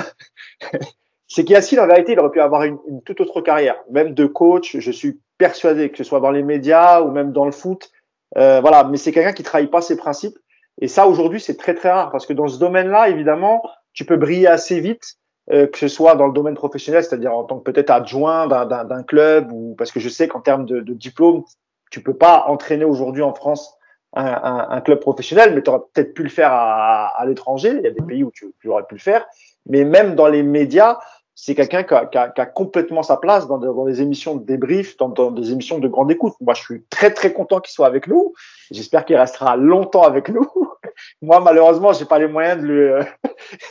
[1.27, 4.25] c'est qu'Yacine, en vérité, il aurait pu avoir une, une, toute autre carrière, même de
[4.25, 4.77] coach.
[4.77, 7.91] Je suis persuadé que ce soit dans les médias ou même dans le foot.
[8.37, 10.37] Euh, voilà, mais c'est quelqu'un qui trahit pas ses principes.
[10.81, 13.61] Et ça, aujourd'hui, c'est très très rare parce que dans ce domaine-là, évidemment,
[13.93, 15.15] tu peux briller assez vite,
[15.51, 19.03] euh, que ce soit dans le domaine professionnel, c'est-à-dire en tant que peut-être adjoint d'un
[19.03, 21.43] club, ou parce que je sais qu'en termes de, de, diplôme,
[21.91, 23.77] tu peux pas entraîner aujourd'hui en France
[24.13, 27.75] un, un, un, club professionnel, mais tu aurais peut-être pu le faire à, à l'étranger.
[27.77, 29.25] Il y a des pays où tu, tu, aurais pu le faire.
[29.67, 30.99] Mais même dans les médias,
[31.35, 34.95] c'est quelqu'un qui, qui, qui a, complètement sa place dans, dans des émissions de débrief,
[34.95, 36.33] dans, dans, des émissions de grande écoute.
[36.39, 38.33] Moi, je suis très très content qu'il soit avec nous.
[38.71, 40.49] J'espère qu'il restera longtemps avec nous.
[41.21, 43.05] Moi, malheureusement, j'ai pas les moyens de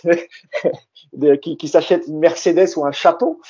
[0.04, 3.40] lui qui, qui s'achète une Mercedes ou un château.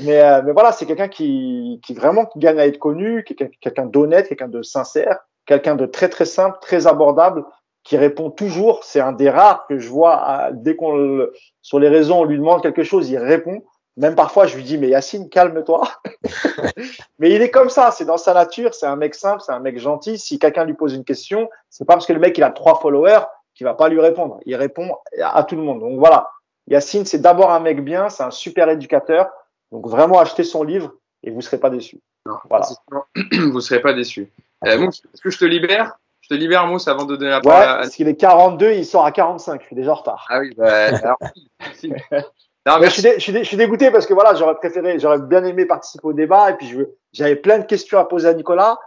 [0.00, 4.28] Mais, euh, mais voilà, c'est quelqu'un qui, qui vraiment gagne à être connu, quelqu'un d'honnête,
[4.28, 7.44] quelqu'un de sincère, quelqu'un de très très simple, très abordable,
[7.84, 8.84] qui répond toujours.
[8.84, 11.26] C'est un des rares que je vois dès qu'on
[11.62, 13.62] sur les réseaux on lui demande quelque chose, il répond.
[13.96, 15.88] Même parfois, je lui dis mais Yacine, calme-toi.
[17.18, 18.74] mais il est comme ça, c'est dans sa nature.
[18.74, 20.18] C'est un mec simple, c'est un mec gentil.
[20.18, 22.76] Si quelqu'un lui pose une question, c'est pas parce que le mec il a trois
[22.80, 23.22] followers
[23.54, 24.38] qu'il va pas lui répondre.
[24.46, 25.80] Il répond à tout le monde.
[25.80, 26.28] Donc voilà,
[26.68, 29.28] Yacine, c'est d'abord un mec bien, c'est un super éducateur.
[29.72, 32.00] Donc vraiment, achetez son livre et vous serez pas déçu.
[32.48, 32.66] Voilà.
[33.52, 34.32] Vous serez pas déçu.
[34.66, 35.98] Euh, est-ce que je te libère?
[36.30, 37.76] Te libère, Mousse, avant de donner la parole ouais, à...
[37.76, 39.60] parce qu'il est 42, il sort à 45.
[39.60, 40.26] Je suis déjà en retard.
[40.28, 41.18] Ah oui, bah, alors,
[42.66, 44.54] non, mais je, suis dé, je, suis dé, je, suis dégoûté parce que voilà, j'aurais
[44.54, 46.72] préféré, j'aurais bien aimé participer au débat et puis
[47.12, 48.78] j'avais plein de questions à poser à Nicolas.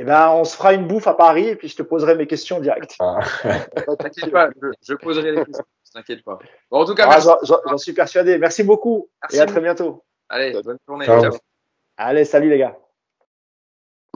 [0.00, 2.14] Et eh ben, on se fera une bouffe à Paris et puis je te poserai
[2.14, 2.94] mes questions directes.
[3.00, 3.18] Ah.
[3.98, 5.64] T'inquiète pas, je, je, poserai les questions.
[5.92, 6.38] T'inquiète pas.
[6.70, 8.38] Bon, en tout cas, ah, j'en suis persuadé.
[8.38, 10.04] Merci beaucoup merci et à très bientôt.
[10.28, 11.06] Allez, bonne journée.
[11.06, 11.22] Ciao.
[11.22, 11.32] Ciao.
[11.96, 12.78] Allez, salut les gars.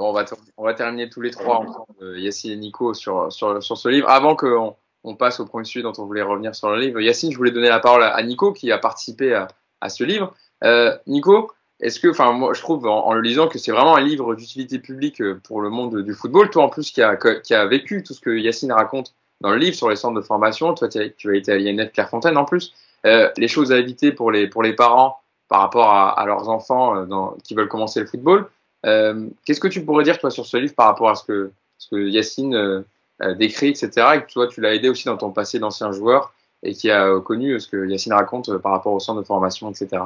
[0.05, 4.09] On va, terminer tous les trois ensemble, Yacine et Nico, sur, ce livre.
[4.09, 7.33] Avant qu'on on passe au premier sujet dont on voulait revenir sur le livre, Yacine,
[7.33, 9.35] je voulais donner la parole à Nico qui a participé
[9.81, 10.35] à, ce livre.
[10.65, 11.51] Euh, Nico,
[11.81, 14.79] est-ce que, enfin, moi, je trouve en, le lisant que c'est vraiment un livre d'utilité
[14.79, 16.51] publique pour le monde du football.
[16.51, 19.57] Toi, en plus, qui a, qui a vécu tout ce que Yacine raconte dans le
[19.57, 20.73] livre sur les centres de formation.
[20.75, 22.73] Toi, tu as été à l'INF Clairefontaine en plus.
[23.05, 27.55] Euh, les choses à éviter pour les, parents par rapport à, leurs enfants euh, qui
[27.55, 28.49] veulent commencer le football.
[28.87, 31.53] Euh, Qu'est-ce que tu pourrais dire, toi, sur ce livre par rapport à ce que,
[31.79, 33.91] ce Yacine euh, décrit, etc.
[34.15, 37.21] Et que toi, tu l'as aidé aussi dans ton passé d'ancien joueur et qui a
[37.21, 40.03] connu ce que Yacine raconte par rapport au centre de formation, etc.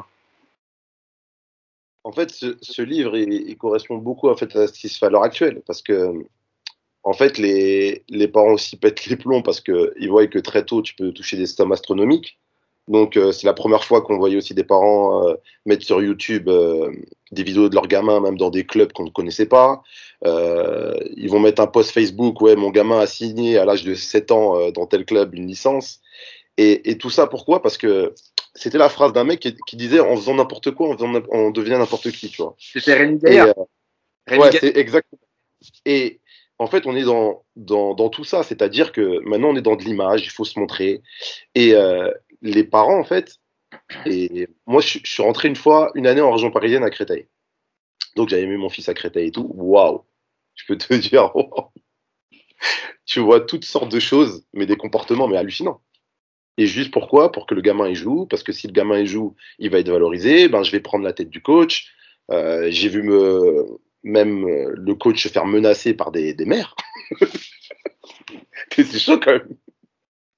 [2.05, 5.07] En fait, ce, livre, il, il, correspond beaucoup en fait, à ce qui se fait
[5.07, 5.61] à l'heure actuelle.
[5.67, 6.25] Parce que
[7.07, 10.83] en fait, les, les parents aussi pètent les plombs parce qu'ils voient que très tôt,
[10.83, 12.39] tu peux toucher des sommes astronomiques.
[12.89, 15.35] Donc, euh, c'est la première fois qu'on voyait aussi des parents euh,
[15.65, 16.93] mettre sur YouTube euh,
[17.33, 19.83] des vidéos de leurs gamins, même dans des clubs qu'on ne connaissait pas.
[20.25, 24.31] ils vont mettre un post Facebook, ouais, mon gamin a signé à l'âge de 7
[24.31, 26.01] ans dans tel club une licence.
[26.59, 27.61] Et, et tout ça, pourquoi?
[27.61, 28.15] Parce que
[28.55, 31.51] c'était la phrase d'un mec qui, qui, disait en faisant n'importe quoi, on, faisant, on
[31.51, 32.55] devient n'importe qui, tu vois.
[32.59, 33.55] C'était Rémi Gaillard.
[34.31, 35.21] Ouais, c'est exactement.
[35.85, 36.21] Et
[36.59, 39.77] en fait, on est dans, dans, dans tout ça, c'est-à-dire que maintenant on est dans
[39.77, 41.03] de l'image, il faut se montrer.
[41.55, 42.11] Et euh,
[42.43, 43.39] les parents, en fait,
[44.05, 47.27] et moi je, suis rentré une fois, une année en région parisienne à Créteil.
[48.17, 49.51] Donc j'avais mis mon fils à Créteil et tout.
[49.55, 50.05] Waouh!
[50.55, 51.33] Je peux te dire,
[53.05, 55.83] tu vois toutes sortes de choses, mais des comportements, mais hallucinants.
[56.59, 57.33] Et juste pourquoi?
[57.33, 59.79] Pour que le gamin y joue, parce que si le gamin y joue, il va
[59.79, 60.49] être valorisé.
[60.49, 61.93] Ben je vais prendre la tête du coach.
[62.31, 63.67] Euh, j'ai vu me
[64.03, 66.77] même le coach se faire menacer par des, des mères.
[68.71, 69.57] c'est chaud quand même.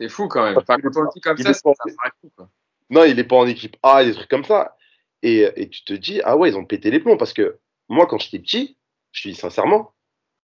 [0.01, 0.57] C'est fou quand même.
[0.57, 2.31] Enfin, quand on le dit comme ça, ça, ça paraît fou.
[2.37, 2.49] Quoi.
[2.91, 4.77] Non, il est pas en équipe A, des trucs comme ça.
[5.23, 7.59] Et, et, tu te dis, ah ouais, ils ont pété les plombs parce que
[7.89, 8.77] moi, quand j'étais petit,
[9.13, 9.93] je te dis sincèrement,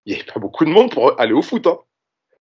[0.05, 1.66] il n'y avait pas beaucoup de monde pour aller au foot.
[1.66, 1.78] Hein.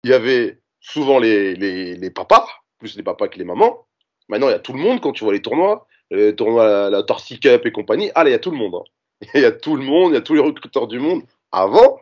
[0.03, 2.47] Il y avait souvent les, les, les, papas,
[2.79, 3.87] plus les papas que les mamans.
[4.29, 6.91] Maintenant, il y a tout le monde quand tu vois les tournois, les tournois, la,
[6.91, 8.11] la Torsi Cup et compagnie.
[8.15, 8.77] Ah là, il y a tout le monde.
[8.77, 8.85] Hein.
[9.35, 11.23] Il y a tout le monde, il y a tous les recruteurs du monde.
[11.53, 12.01] Avant,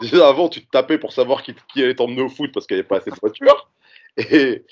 [0.00, 2.76] déjà avant, tu te tapais pour savoir qui, qui allait t'emmener au foot parce qu'il
[2.76, 3.70] n'y avait pas assez de voitures.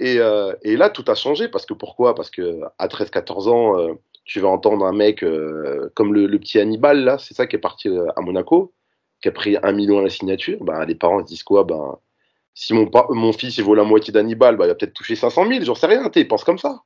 [0.00, 2.14] Euh, et, là, tout a changé parce que pourquoi?
[2.14, 3.94] Parce que à 13-14 ans, euh,
[4.24, 7.60] tu vas entendre un mec euh, comme le, petit Hannibal là, c'est ça qui est
[7.60, 8.72] parti à Monaco,
[9.22, 10.62] qui a pris un million à la signature.
[10.62, 11.64] Ben, les parents se disent quoi?
[11.64, 11.96] Ben
[12.54, 15.64] si mon, fils il vaut la moitié d'Hannibal, ben, il va peut-être toucher 500 000,
[15.64, 16.10] j'en sais rien.
[16.14, 16.82] Ils pensent comme ça.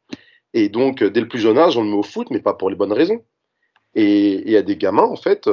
[0.52, 2.68] Et donc, dès le plus jeune âge, on le met au foot, mais pas pour
[2.68, 3.24] les bonnes raisons.
[3.94, 5.48] Et il y a des gamins, en fait,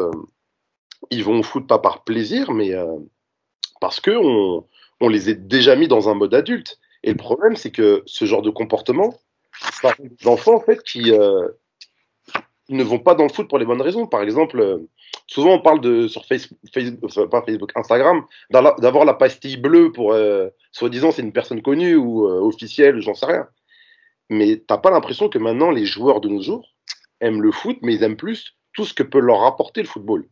[1.09, 2.73] ils vont au foot pas par plaisir, mais
[3.79, 4.65] parce que on,
[5.01, 6.79] on, les a déjà mis dans un mode adulte.
[7.03, 9.13] Et le problème, c'est que ce genre de comportement,
[9.59, 11.47] ça des enfants, en fait, qui euh,
[12.69, 14.07] ne vont pas dans le foot pour les bonnes raisons.
[14.07, 14.77] Par exemple, euh,
[15.27, 21.11] souvent on parle de sur Facebook, Facebook, Instagram, d'avoir la pastille bleue pour, euh, soi-disant,
[21.11, 23.47] c'est une personne connue ou officielle, j'en sais rien.
[24.29, 26.67] Mais t'as pas l'impression que maintenant les joueurs de nos jours
[27.19, 30.27] aiment le foot, mais ils aiment plus tout ce que peut leur apporter le football.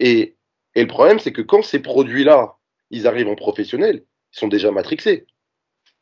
[0.00, 0.36] Et,
[0.74, 2.56] et le problème, c'est que quand ces produits-là,
[2.94, 5.26] ils arrivent en professionnel, ils sont déjà matrixés.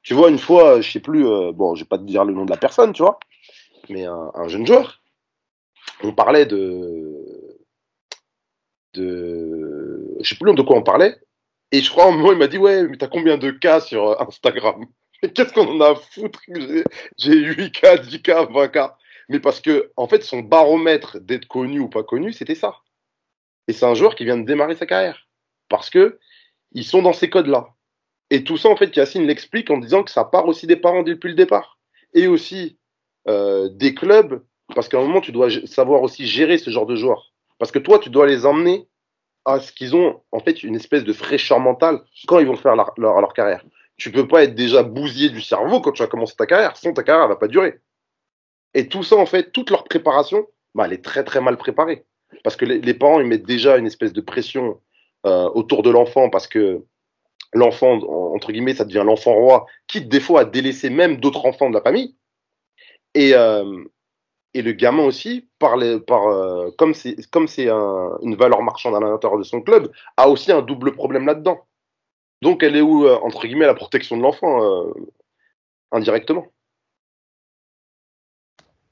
[0.03, 2.35] Tu vois, une fois, je sais plus, euh, bon, je vais pas te dire le
[2.35, 3.19] nom de la personne, tu vois,
[3.89, 5.03] mais un, jeune joueur,
[6.03, 7.59] on parlait de.
[8.95, 10.17] de.
[10.21, 11.17] Je sais plus de quoi on parlait,
[11.73, 13.81] et je crois à un moment, il m'a dit Ouais, mais t'as combien de cas
[13.81, 14.87] sur euh, Instagram?
[15.23, 16.41] Mais qu'est-ce qu'on en a à foutre
[17.17, 18.95] J'ai 8K, 10K, 20K.
[19.29, 22.77] Mais parce que, en fait, son baromètre d'être connu ou pas connu, c'était ça.
[23.69, 25.29] Et c'est un joueur qui vient de démarrer sa carrière.
[25.69, 26.19] Parce que
[26.75, 27.69] ils sont dans ces codes-là.
[28.31, 31.03] Et tout ça, en fait, Yacine l'explique en disant que ça part aussi des parents
[31.03, 31.79] depuis le départ.
[32.15, 32.79] Et aussi
[33.29, 34.43] euh, des clubs,
[34.75, 37.33] parce qu'à un moment, tu dois savoir aussi gérer ce genre de joueurs.
[37.59, 38.89] Parce que toi, tu dois les emmener
[39.45, 42.77] à ce qu'ils ont, en fait, une espèce de fraîcheur mentale quand ils vont faire
[42.77, 43.65] leur, carrière.
[43.97, 46.95] Tu peux pas être déjà bousillé du cerveau quand tu vas commencer ta carrière, sinon
[46.95, 47.81] ta carrière va pas durer.
[48.75, 52.05] Et tout ça, en fait, toute leur préparation, bah, elle est très très mal préparée.
[52.43, 54.81] Parce que les, parents, ils mettent déjà une espèce de pression
[55.27, 56.85] euh, autour de l'enfant parce que
[57.53, 58.01] l'enfant,
[58.35, 61.75] entre guillemets, ça devient l'enfant roi, quitte des fois à délaisser même d'autres enfants de
[61.75, 62.17] la famille.
[63.15, 63.85] Et, euh,
[64.55, 65.77] et le gamin aussi, par
[66.07, 70.63] par, euh, comme c'est une valeur marchande à l'intérieur de son club, a aussi un
[70.63, 71.67] double problème là-dedans.
[72.41, 74.93] Donc elle est où, entre guillemets, la protection de l'enfant
[75.93, 76.47] indirectement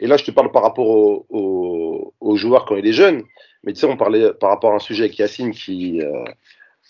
[0.01, 0.89] et là, je te parle par rapport
[1.31, 3.23] aux joueurs quand il est jeune.
[3.64, 6.24] Mais tu sais, on parlait par rapport à un sujet avec Yacine qui, euh,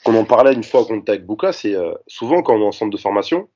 [0.05, 2.67] qu'on en parlait une fois qu'on était avec Bouka, c'est euh, souvent quand on est
[2.67, 3.49] en centre de formation,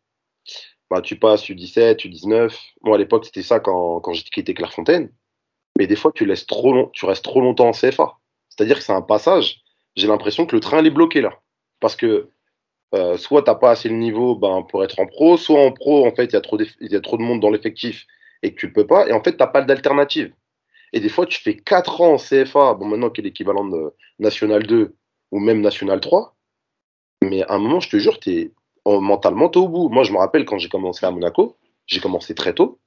[0.90, 2.54] bah, tu passes U17, U19.
[2.82, 5.10] Moi, à l'époque, c'était ça quand, quand j'ai quitté Clairefontaine.
[5.78, 8.18] Mais des fois, tu, laisses trop long, tu restes trop longtemps en CFA.
[8.48, 9.62] C'est-à-dire que c'est un passage.
[9.96, 11.40] J'ai l'impression que le train, il est bloqué là.
[11.80, 12.30] Parce que
[12.94, 15.72] euh, soit tu n'as pas assez le niveau ben, pour être en pro, soit en
[15.72, 18.06] pro, en fait, il y, a trop de monde dans l'effectif
[18.42, 19.08] et que tu peux pas.
[19.08, 20.32] Et en fait, tu n'as pas d'alternative.
[20.94, 23.92] Et des fois, tu fais 4 ans en CFA, bon, maintenant qui est l'équivalent de
[24.20, 24.94] National 2
[25.32, 26.36] ou même National 3.
[27.24, 28.52] Mais à un moment, je te jure, es,
[28.86, 29.88] mentalement, tu es au bout.
[29.88, 31.56] Moi, je me rappelle quand j'ai commencé à Monaco,
[31.86, 32.78] j'ai commencé très tôt.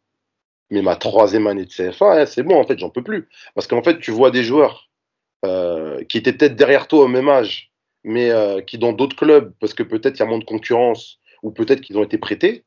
[0.69, 3.27] Mais ma troisième année de CFA, hein, c'est bon, en fait, j'en peux plus.
[3.55, 4.89] Parce qu'en fait, tu vois des joueurs
[5.45, 7.73] euh, qui étaient peut-être derrière toi au même âge,
[8.05, 11.19] mais euh, qui dans d'autres clubs, parce que peut-être il y a moins de concurrence,
[11.43, 12.63] ou peut-être qu'ils ont été prêtés,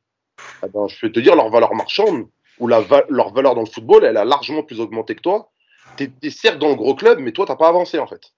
[0.62, 2.28] eh ben, je peux te dire, leur valeur marchande,
[2.60, 5.50] où leur valeur dans le football, elle a largement plus augmenté que toi.
[5.96, 8.32] Tu es, certes dans le gros club, mais toi, tu pas avancé en fait.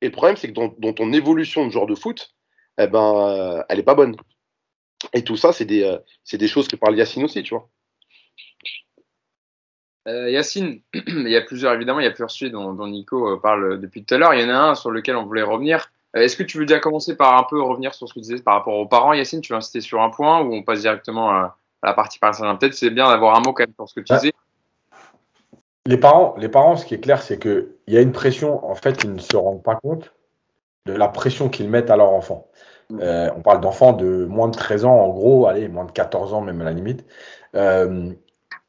[0.00, 2.34] Et le problème, c'est que dans, ton évolution de joueur de foot,
[2.78, 4.16] eh ben, euh, elle est pas bonne.
[5.12, 7.68] Et tout ça, c'est des, euh, choses que parle Yacine aussi, tu vois.
[10.08, 13.80] Euh, Yacine, il y a plusieurs, évidemment, il y a plusieurs sujets dont, Nico parle
[13.80, 14.34] depuis tout à l'heure.
[14.34, 15.92] Il y en a un sur lequel on voulait revenir.
[16.14, 18.42] Est-ce que tu veux déjà commencer par un peu revenir sur ce que tu disais
[18.42, 21.30] par rapport aux parents, Yacine Tu veux insister sur un point ou on passe directement
[21.30, 22.56] à, la partie parisienne.
[22.58, 24.32] Peut-être c'est bien d'avoir un mot quand même sur ce que tu disais.
[25.86, 28.74] Les parents, les parents, ce qui est clair, c'est qu'il y a une pression, en
[28.76, 30.14] fait, ils ne se rendent pas compte
[30.86, 32.46] de la pression qu'ils mettent à leur enfant.
[32.90, 32.98] Mm.
[33.02, 36.34] Euh, on parle d'enfants de moins de 13 ans, en gros, allez, moins de 14
[36.34, 37.04] ans même à la limite,
[37.56, 38.12] euh,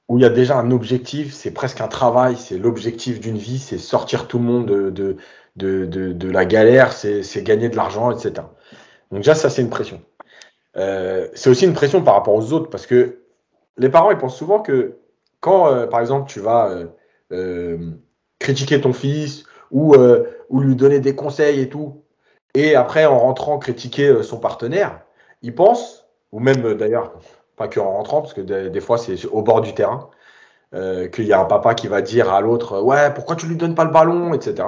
[0.09, 3.59] où il y a déjà un objectif, c'est presque un travail, c'est l'objectif d'une vie,
[3.59, 5.17] c'est sortir tout le monde de, de,
[5.55, 8.47] de, de la galère, c'est gagner de l'argent, etc.
[9.11, 10.01] Donc déjà, ça, c'est une pression.
[10.77, 13.19] Euh, c'est aussi une pression par rapport aux autres parce que
[13.77, 14.97] les parents ils pensent souvent que
[15.39, 16.71] quand euh, par exemple tu vas
[17.31, 17.91] euh,
[18.39, 19.95] critiquer ton fils ou,
[20.51, 22.03] lui donner des conseils et tout
[22.55, 25.01] et après en rentrant critiquer son partenaire
[25.41, 27.13] ils pensent ou même d'ailleurs
[27.55, 30.09] pas que en rentrant parce que des, fois c'est au bord du terrain
[31.11, 33.75] qu'il y a un papa qui va dire à l'autre ouais pourquoi tu lui donnes
[33.75, 34.33] pas le ballon?
[34.33, 34.65] etc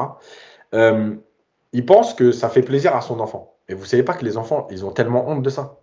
[1.75, 3.57] ils pensent que ça fait plaisir à son enfant.
[3.67, 5.81] Et vous savez pas que les enfants ils ont tellement honte de ça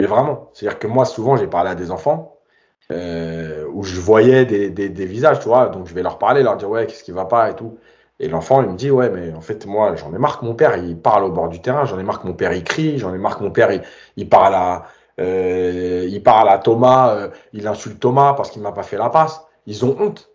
[0.00, 2.38] mais vraiment, c'est-à-dire que moi, souvent, j'ai parlé à des enfants
[2.92, 5.68] euh, où je voyais des, des, visages, tu vois.
[5.68, 7.78] Donc, je vais leur parler, leur dire, ouais, qu'est-ce qui va pas et tout.
[8.20, 10.54] Et l'enfant, il me dit, ouais, mais en fait, moi, j'en ai marre que mon
[10.54, 12.98] père, il parle au bord du terrain, j'en ai marre que mon père, il crie,
[12.98, 13.82] j'en ai marre que mon père, il,
[14.16, 14.86] il parle à,
[15.20, 19.10] euh, il parle à Thomas, euh, il insulte Thomas parce qu'il m'a pas fait la
[19.10, 19.42] passe.
[19.66, 20.30] Ils ont honte.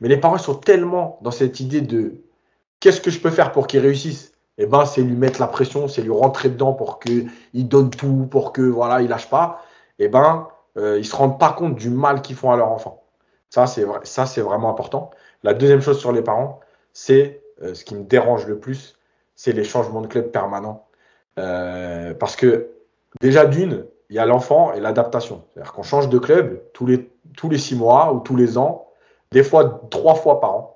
[0.00, 2.22] Mais les parents sont tellement dans cette idée de
[2.80, 5.88] qu'est-ce que je peux faire pour qu'il réussisse eh ben, c'est lui mettre la pression,
[5.88, 7.28] c'est lui rentrer dedans pour qu'il
[7.68, 9.62] donne tout, pour que voilà, il lâche pas.
[9.98, 13.02] Eh ben, euh, ils se rendent pas compte du mal qu'ils font à leur enfant.
[13.50, 15.10] Ça, c'est ça, c'est vraiment important.
[15.42, 16.60] La deuxième chose sur les parents,
[16.92, 18.98] c'est euh, ce qui me dérange le plus,
[19.36, 20.86] c'est les changements de club permanents.
[21.38, 22.70] Euh, parce que
[23.20, 25.44] déjà d'une, il y a l'enfant et l'adaptation.
[25.52, 28.88] C'est-à-dire qu'on change de club tous les tous les six mois ou tous les ans,
[29.32, 30.73] des fois trois fois par an.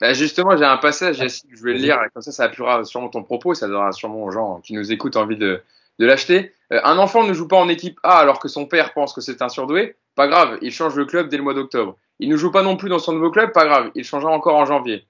[0.00, 3.22] Bah justement, j'ai un passage, je vais le lire, comme ça, ça appuiera sûrement ton
[3.22, 5.62] propos, ça donnera sûrement aux gens qui nous écoutent envie de,
[5.98, 6.52] de l'acheter.
[6.72, 9.20] Euh, un enfant ne joue pas en équipe A alors que son père pense que
[9.20, 11.96] c'est un surdoué, pas grave, il change de club dès le mois d'octobre.
[12.18, 14.56] Il ne joue pas non plus dans son nouveau club, pas grave, il changera encore
[14.56, 15.04] en janvier.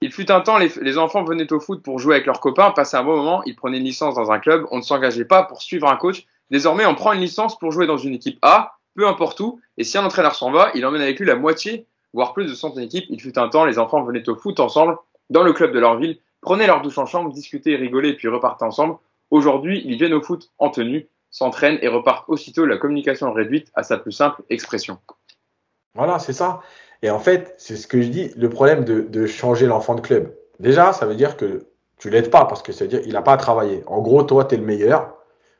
[0.00, 2.72] Il fut un temps, les, les, enfants venaient au foot pour jouer avec leurs copains,
[2.72, 5.44] passer un bon moment, ils prenaient une licence dans un club, on ne s'engageait pas
[5.44, 8.76] pour suivre un coach, Désormais, on prend une licence pour jouer dans une équipe A,
[8.94, 11.86] peu importe où, et si un entraîneur s'en va, il emmène avec lui la moitié,
[12.12, 13.04] voire plus de son équipe.
[13.08, 14.96] Il fut un temps, les enfants venaient au foot ensemble,
[15.30, 18.64] dans le club de leur ville, prenaient leur douche en chambre, discutaient, rigolaient, puis repartaient
[18.64, 18.96] ensemble.
[19.30, 23.82] Aujourd'hui, ils viennent au foot en tenue, s'entraînent et repartent aussitôt la communication réduite à
[23.82, 24.98] sa plus simple expression.
[25.94, 26.60] Voilà, c'est ça.
[27.02, 30.34] Et en fait, c'est ce que je dis, le problème de, changer l'enfant de club.
[30.60, 31.66] Déjà, ça veut dire que
[31.98, 33.82] tu l'aides pas parce que ça veut dire qu'il n'a pas à travailler.
[33.86, 35.16] En gros, toi, tu es le meilleur.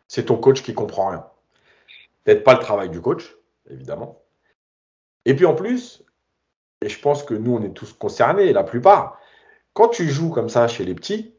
[0.08, 1.26] C'est ton coach qui comprend rien.
[2.24, 3.36] Peut-être pas le travail du coach,
[3.68, 4.22] évidemment.
[5.24, 6.04] Et puis en plus,
[6.82, 9.18] et je pense que nous, on est tous concernés, la plupart,
[9.72, 11.34] quand tu joues comme ça chez les petits,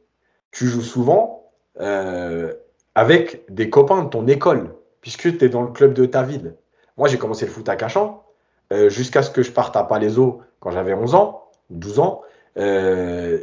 [0.51, 2.53] tu joues souvent euh,
[2.95, 6.55] avec des copains de ton école, puisque tu es dans le club de ta ville.
[6.97, 8.23] Moi, j'ai commencé le foot à Cachan,
[8.71, 12.21] euh, jusqu'à ce que je parte à Palaiso quand j'avais 11 ans, 12 ans.
[12.57, 13.39] Euh,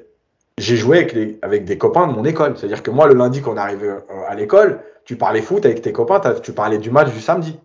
[0.59, 0.99] j'ai joué
[1.43, 2.57] avec, des copains de mon école.
[2.57, 3.91] C'est-à-dire que moi, le lundi, quand on arrivait
[4.29, 7.59] à l'école, tu parlais foot avec tes copains, tu parlais du match du samedi.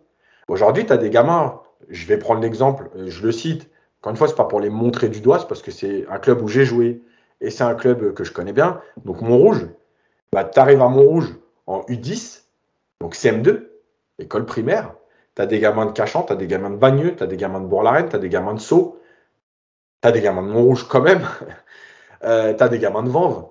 [0.48, 1.60] Aujourd'hui, tu as des gamins,
[1.90, 3.70] je vais prendre l'exemple, je le cite,
[4.06, 6.20] encore une fois, c'est pas pour les montrer du doigt, c'est parce que c'est un
[6.20, 7.02] club où j'ai joué
[7.42, 8.80] et c'est un club que je connais bien.
[9.04, 9.66] Donc Montrouge,
[10.32, 11.34] bah, tu arrives à Montrouge
[11.66, 12.44] en U10,
[13.02, 13.64] donc CM2,
[14.20, 14.94] école primaire.
[15.36, 17.36] Tu as des gamins de Cachan, tu as des gamins de Bagneux, tu as des
[17.36, 19.02] gamins de Bourg-la-Reine, tu as des gamins de Sceaux,
[20.04, 21.28] tu as des gamins de Montrouge quand même,
[22.24, 23.48] euh, tu as des gamins de Vanves.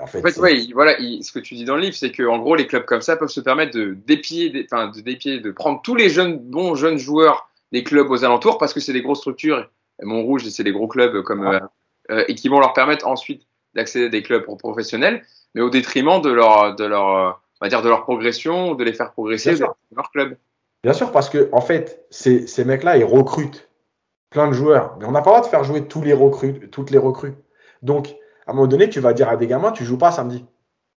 [0.00, 2.66] En fait, oui, voilà, ce que tu dis dans le livre, c'est qu'en gros, les
[2.66, 6.38] clubs comme ça peuvent se permettre de dépier, de dépier, de prendre tous les jeunes,
[6.38, 9.68] bons jeunes joueurs des clubs aux alentours parce que c'est des grosses structures.
[10.02, 11.60] Montrouge, c'est des gros clubs comme euh,
[12.10, 13.42] euh, et qui vont leur permettre ensuite
[13.74, 15.22] d'accéder à des clubs professionnels,
[15.54, 17.30] mais au détriment de leur de leur euh,
[17.60, 20.36] on va dire de leur progression, de les faire progresser dans leur club.
[20.84, 23.68] Bien sûr, parce que en fait, ces, ces mecs-là, ils recrutent
[24.30, 26.70] plein de joueurs, mais on n'a pas le droit de faire jouer tous les recrues,
[26.70, 27.34] toutes les recrues.
[27.82, 28.14] Donc,
[28.46, 30.44] à un moment donné, tu vas dire à des gamins, tu joues pas samedi,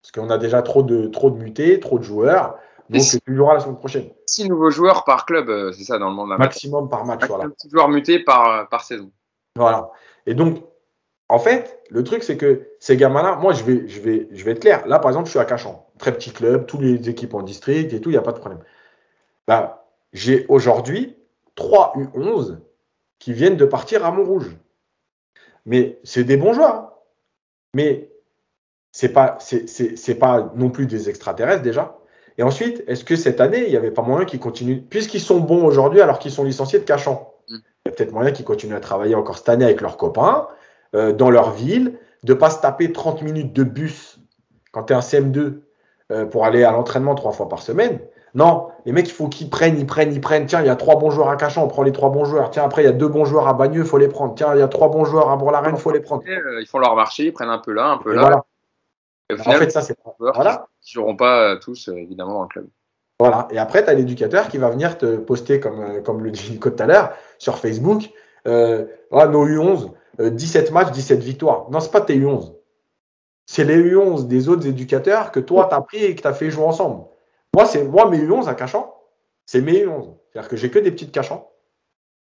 [0.03, 2.59] parce qu'on a déjà trop de trop de mutés, trop de joueurs.
[2.91, 4.11] Donc, tu joueras la semaine prochaine.
[4.27, 6.31] Six nouveaux joueurs par club, euh, c'est ça dans le monde.
[6.37, 7.45] Maximum par match, voilà.
[7.57, 9.13] Six joueurs mutés par, euh, par saison.
[9.55, 9.91] Voilà.
[10.27, 10.65] Et donc,
[11.29, 14.53] en fait, le truc, c'est que ces gamins-là, moi, je vais, je, vais, je vais
[14.53, 14.85] être clair.
[14.89, 15.87] Là, par exemple, je suis à Cachan.
[15.99, 18.39] Très petit club, tous les équipes en district et tout, il n'y a pas de
[18.39, 18.63] problème.
[19.47, 21.17] Bah, j'ai aujourd'hui
[21.55, 22.59] trois U11
[23.21, 24.57] qui viennent de partir à Montrouge.
[25.65, 26.75] Mais c'est des bons joueurs.
[26.75, 26.93] Hein.
[27.75, 28.11] Mais
[28.91, 32.00] c'est pas, c'est pas non plus des extraterrestres déjà.
[32.41, 35.41] Et ensuite, est-ce que cette année, il n'y avait pas moyen qu'ils continuent, puisqu'ils sont
[35.41, 37.55] bons aujourd'hui alors qu'ils sont licenciés de Cachan mm.
[37.55, 40.49] Il y a peut-être moyen qu'ils continuent à travailler encore cette année avec leurs copains,
[40.95, 44.19] euh, dans leur ville, de ne pas se taper 30 minutes de bus
[44.73, 45.61] quand tu es un CM2
[46.13, 48.01] euh, pour aller à l'entraînement trois fois par semaine.
[48.35, 50.47] Non, les mecs, il faut qu'ils prennent, ils prennent, ils prennent.
[50.47, 52.51] Tiens, il y a trois bons joueurs à Cachan, on prend les trois bons joueurs.
[52.51, 54.35] Tiens, après, il y a deux bons joueurs à Bagneux, il faut les prendre.
[54.35, 56.23] Tiens, il y a trois bons joueurs à Bourg-la-Reine, il faut les prendre.
[56.27, 58.47] Ils font leur marché, ils prennent un peu là, un peu là.
[59.39, 60.67] En fait, ça, c'est voilà.
[60.83, 62.69] Ils ne joueront pas tous, évidemment, dans le club.
[63.21, 63.49] Voilà.
[63.51, 66.53] Et après, tu as l'éducateur qui va venir te poster, comme, euh, comme le dit
[66.53, 68.11] Nico tout à l'heure, sur Facebook.
[68.49, 71.71] Euh, ah, nos U11, 17 matchs, 17 victoires.
[71.71, 72.55] Non, c'est pas tes U11.
[73.45, 76.33] C'est les U11 des autres éducateurs que toi, tu as pris et que tu as
[76.33, 77.05] fait jouer ensemble.
[77.55, 78.95] Moi, c'est moi mes U11 à Cachan,
[79.45, 80.15] c'est mes U11.
[80.33, 81.51] C'est-à-dire que j'ai que des petites Cachans.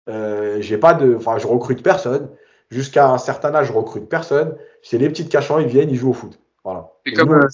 [0.09, 2.30] Euh, j'ai pas de, enfin, je recrute personne.
[2.72, 4.55] Jusqu'à un certain âge, je recrute personne.
[4.81, 6.39] C'est les petites Cachans, ils viennent, ils jouent au foot.
[6.64, 6.92] Voilà.
[7.06, 7.48] Et, comme, euh,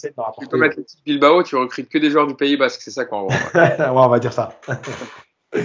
[0.49, 3.93] comme Athletic Bilbao, tu recrutes que des joueurs du Pays Basque, c'est ça qu'on va
[3.93, 4.59] on va dire ça.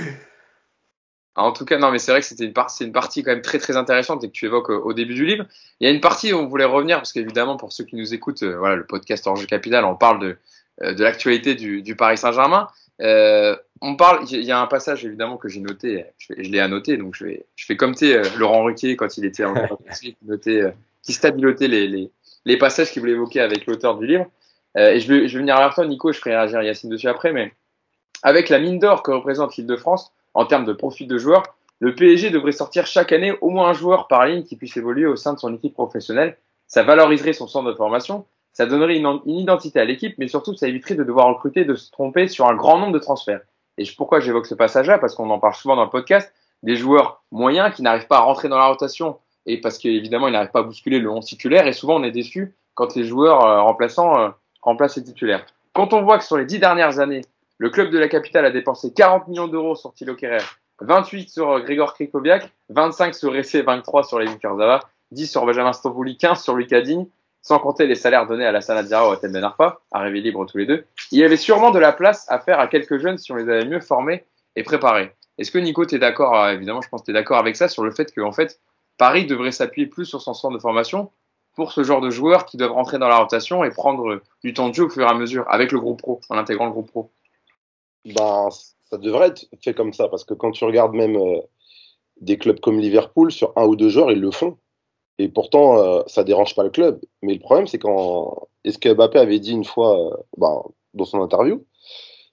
[1.35, 3.43] en tout cas, non, mais c'est vrai que c'était une, partie, une partie quand même
[3.43, 5.47] très très intéressante et que tu évoques au, début du livre.
[5.81, 8.15] Il y a une partie où on voulait revenir parce qu'évidemment, pour ceux qui nous
[8.15, 10.39] écoutent, euh, voilà, le podcast Orge Capital, on parle de,
[10.83, 12.69] euh, de l'actualité du, du, Paris Saint-Germain.
[13.01, 17.17] on parle, il y a un passage évidemment que j'ai noté, je, l'ai annoté, donc
[17.17, 19.55] je, vais, je fais comme tu Laurent Ruquier quand il était en
[20.01, 22.13] qui notait, qui stabilotait les, les
[22.45, 24.27] les passages qu'il voulait évoquer avec l'auteur du livre.
[24.77, 27.09] Euh, et je vais, je vais venir à toi, Nico, je ferai réagir Yacine dessus
[27.09, 27.53] après, mais
[28.23, 31.43] avec la mine d'or que représente l'île de France, en termes de profit de joueurs,
[31.81, 35.07] le PSG devrait sortir chaque année au moins un joueur par ligne qui puisse évoluer
[35.07, 36.39] au sein de son équipe professionnelle.
[36.69, 40.69] Ça valoriserait son centre de formation, ça donnerait une, identité à l'équipe, mais surtout ça
[40.69, 43.41] éviterait de devoir recruter, de se tromper sur un grand nombre de transferts.
[43.79, 44.99] Et pourquoi j'évoque ce passage-là?
[44.99, 46.33] Parce qu'on en parle souvent dans le podcast,
[46.63, 50.33] des joueurs moyens qui n'arrivent pas à rentrer dans la rotation et parce qu'évidemment, il
[50.33, 53.45] n'arrive pas à bousculer le 11 titulaire, et souvent on est déçu quand les joueurs
[53.45, 54.29] euh, remplaçants euh,
[54.61, 55.45] remplacent les titulaires.
[55.73, 57.23] Quand on voit que sur les dix dernières années,
[57.59, 60.45] le club de la capitale a dépensé 40 millions d'euros sur Thilo Kerrer,
[60.81, 64.81] 28 sur euh, Grégor Krikoviak, 25 sur Ressé, 23 sur Levin Kurzawa,
[65.13, 67.07] 10 sur Benjamin Stambouli, 15 sur Lucas Digne,
[67.43, 70.47] sans compter les salaires donnés à la Sanadira ou à Tel Ben Arfa, arrivés libres
[70.47, 70.85] tous les deux.
[71.11, 73.49] Il y avait sûrement de la place à faire à quelques jeunes si on les
[73.49, 74.25] avait mieux formés
[74.55, 75.13] et préparés.
[75.39, 77.83] Est-ce que Nico, tu d'accord, évidemment, je pense que tu es d'accord avec ça, sur
[77.83, 78.61] le fait qu'en fait,
[78.99, 81.11] Paris devrait s'appuyer plus sur son centre de formation
[81.55, 84.69] pour ce genre de joueurs qui doivent rentrer dans la rotation et prendre du temps
[84.69, 86.91] de jeu au fur et à mesure avec le groupe pro, en intégrant le groupe
[86.91, 87.11] pro
[88.05, 88.49] ben,
[88.91, 91.41] Ça devrait être fait comme ça, parce que quand tu regardes même euh,
[92.21, 94.57] des clubs comme Liverpool, sur un ou deux joueurs, ils le font.
[95.19, 97.01] Et pourtant, euh, ça dérange pas le club.
[97.21, 98.49] Mais le problème, c'est quand.
[98.65, 100.63] est ce que Mbappé avait dit une fois euh, ben,
[100.95, 101.65] dans son interview,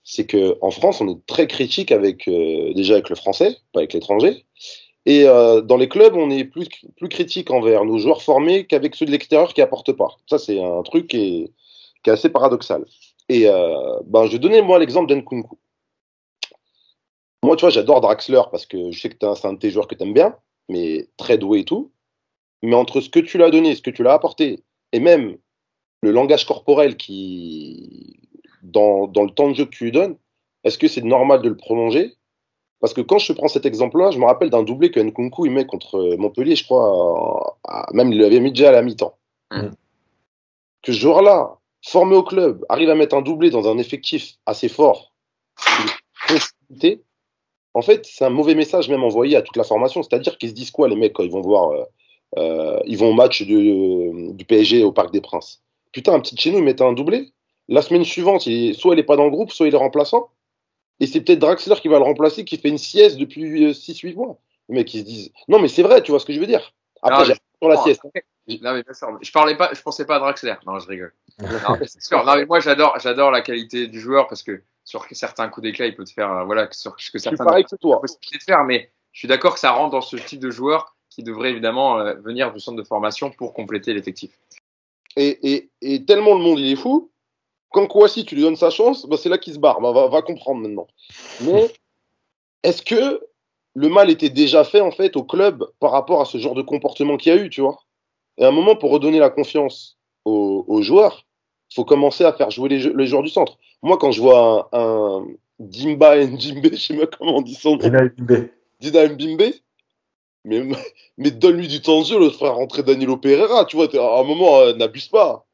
[0.03, 4.45] c'est qu'en France, on est très critique avec, déjà avec le français, pas avec l'étranger.
[5.10, 8.94] Et euh, dans les clubs, on est plus, plus critique envers nos joueurs formés qu'avec
[8.94, 10.15] ceux de l'extérieur qui apportent pas.
[10.27, 11.52] Ça, c'est un truc qui
[12.06, 12.86] est, assez paradoxal.
[13.27, 15.57] Et euh, ben, je vais donner moi l'exemple d'Nkunku.
[17.41, 19.88] Moi, tu vois, j'adore Draxler parce que je sais que c'est un de tes joueurs
[19.88, 20.36] que tu aimes bien,
[20.69, 21.91] mais très doué et tout.
[22.61, 25.38] Mais entre ce que tu l'as donné, ce que tu l'as apporté, et même
[26.03, 28.19] le langage corporel qui,
[28.61, 30.18] dans, dans le temps de jeu que tu lui donnes,
[30.64, 32.14] est-ce que c'est normal de le prolonger?
[32.80, 35.51] Parce que quand je prends cet exemple-là, je me rappelle d'un doublé que Nkunku il
[35.51, 37.57] met contre Montpellier, je crois,
[37.93, 39.15] même il l'avait mis déjà à la mi-temps.
[39.51, 39.69] Mm.
[40.81, 44.69] Que ce joueur-là, formé au club, arrive à mettre un doublé dans un effectif assez
[44.69, 45.11] fort,
[47.73, 50.03] en fait, c'est un mauvais message même envoyé à toute la formation.
[50.03, 51.84] C'est-à-dire qu'ils se disent quoi, les mecs, quand ils vont voir, euh,
[52.38, 55.61] euh, ils vont au match du PSG au Parc des Princes.
[55.91, 57.31] Putain, un petit chez nous, il met un doublé.
[57.68, 60.30] La semaine suivante, il, soit il n'est pas dans le groupe, soit il est remplaçant.
[60.99, 64.15] Et c'est peut-être Draxler qui va le remplacer, qui fait une sieste depuis 6-8 euh,
[64.15, 64.39] mois.
[64.67, 65.31] Les mecs, ils se disent.
[65.47, 66.73] Non, mais c'est vrai, tu vois ce que je veux dire.
[67.01, 68.01] Après, j'ai sur la sieste.
[68.61, 68.84] Non, mais
[69.21, 70.55] je parlais pas, je pensais pas à Draxler.
[70.65, 71.13] Non, je rigole.
[71.39, 71.47] non,
[71.85, 72.23] c'est sûr.
[72.26, 75.85] Non, mais moi, j'adore, j'adore la qualité du joueur parce que sur certains coups d'éclat,
[75.88, 77.45] il peut te faire, euh, voilà, sur ce que certains.
[77.45, 78.01] pareil que toi.
[78.03, 81.23] De faire, mais je suis d'accord que ça rentre dans ce type de joueur qui
[81.23, 84.31] devrait évidemment euh, venir du centre de formation pour compléter l'effectif.
[85.15, 87.11] Et, et, et, tellement le monde il est fou
[87.71, 89.81] quand Kouassi, tu lui donnes sa chance, bah, c'est là qu'il se barre.
[89.81, 90.87] Bah, va, va, comprendre maintenant.
[91.41, 91.71] Mais
[92.63, 93.21] est-ce que
[93.75, 96.61] le mal était déjà fait en fait au club par rapport à ce genre de
[96.61, 97.79] comportement qu'il y a eu, tu vois?
[98.37, 101.25] Et à un moment, pour redonner la confiance aux, joueurs,
[101.71, 103.57] il faut commencer à faire jouer les, joueurs du centre.
[103.81, 105.27] Moi, quand je vois un, un
[105.59, 107.77] Dimba Njimbe, je sais pas comment on dit son nom.
[107.77, 108.49] Dina Mbimbe.
[108.79, 109.53] Dina Mbimbe.
[110.45, 110.61] Mais,
[111.17, 114.23] mais donne-lui du temps de jeu, le frère rentrer Danilo Pereira, tu vois, à un
[114.23, 115.45] moment, euh, n'abuse pas.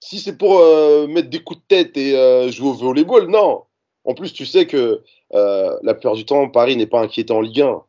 [0.00, 3.62] Si c'est pour euh, mettre des coups de tête et euh, jouer au volleyball, non.
[4.04, 5.02] En plus, tu sais que
[5.34, 7.82] euh, la plupart du temps, Paris n'est pas inquiété en Ligue 1.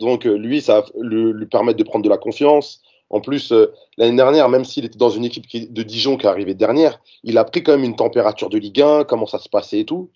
[0.00, 2.82] Donc, lui, ça va lui permettre de prendre de la confiance.
[3.08, 3.52] En plus,
[3.96, 7.38] l'année dernière, même s'il était dans une équipe de Dijon qui est arrivée dernière, il
[7.38, 10.10] a pris quand même une température de Ligue 1, comment ça se passait et tout.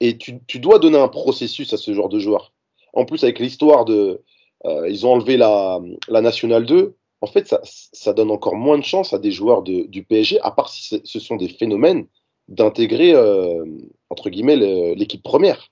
[0.00, 2.52] Et tu, tu dois donner un processus à ce genre de joueur.
[2.94, 4.22] En plus, avec l'histoire de.
[4.88, 9.12] ils ont enlevé la, la Nationale 2 en fait, ça, donne encore moins de chance
[9.12, 12.06] à des joueurs du PSG, à part si ce sont des phénomènes,
[12.48, 13.64] d'intégrer, euh,
[14.10, 14.56] entre guillemets,
[14.94, 15.68] l'équipe première.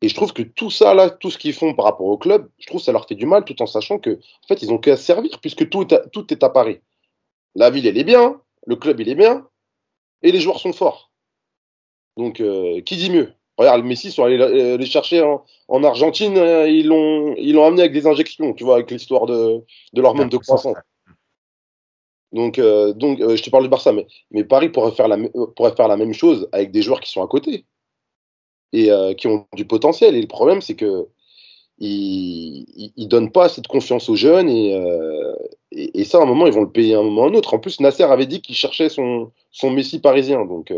[0.00, 2.48] Et je trouve que tout ça, là, tout ce qu'ils font par rapport au club,
[2.58, 4.72] je trouve que ça leur fait du mal, tout en sachant que, en fait, ils
[4.72, 6.78] ont qu'à servir, puisque tout est, à, tout est à Paris.
[7.54, 9.46] La ville, elle est bien, le club, il est bien,
[10.22, 11.10] et les joueurs sont forts.
[12.16, 13.32] Donc, euh, qui dit mieux?
[13.58, 15.20] Regarde, Messi sont allés euh, les chercher
[15.66, 19.26] en, Argentine, euh, ils l'ont ils l'ont amené avec des injections, tu vois, avec l'histoire
[19.26, 20.76] de, de l'hormone de croissance.
[22.32, 25.18] Donc, euh, donc je te parle du Barça, mais, mais Paris pourrait faire, la,
[25.56, 27.64] pourrait faire la même chose avec des joueurs qui sont à côté
[28.72, 30.14] et qui ont du potentiel.
[30.14, 31.08] Et le problème, c'est que
[31.78, 34.78] ils, donnent pas de confiance aux jeunes et,
[35.72, 37.54] et, ça, à un moment, ils vont le payer à un moment à un autre.
[37.54, 40.72] En plus, Nasser avait dit qu'il cherchait son, son Messi parisien, donc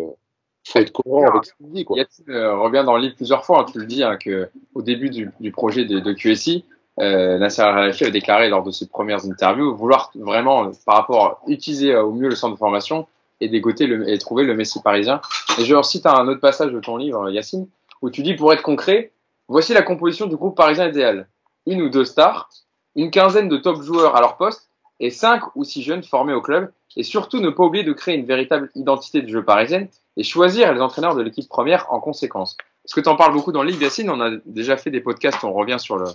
[0.67, 1.85] faut être courant avec ce dit.
[1.85, 1.99] Quoi.
[2.29, 5.11] Euh, revient dans le livre plusieurs fois, hein, tu le dis, hein, que au début
[5.11, 6.65] du, du projet de, de QSI,
[7.01, 11.41] euh, Nasser Al-Khelaifi a déclaré lors de ses premières interviews vouloir vraiment, euh, par rapport
[11.47, 13.07] utiliser euh, au mieux le centre de formation
[13.41, 15.21] et dégoter le, et trouver le Messi parisien.
[15.59, 17.69] Et je cite un autre passage de ton livre, Yacine,
[18.03, 19.13] où tu dis, pour être concret,
[19.49, 21.27] voici la composition du groupe parisien idéal.
[21.67, 22.51] Une ou deux stars,
[22.97, 24.70] une quinzaine de top joueurs à leur poste
[25.01, 26.71] et cinq ou six jeunes formés au club.
[26.97, 30.73] Et surtout, ne pas oublier de créer une véritable identité du jeu parisienne et choisir
[30.73, 32.57] les entraîneurs de l'équipe première en conséquence.
[32.85, 35.01] Parce que tu en parles beaucoup dans le livre, Yacine, on a déjà fait des
[35.01, 36.07] podcasts, on revient sur le,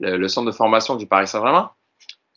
[0.00, 1.70] le, centre de formation du Paris Saint-Germain,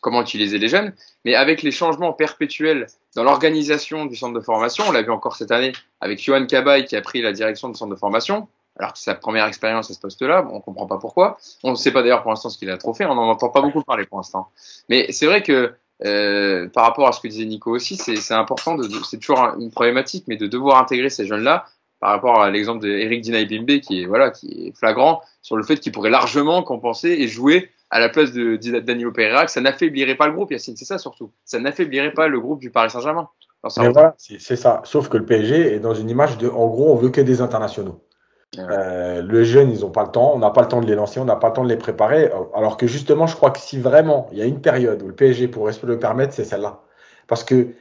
[0.02, 0.94] comment utiliser les jeunes,
[1.26, 5.36] mais avec les changements perpétuels dans l'organisation du centre de formation, on l'a vu encore
[5.36, 8.48] cette année avec Johan Cabaye qui a pris la direction du centre de formation,
[8.80, 11.38] alors que c'est sa première expérience à ce poste-là, on comprend pas pourquoi.
[11.64, 13.50] On ne sait pas d'ailleurs pour l'instant ce qu'il a trop fait, on n'en entend
[13.50, 14.48] pas beaucoup parler pour l'instant.
[14.90, 15.74] Mais c'est vrai que
[16.06, 19.72] euh, par rapport à ce que disait Nico aussi, c'est important, de, c'est toujours une
[19.72, 21.66] problématique, mais de devoir intégrer ces jeunes-là
[22.00, 25.78] par rapport à l'exemple d'Eric Dinaï-Bimbe qui est, voilà, qui est flagrant sur le fait
[25.78, 30.16] qu'il pourrait largement compenser et jouer à la place de, Danilo Pereira, que ça n'affaiblirait
[30.16, 31.32] pas le groupe, Yacine, c'est ça surtout.
[31.46, 33.30] Ça n'affaiblirait pas le groupe du Paris Saint-Germain.
[33.76, 34.82] Voilà, c'est ça.
[34.86, 37.42] Sauf que le PSG est dans une image de, en gros, on veut que des
[37.42, 38.02] internationaux.
[38.60, 40.96] Euh, le jeune, ils n'ont pas le temps, on n'a pas le temps de les
[40.96, 42.32] lancer, on n'a pas le temps de les préparer.
[42.54, 45.16] Alors que justement, je crois que si vraiment il y a une période où le
[45.16, 46.82] PSG pourrait se le permettre, c'est celle-là.
[47.28, 47.74] Parce que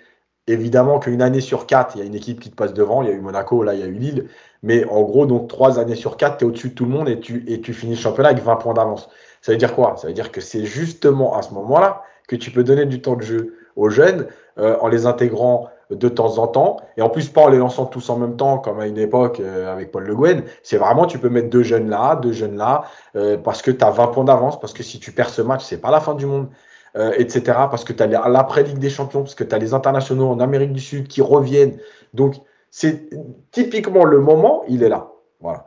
[0.51, 3.03] Évidemment qu'une année sur quatre, il y a une équipe qui te passe devant.
[3.03, 4.29] Il y a eu Monaco, là, il y a eu Lille.
[4.65, 7.09] Mais en gros, donc trois années sur quatre, tu es au-dessus de tout le monde
[7.09, 9.09] et tu, finis le championnat avec 20 points d'avance.
[9.43, 9.97] Ça veut dire quoi?
[9.97, 13.15] Ça veut dire que c'est justement à ce moment-là que tu peux donner du temps
[13.15, 14.27] de jeu aux jeunes
[14.59, 16.77] euh, en les intégrant de temps en temps.
[16.97, 19.41] Et en plus, pas en les lançant tous en même temps, comme à une époque
[19.41, 20.45] euh, avec Paul Le Guen.
[20.63, 22.85] C'est vraiment, tu peux mettre deux jeunes là, deux jeunes là,
[23.17, 25.65] euh, parce que tu as 20 points d'avance, parce que si tu perds ce match,
[25.65, 26.49] c'est pas la fin du monde.
[26.95, 27.43] etc.
[27.71, 30.73] Parce que tu as l'après-Ligue des Champions, parce que tu as les internationaux en Amérique
[30.73, 31.79] du Sud qui reviennent.
[32.15, 32.35] Donc,
[32.71, 33.11] c'est
[33.53, 35.13] typiquement le moment, il est là.
[35.41, 35.67] Voilà.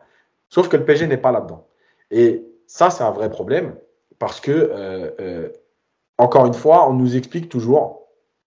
[0.49, 1.65] Sauf que le PSG n'est pas là-dedans.
[2.11, 3.75] Et ça, c'est un vrai problème
[4.19, 5.49] parce que, euh, euh,
[6.17, 8.02] encore une fois, on nous explique toujours,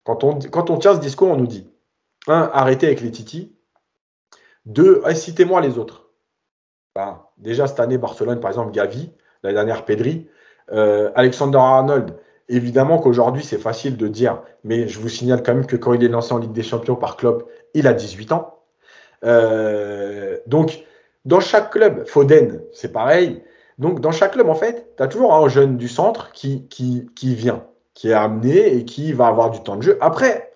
[0.07, 0.23] quand
[0.71, 1.69] on, tient ce discours, on nous dit,
[2.29, 3.53] un, arrêtez avec les titis.
[4.65, 6.11] Deux, citez-moi les autres.
[6.95, 9.13] Ben, déjà, cette année, Barcelone, par exemple, Gavi,
[9.43, 10.29] la dernière Pedri,
[10.73, 12.17] euh, Alexander Arnold.
[12.49, 16.05] Évidemment qu'aujourd'hui, c'est facile de dire, mais je vous signale quand même que quand il
[16.05, 18.63] est lancé en Ligue des Champions par club, il a 18 ans.
[20.47, 20.85] donc,
[21.25, 23.43] dans chaque club, Foden, c'est pareil.
[23.79, 27.11] Donc, dans chaque club, en fait, tu as toujours un jeune du centre qui, qui,
[27.17, 27.67] qui vient,
[27.97, 29.99] qui est amené et qui va avoir du temps de jeu.
[30.03, 30.53] Après,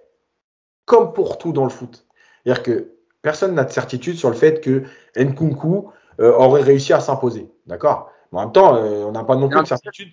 [0.84, 2.06] comme pour tout dans le foot,
[2.44, 2.92] c'est-à-dire que
[3.22, 4.84] personne n'a de certitude sur le fait que
[5.16, 5.88] Nkunku
[6.20, 7.50] euh, aurait réussi à s'imposer.
[7.66, 8.10] D'accord?
[8.30, 10.08] En même temps, euh, on n'a pas non plus de certitude.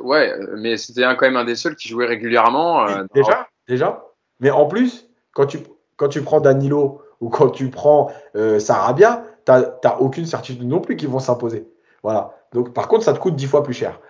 [0.00, 2.86] Ouais, mais c'était quand même un des seuls qui jouait régulièrement.
[2.86, 4.04] Euh, déjà, déjà.
[4.38, 5.58] Mais en plus, quand tu,
[5.96, 8.12] quand tu prends Danilo ou quand tu prends
[8.60, 11.68] Sarabia, tu n'as aucune certitude non plus qu'ils vont s'imposer.
[12.04, 12.32] Voilà.
[12.52, 14.00] Donc, par contre, ça te coûte dix fois plus cher.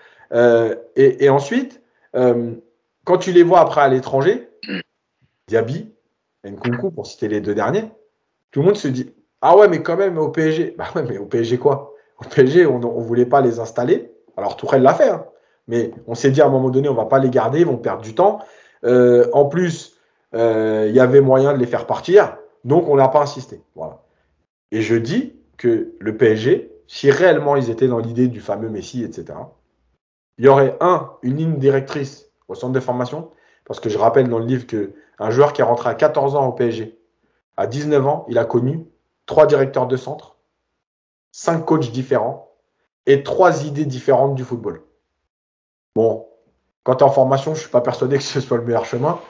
[0.95, 1.81] Et, ensuite,
[2.17, 2.55] euh,
[3.05, 4.49] quand tu les vois après à l'étranger,
[5.49, 5.93] Diaby,
[6.45, 7.91] Nkunku, pour citer les deux derniers,
[8.51, 10.75] tout le monde se dit Ah ouais, mais quand même au PSG.
[10.77, 11.95] Bah ouais, mais au PSG quoi?
[12.21, 14.13] Au PSG, on ne voulait pas les installer.
[14.37, 15.25] Alors Tourelle l'a fait, hein.
[15.69, 17.77] mais on s'est dit à un moment donné, on va pas les garder, ils vont
[17.77, 18.41] perdre du temps.
[18.85, 19.97] Euh, en plus,
[20.33, 23.63] il y avait moyen de les faire partir, donc on n'a pas insisté.
[23.75, 24.03] Voilà.
[24.71, 29.03] Et je dis que le PSG, si réellement ils étaient dans l'idée du fameux Messi,
[29.03, 29.39] etc.,
[30.41, 33.31] il y aurait un, une ligne directrice au centre de formation,
[33.67, 36.47] parce que je rappelle dans le livre qu'un joueur qui est rentré à 14 ans
[36.47, 36.99] au PSG,
[37.59, 38.87] à 19 ans, il a connu
[39.27, 40.39] trois directeurs de centre,
[41.31, 42.55] cinq coachs différents
[43.05, 44.83] et trois idées différentes du football.
[45.95, 46.27] Bon,
[46.85, 48.87] quand tu es en formation, je ne suis pas persuadé que ce soit le meilleur
[48.87, 49.21] chemin.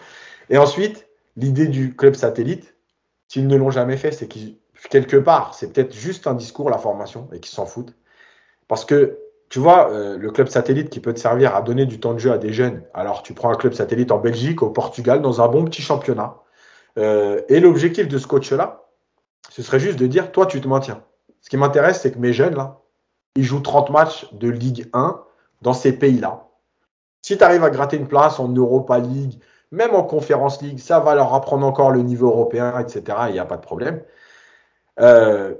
[0.49, 2.77] Et ensuite, l'idée du club satellite,
[3.27, 4.59] s'ils ne l'ont jamais fait, c'est qu'ils
[4.91, 7.95] quelque part, c'est peut-être juste un discours, la formation, et qui s'en foutent.
[8.69, 9.19] Parce que,
[9.51, 12.18] tu vois, euh, le club satellite qui peut te servir à donner du temps de
[12.18, 12.85] jeu à des jeunes.
[12.94, 16.36] Alors, tu prends un club satellite en Belgique, au Portugal, dans un bon petit championnat.
[16.98, 18.85] Euh, et l'objectif de ce coach-là,
[19.51, 21.02] ce serait juste de dire, toi, tu te maintiens.
[21.40, 22.81] Ce qui m'intéresse, c'est que mes jeunes, là,
[23.35, 25.20] ils jouent 30 matchs de Ligue 1
[25.62, 26.47] dans ces pays-là.
[27.22, 29.40] Si tu arrives à gratter une place en Europa League,
[29.72, 33.18] même en Conference League, ça va leur apprendre encore le niveau européen, etc.
[33.28, 34.01] Il n'y a pas de problème.
[35.01, 35.55] Euh,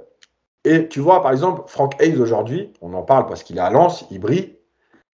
[0.63, 3.69] et tu vois, par exemple, Frank Hayes aujourd'hui, on en parle parce qu'il est à
[3.69, 4.57] Lens, il brille,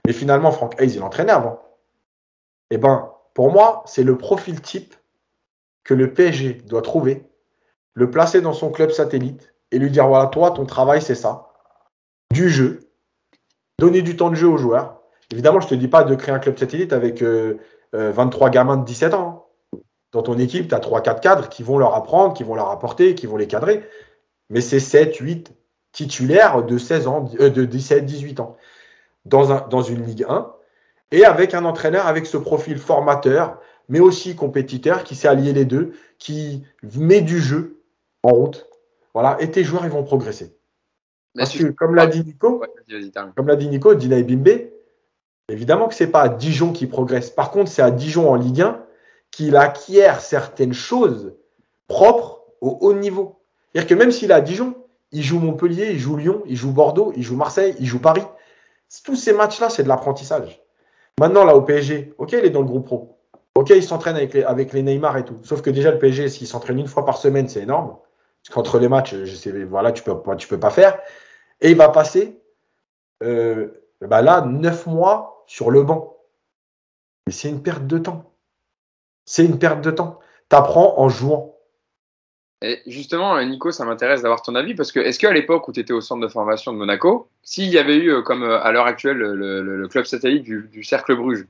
[0.06, 1.62] mais finalement, Frank Hayes, il entraînait avant.
[2.70, 4.94] Eh ben, pour moi, c'est le profil type
[5.84, 7.24] que le PSG doit trouver,
[7.94, 11.50] le placer dans son club satellite et lui dire voilà, toi, ton travail, c'est ça.
[12.34, 12.82] Du jeu,
[13.80, 15.02] donner du temps de jeu aux joueurs.
[15.32, 17.64] Évidemment, je ne te dis pas de créer un club satellite avec 23 euh,
[17.96, 19.48] euh, gamins de 17 ans.
[20.12, 23.16] Dans ton équipe, tu as 3-4 cadres qui vont leur apprendre, qui vont leur apporter,
[23.16, 23.84] qui vont les cadrer
[24.50, 25.54] mais c'est 7, 8
[25.92, 28.58] titulaires de 16 ans, euh, de 17, 18 ans
[29.26, 30.52] dans, un, dans une Ligue 1
[31.12, 33.60] et avec un entraîneur avec ce profil formateur,
[33.90, 36.64] mais aussi compétiteur qui sait allier les deux, qui
[36.98, 37.82] met du jeu
[38.24, 38.68] en route.
[39.14, 40.56] Voilà, et tes joueurs ils vont progresser.
[41.36, 42.64] Parce que comme l'a dit Nico,
[43.36, 44.70] comme l'a dit Nico, Dina Bimbe,
[45.50, 47.30] évidemment que c'est pas à Dijon qui progresse.
[47.30, 48.84] Par contre, c'est à Dijon en Ligue 1
[49.32, 51.36] qu'il acquiert certaines choses
[51.88, 53.40] propres au haut niveau.
[53.74, 54.76] C'est-à-dire que même s'il est à Dijon,
[55.12, 58.24] il joue Montpellier, il joue Lyon, il joue Bordeaux, il joue Marseille, il joue Paris.
[59.04, 60.62] Tous ces matchs-là, c'est de l'apprentissage.
[61.20, 63.18] Maintenant, là, au PSG, ok, il est dans le groupe pro.
[63.56, 65.40] Ok, il s'entraîne avec les, Neymar et tout.
[65.44, 67.98] Sauf que déjà, le PSG, s'il s'entraîne une fois par semaine, c'est énorme.
[68.44, 69.16] Parce qu'entre les matchs,
[69.68, 70.04] voilà, tu
[70.38, 71.00] tu peux pas faire.
[71.60, 72.40] Et il va passer,
[73.24, 73.68] euh,
[74.02, 76.18] bah là, neuf mois sur le banc.
[77.26, 78.32] Mais c'est une perte de temps.
[79.26, 80.20] C'est une perte de temps.
[80.50, 81.57] Tu apprends en jouant.
[82.64, 85.80] Et justement, Nico, ça m'intéresse d'avoir ton avis parce que est-ce qu'à l'époque où tu
[85.80, 88.72] étais au centre de formation de Monaco, s'il y avait eu, euh, comme euh, à
[88.72, 91.46] l'heure actuelle, le, club satellite du, Cercle Bruges,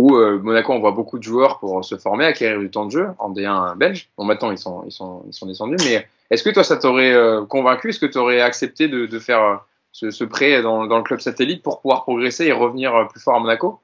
[0.00, 3.08] où euh, Monaco envoie beaucoup de joueurs pour se former, acquérir du temps de jeu
[3.18, 6.50] en D1 belge, bon maintenant ils sont, ils sont, ils sont descendus, mais est-ce que
[6.50, 7.14] toi ça t'aurait
[7.48, 11.80] convaincu, est-ce que tu aurais accepté de, faire ce, prêt dans, le club satellite pour
[11.80, 13.80] pouvoir progresser et revenir plus fort à Monaco?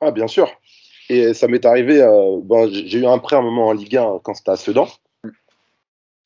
[0.00, 0.50] Ah bien sûr,
[1.10, 2.00] Et ça m'est arrivé,
[2.42, 4.88] bon, j'ai eu un prêt un moment en Ligue 1 quand c'était à Sedan.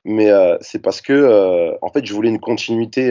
[0.03, 0.29] Mais
[0.61, 3.09] c'est parce que, en fait, je voulais une continuité.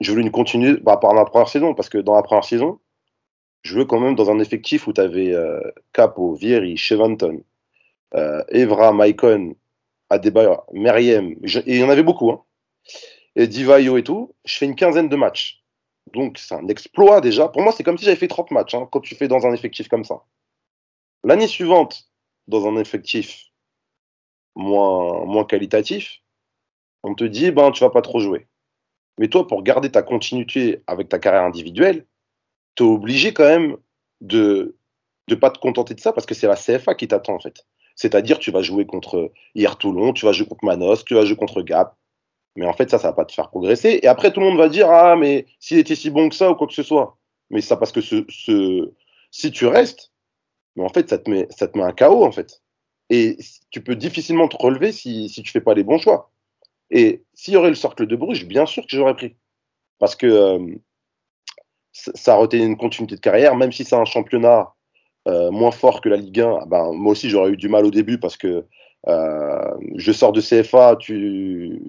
[0.00, 1.74] je voulais une continuité par rapport à ma première saison.
[1.74, 2.80] Parce que dans la première saison,
[3.62, 5.34] je veux quand même dans un effectif où tu avais
[5.92, 7.42] Capo, Vieri, Chevanton,
[8.48, 9.54] Evra, Maicon,
[10.10, 12.42] Adebayor, Meriem, et il y en avait beaucoup, hein,
[13.34, 15.64] et Divayo et tout, je fais une quinzaine de matchs.
[16.12, 17.48] Donc c'est un exploit déjà.
[17.48, 19.54] Pour moi, c'est comme si j'avais fait 30 matchs hein, quand tu fais dans un
[19.54, 20.22] effectif comme ça.
[21.24, 22.10] L'année suivante,
[22.46, 23.51] dans un effectif
[24.54, 26.20] moins, moins qualitatif,
[27.02, 28.48] on te dit, ben, tu vas pas trop jouer.
[29.18, 32.06] Mais toi, pour garder ta continuité avec ta carrière individuelle,
[32.74, 33.76] tu es obligé quand même
[34.20, 34.76] de
[35.28, 37.66] ne pas te contenter de ça parce que c'est la CFA qui t'attend en fait.
[37.94, 41.36] C'est-à-dire, tu vas jouer contre hier Toulon, tu vas jouer contre Manos, tu vas jouer
[41.36, 41.96] contre Gap.
[42.56, 44.00] Mais en fait, ça, ça va pas te faire progresser.
[44.02, 46.50] Et après, tout le monde va dire, ah, mais s'il était si bon que ça
[46.50, 47.16] ou quoi que ce soit.
[47.50, 48.92] Mais ça, parce que ce, ce,
[49.30, 50.12] si tu restes,
[50.76, 52.61] mais en fait, ça te met, ça te met un chaos, en fait.
[53.14, 53.36] Et
[53.70, 56.30] tu peux difficilement te relever si, si tu fais pas les bons choix.
[56.90, 59.36] Et s'il y aurait le cercle de Bruges, bien sûr que j'aurais pris.
[59.98, 60.66] Parce que euh,
[61.92, 64.72] ça aurait été une continuité de carrière, même si c'est un championnat
[65.28, 67.90] euh, moins fort que la Ligue 1, ben, moi aussi j'aurais eu du mal au
[67.90, 68.64] début parce que
[69.08, 71.82] euh, je sors de CFA, tu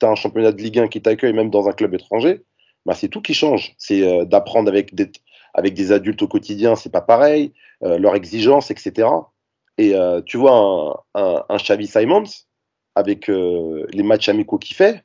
[0.00, 2.42] as un championnat de Ligue 1 qui t'accueille même dans un club étranger,
[2.86, 3.74] ben, c'est tout qui change.
[3.76, 5.12] C'est d'apprendre avec des,
[5.52, 7.52] avec des adultes au quotidien, c'est pas pareil,
[7.82, 9.08] leur exigence, etc.
[9.82, 9.94] Et
[10.26, 12.24] tu vois un, un, Xavi Simons
[12.94, 15.04] avec les matchs amicaux qu'il fait,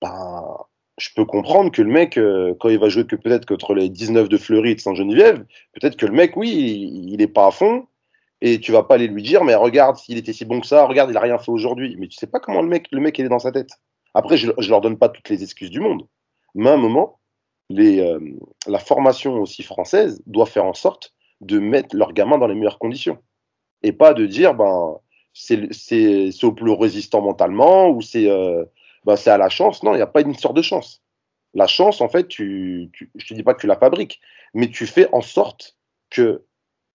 [0.00, 0.56] ben,
[0.98, 3.88] je peux comprendre que le mec, euh, quand il va jouer que peut-être contre les
[3.88, 6.50] 19 de Fleury et de Saint-Geneviève, peut-être que le mec, oui,
[7.08, 7.86] il, est pas à fond,
[8.40, 10.86] et tu vas pas aller lui dire, mais regarde, s'il était si bon que ça,
[10.86, 11.96] regarde, il a rien fait aujourd'hui.
[11.98, 13.70] Mais tu sais pas comment le mec, le mec, est dans sa tête.
[14.12, 16.06] Après, je, je leur donne pas toutes les excuses du monde.
[16.54, 17.18] Mais à un moment,
[17.72, 18.20] euh,
[18.66, 22.78] la formation aussi française doit faire en sorte de mettre leurs gamins dans les meilleures
[22.78, 23.18] conditions.
[23.84, 24.96] Et pas de dire, ben,
[25.34, 28.64] c'est au plus résistant mentalement, ou c'est euh,
[29.04, 29.82] bah, c'est à la chance.
[29.82, 31.02] Non, il n'y a pas une sorte de chance.
[31.52, 34.20] La chance, en fait, tu, tu je te dis pas que tu la fabriques,
[34.54, 35.76] mais tu fais en sorte
[36.08, 36.44] que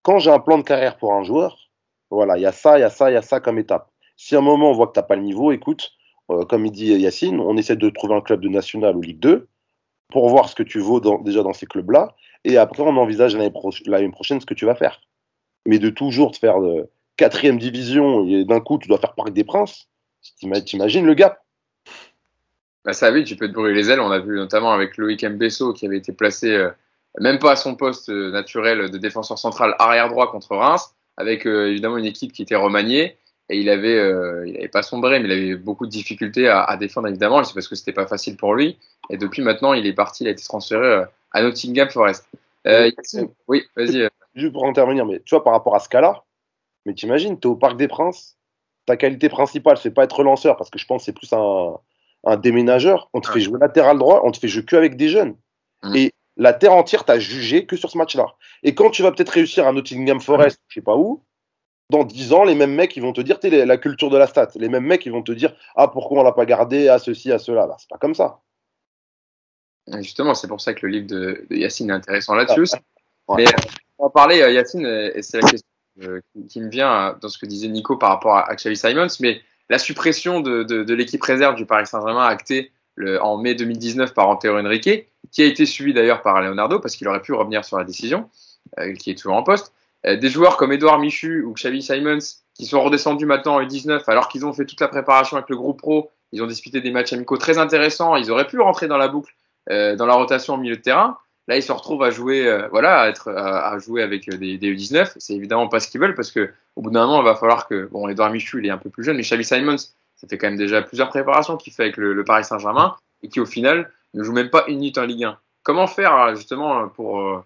[0.02, 1.70] quand j'ai un plan de carrière pour un joueur,
[2.10, 3.88] voilà, il y a ça, il y a ça, il y a ça comme étape.
[4.16, 5.92] Si à un moment on voit que tu n'as pas le niveau, écoute,
[6.30, 9.20] euh, comme il dit Yacine, on essaie de trouver un club de national ou Ligue
[9.20, 9.48] 2
[10.10, 14.10] pour voir ce que tu vaux déjà dans ces clubs-là, et après on envisage l'année
[14.10, 15.00] prochaine ce que tu vas faire.
[15.66, 19.30] Mais de toujours te faire de quatrième division et d'un coup tu dois faire Parc
[19.30, 19.88] des Princes,
[20.38, 21.42] t'imagines le gap?
[22.84, 24.00] Bah, ça oui, tu peux te brûler les ailes.
[24.00, 26.70] On a vu notamment avec Loïc Mbesso qui avait été placé euh,
[27.18, 31.46] même pas à son poste euh, naturel de défenseur central arrière droit contre Reims, avec
[31.46, 33.16] euh, évidemment une équipe qui était remaniée
[33.50, 33.96] et il avait,
[34.46, 37.42] il avait pas sombré, mais il avait beaucoup de difficultés à, à défendre évidemment.
[37.42, 38.78] C'est parce que c'était pas facile pour lui.
[39.10, 42.28] Et depuis maintenant, il est parti, il a été transféré à Nottingham Forest.
[43.48, 44.08] oui, vas-y.
[44.34, 46.24] Juste pour intervenir, mais tu vois par rapport à ce cas-là,
[46.86, 48.38] mais t'imagines, t'es au Parc des Princes,
[48.86, 51.78] ta qualité principale, c'est pas être lanceur, parce que je pense que c'est plus un,
[52.24, 55.08] un déménageur, on te fait jouer latéral droit, on te fait jouer que avec des
[55.08, 55.36] jeunes.
[55.82, 55.96] Mm.
[55.96, 58.26] Et la terre entière t'a jugé que sur ce match-là.
[58.62, 61.22] Et quand tu vas peut-être réussir à Nottingham Forest, je sais pas où,
[61.90, 64.26] dans 10 ans, les mêmes mecs, ils vont te dire, tu la culture de la
[64.26, 64.48] stat.
[64.54, 67.32] Les mêmes mecs, ils vont te dire, ah, pourquoi on l'a pas gardé, à ceci,
[67.32, 67.66] à cela.
[67.66, 68.40] Bah, c'est pas comme ça.
[69.98, 72.76] Justement, c'est pour ça que le livre de, Yacine est intéressant là-dessus.
[73.30, 73.44] Euh,
[73.98, 75.68] on va parler, euh, Yacine, et c'est la question
[76.02, 79.40] euh, qui, me vient dans ce que disait Nico par rapport à, Xavi Simons, mais
[79.68, 82.72] la suppression de, l'équipe réserve du Paris Saint-Germain actée
[83.20, 87.08] en mai 2019 par Antero Henrique, qui a été suivi d'ailleurs par Leonardo parce qu'il
[87.08, 88.28] aurait pu revenir sur la décision,
[88.78, 89.72] euh, qui est toujours en poste.
[90.06, 92.18] Euh, des joueurs comme Edouard Michu ou Xavi Simons
[92.54, 95.56] qui sont redescendus maintenant en U19 alors qu'ils ont fait toute la préparation avec le
[95.56, 98.96] groupe pro, ils ont disputé des matchs amicaux très intéressants, ils auraient pu rentrer dans
[98.96, 99.34] la boucle
[99.70, 101.18] euh, dans la rotation au milieu de terrain.
[101.50, 104.56] Là, ils se retrouvent à jouer, euh, voilà, à être, à, jouer avec euh, des,
[104.56, 105.14] des U19.
[105.16, 107.66] C'est évidemment pas ce qu'ils veulent parce que au bout d'un moment, il va falloir
[107.66, 110.38] que, bon, Edouard Michu, il est un peu plus jeune, mais Xavi Simons, ça fait
[110.38, 112.94] quand même déjà plusieurs préparations qu'il fait avec le, Paris Saint-Germain
[113.24, 115.38] et qui au final ne joue même pas une minute en Ligue 1.
[115.64, 117.44] Comment faire euh, justement pour,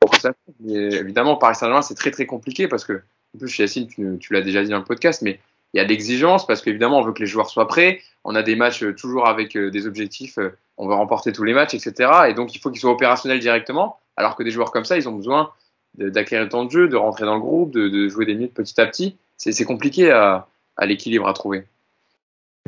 [0.00, 0.32] pour ça?
[0.66, 3.02] Évidemment, Paris Saint-Germain, c'est très très compliqué parce que,
[3.36, 5.38] en plus, Yacine, tu, tu l'as déjà dit dans le podcast, mais
[5.74, 8.00] il y a l'exigence parce qu'évidemment, on veut que les joueurs soient prêts.
[8.24, 10.40] On a des matchs toujours avec des objectifs.
[10.76, 12.10] On veut remporter tous les matchs, etc.
[12.28, 14.00] Et donc, il faut qu'ils soient opérationnels directement.
[14.16, 15.50] Alors que des joueurs comme ça, ils ont besoin
[15.96, 18.80] d'acquérir le temps de jeu, de rentrer dans le groupe, de, jouer des minutes petit
[18.80, 19.16] à petit.
[19.36, 20.46] C'est compliqué à,
[20.82, 21.64] l'équilibre à trouver.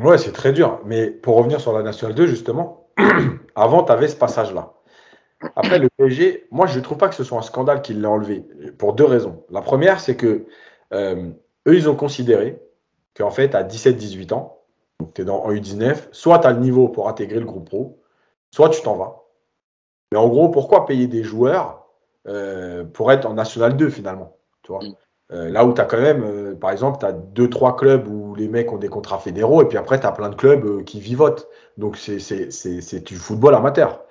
[0.01, 0.79] Ouais, c'est très dur.
[0.85, 2.87] Mais pour revenir sur la Nationale 2, justement,
[3.55, 4.73] avant, tu avais ce passage-là.
[5.55, 8.07] Après, le PSG, moi, je ne trouve pas que ce soit un scandale qu'il l'ait
[8.07, 8.43] enlevé,
[8.77, 9.43] pour deux raisons.
[9.49, 10.45] La première, c'est que
[10.93, 11.29] euh,
[11.67, 12.59] eux, ils ont considéré
[13.15, 14.61] qu'en fait, à 17-18 ans,
[15.13, 17.96] tu es dans en U19, soit tu as le niveau pour intégrer le groupe pro,
[18.51, 19.23] soit tu t'en vas.
[20.11, 21.87] Mais en gros, pourquoi payer des joueurs
[22.27, 24.37] euh, pour être en National 2 finalement.
[24.63, 24.81] Tu vois?
[25.31, 28.35] Euh, là où tu as quand même, par exemple, tu as deux, trois clubs où
[28.35, 30.99] les mecs ont des contrats fédéraux et puis après, tu as plein de clubs qui
[30.99, 31.47] vivotent.
[31.77, 34.03] Donc, c'est du football amateur.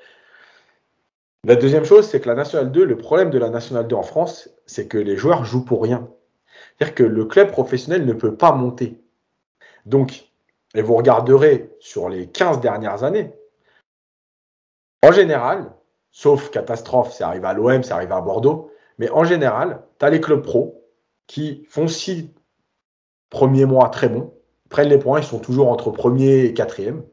[1.44, 4.02] La deuxième chose, c'est que la National 2, le problème de la National 2 en
[4.02, 6.08] France, c'est que les joueurs jouent pour rien.
[6.76, 9.00] C'est-à-dire que le club professionnel ne peut pas monter.
[9.84, 10.24] Donc,
[10.74, 13.32] et vous regarderez sur les 15 dernières années,
[15.06, 15.70] en général,
[16.10, 20.10] sauf catastrophe, c'est arrivé à l'OM, c'est arrivé à Bordeaux, mais en général, tu as
[20.10, 20.84] les clubs pro
[21.28, 22.34] qui font six
[23.30, 24.34] premiers mois très bons,
[24.68, 27.04] prennent les points, ils sont toujours entre premier et quatrième.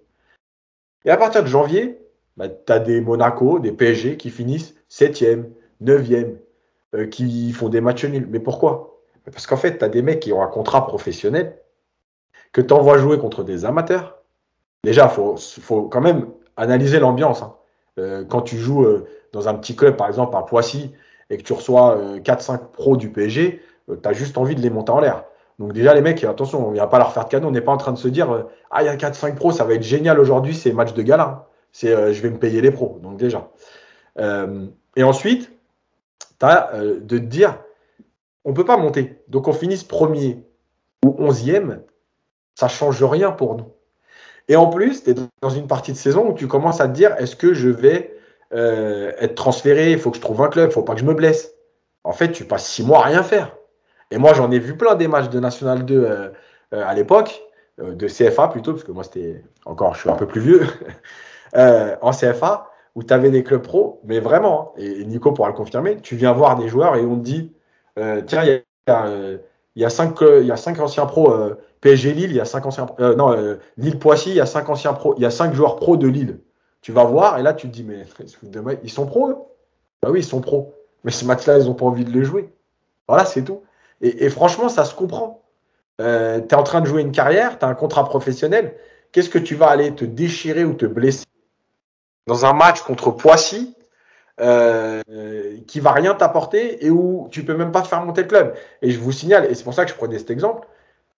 [1.06, 1.99] Et à partir de janvier,
[2.36, 6.40] bah, tu as des Monaco, des PSG qui finissent septième, neuvième,
[6.95, 8.28] euh, qui font des matchs nuls.
[8.28, 9.02] Mais pourquoi?
[9.32, 11.60] Parce qu'en fait, tu as des mecs qui ont un contrat professionnel
[12.53, 14.18] que tu envoies jouer contre des amateurs.
[14.84, 17.44] Déjà, il faut, quand même analyser l'ambiance.
[17.44, 17.56] Hein.
[17.99, 20.91] Euh, quand tu joues euh, dans un petit club, par exemple à Poissy,
[21.30, 24.91] et que tu reçois 4-5 pros du PSG, tu as juste envie de les monter
[24.91, 25.24] en l'air.
[25.57, 27.48] Donc déjà, les mecs, attention, on ne va pas leur faire de cadeau.
[27.48, 29.64] On n'est pas en train de se dire, ah, il y a 4-5 pros, ça
[29.64, 31.48] va être génial aujourd'hui, c'est match de gala.
[31.72, 32.99] C'est, je vais me payer les pros.
[33.02, 33.49] Donc déjà.
[34.95, 35.53] et ensuite,
[36.44, 37.57] euh, de te dire,
[38.44, 39.24] on ne peut pas monter.
[39.28, 40.45] Donc on finisse premier
[41.06, 41.82] ou onzième,
[42.56, 43.72] ça change rien pour nous.
[44.48, 46.94] Et en plus, tu es dans une partie de saison où tu commences à te
[46.94, 48.18] dire, est-ce que je vais
[48.53, 49.91] euh, être transféré?
[49.91, 51.53] Il faut que je trouve un club, il faut pas que je me blesse.
[52.03, 53.56] En fait, tu passes six mois à rien faire.
[54.11, 56.30] Et moi, j'en ai vu plein des matchs de National 2 euh,
[56.72, 57.41] à l'époque,
[57.80, 60.61] de CFA plutôt, parce que moi, c'était encore, je suis un peu plus vieux,
[61.56, 65.56] en CFA où tu avais des clubs pro, mais vraiment, hein, et Nico pourra le
[65.56, 67.52] confirmer, tu viens voir des joueurs et on te dit,
[67.98, 69.07] euh, tiens, il y a,
[69.76, 72.65] y, cinq, il y a cinq anciens pros euh, PSG Lille, il y a cinq
[72.65, 73.35] anciens euh, non
[73.77, 76.39] Lille Poissy, il y a cinq joueurs pros de Lille.
[76.81, 78.05] Tu vas voir et là tu te dis mais
[78.84, 79.38] ils sont pros eux
[80.01, 80.73] Bah oui, ils sont pros.
[81.03, 82.53] Mais ce match-là, ils n'ont pas envie de le jouer.
[83.07, 83.64] Voilà, c'est tout.
[84.01, 85.43] Et, franchement, ça se comprend.
[85.99, 88.76] tu es en train de jouer une carrière, tu as un contrat professionnel.
[89.11, 91.26] Qu'est-ce que tu vas aller te déchirer ou te blesser
[92.27, 93.76] dans un match contre Poissy
[94.41, 95.01] euh,
[95.68, 98.55] qui va rien t'apporter et où tu peux même pas faire monter le club?
[98.81, 100.68] Et je vous signale, et c'est pour ça que je prenais cet exemple,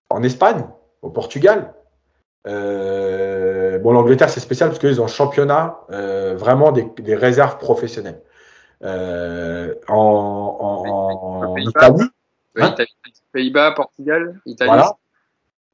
[0.10, 0.66] en Espagne,
[1.02, 1.74] au Portugal,
[2.48, 8.22] euh, bon l'Angleterre c'est spécial parce qu'ils ont championnat euh, vraiment des, des, réserves professionnelles.
[8.84, 12.04] Euh, en, en, en Italie,
[12.58, 12.76] hein
[13.32, 14.70] Pays-Bas, Portugal, Italie.
[14.70, 14.96] Voilà.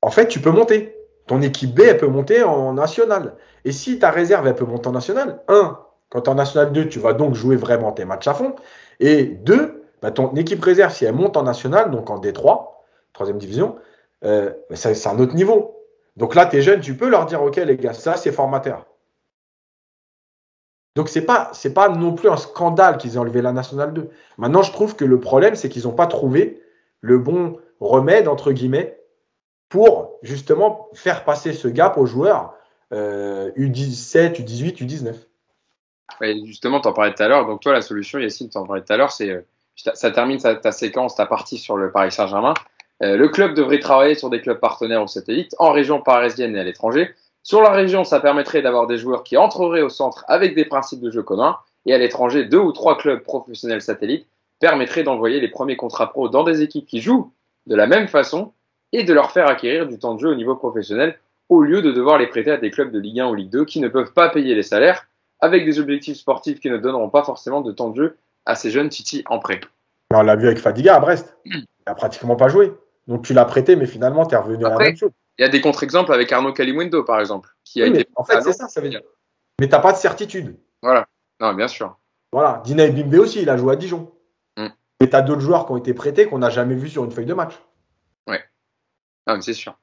[0.01, 0.95] En fait, tu peux monter.
[1.27, 3.35] Ton équipe B, elle peut monter en national.
[3.63, 5.79] Et si ta réserve, elle peut monter en national, un,
[6.09, 8.55] quand tu es en national 2, tu vas donc jouer vraiment tes matchs à fond.
[8.99, 12.67] Et deux, bah, ton équipe réserve, si elle monte en national, donc en D3,
[13.13, 13.77] troisième division,
[14.23, 15.77] euh, c'est un autre niveau.
[16.17, 18.85] Donc là, tu es jeune, tu peux leur dire, OK, les gars, ça, c'est formateur.
[20.95, 24.09] Donc c'est pas pas non plus un scandale qu'ils aient enlevé la nationale 2.
[24.37, 26.61] Maintenant, je trouve que le problème c'est qu'ils n'ont pas trouvé
[26.99, 28.99] le bon remède entre guillemets
[29.69, 32.55] pour justement faire passer ce gap aux joueurs
[32.91, 36.45] U17, U18, U19.
[36.45, 37.45] justement, tu en parlais tout à l'heure.
[37.45, 39.41] Donc, toi, la solution, Yacine, tu parlais tout à l'heure, c'est euh,
[39.75, 42.53] ça termine ta, séquence, ta partie sur le Paris Saint-Germain.
[43.01, 46.59] Euh, le club devrait travailler sur des clubs partenaires ou satellites en région parisienne et
[46.59, 47.09] à l'étranger.
[47.43, 51.01] Sur la région, ça permettrait d'avoir des joueurs qui entreraient au centre avec des principes
[51.01, 51.57] de jeu communs.
[51.87, 54.27] Et à l'étranger, deux ou trois clubs professionnels satellites
[54.59, 57.31] permettraient d'envoyer les premiers contrats pro dans des équipes qui jouent
[57.65, 58.53] de la même façon
[58.93, 61.17] et de leur faire acquérir du temps de jeu au niveau professionnel
[61.49, 63.65] au lieu de devoir les prêter à des clubs de Ligue 1 ou Ligue 2
[63.65, 65.07] qui ne peuvent pas payer les salaires
[65.39, 68.69] avec des objectifs sportifs qui ne donneront pas forcément de temps de jeu à ces
[68.69, 69.59] jeunes Titi en prêt.
[70.13, 71.35] On l'a vu avec Fadiga à Brest.
[71.45, 72.71] Il n'a pratiquement pas joué.
[73.07, 75.11] Donc tu l'as prêté, mais finalement tu es revenu à la même chose.
[75.37, 78.07] Il y a des contre-exemples avec Arnaud Calimundo, par exemple, qui a été.
[78.15, 79.01] En fait, c'est ça, ça veut dire.
[79.59, 80.57] Mais tu n'as pas de certitude.
[80.81, 81.07] Voilà.
[81.39, 81.97] Non, bien sûr.
[82.31, 82.61] Voilà.
[82.63, 84.11] Dina Bimbe aussi, il a joué à Dijon.
[84.57, 84.67] Mm.
[84.99, 87.11] Mais tu as d'autres joueurs qui ont été prêtés qu'on n'a jamais vus sur une
[87.11, 87.53] feuille de match.
[89.27, 89.77] Ah, c'est sûr.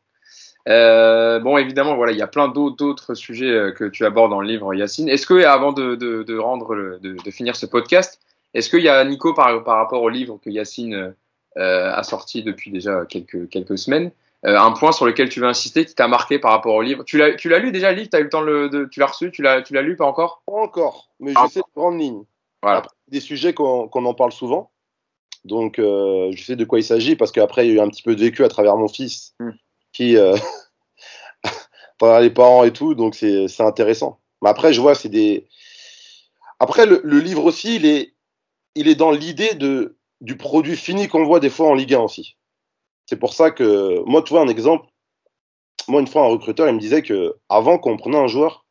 [0.69, 4.41] Euh, bon, évidemment, voilà, il y a plein d'autres sujets euh, que tu abordes dans
[4.41, 5.09] le livre, Yacine.
[5.09, 8.21] Est-ce que, avant de, de, de rendre, de, de, finir ce podcast,
[8.55, 11.15] est-ce qu'il y a Nico par, par, rapport au livre que Yacine
[11.59, 14.11] euh, a sorti depuis déjà quelques, quelques semaines,
[14.47, 17.03] euh, un point sur lequel tu veux insister qui t'a marqué par rapport au livre
[17.05, 18.11] Tu l'as, tu l'as lu déjà le livre?
[18.11, 19.33] Tu as eu le temps de, tu l'as reçu?
[19.33, 20.43] Tu l'as, tu l'as lu pas encore?
[20.47, 22.25] Pas encore, mais je sais de grandes lignes.
[22.63, 22.83] Voilà.
[23.09, 24.71] des sujets qu'on, qu'on en parle souvent.
[25.45, 27.89] Donc, euh, je sais de quoi il s'agit parce qu'après, il y a eu un
[27.89, 29.51] petit peu de vécu à travers mon fils mm.
[29.93, 30.37] qui, euh,
[31.99, 34.21] travers les parents et tout, donc c'est intéressant.
[34.43, 35.47] Mais après, je vois, c'est des.
[36.61, 38.15] Après, le, le, livre aussi, il est,
[38.75, 42.01] il est dans l'idée de du produit fini qu'on voit des fois en Ligue 1
[42.01, 42.37] aussi.
[43.07, 44.87] C'est pour ça que, moi, tu vois, un exemple.
[45.87, 48.67] Moi, une fois, un recruteur, il me disait que avant qu'on prenait un joueur,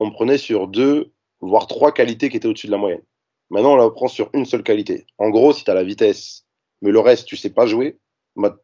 [0.00, 3.02] on prenait sur deux, voire trois qualités qui étaient au-dessus de la moyenne.
[3.50, 5.06] Maintenant, on la prend sur une seule qualité.
[5.18, 6.46] En gros, si tu as la vitesse,
[6.80, 7.98] mais le reste, tu sais pas jouer,
[8.36, 8.56] bah,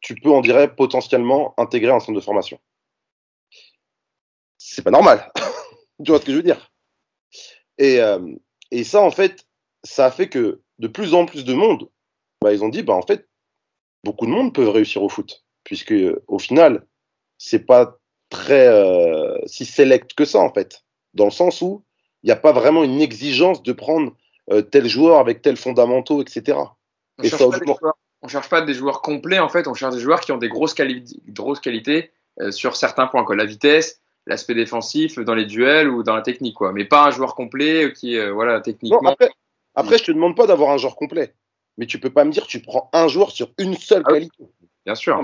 [0.00, 2.58] tu peux, on dirait, potentiellement intégrer un centre de formation.
[4.58, 5.30] C'est pas normal.
[6.04, 6.70] tu vois ce que je veux dire?
[7.78, 8.34] Et, euh,
[8.70, 9.46] et ça, en fait,
[9.84, 11.88] ça a fait que de plus en plus de monde,
[12.42, 13.28] bah, ils ont dit, bah, en fait,
[14.02, 15.94] beaucoup de monde peuvent réussir au foot, puisque
[16.26, 16.86] au final,
[17.38, 17.98] c'est pas
[18.30, 20.84] très euh, si select que ça, en fait,
[21.14, 21.84] dans le sens où
[22.22, 24.12] il n'y a pas vraiment une exigence de prendre
[24.50, 26.58] euh, tel joueur avec tel fondamentaux, etc.
[27.18, 27.60] On cherche,
[28.28, 30.74] cherche pas des joueurs complets, en fait, on cherche des joueurs qui ont des grosses,
[31.28, 33.36] grosses qualités euh, sur certains points, quoi.
[33.36, 36.72] La vitesse, l'aspect défensif dans les duels ou dans la technique, quoi.
[36.72, 39.10] Mais pas un joueur complet qui, euh, voilà, techniquement.
[39.10, 39.30] après,
[39.76, 41.34] je te demande pas d'avoir un joueur complet,
[41.76, 44.44] mais tu peux pas me dire tu prends un joueur sur une seule ah qualité.
[44.86, 45.20] Bien sûr.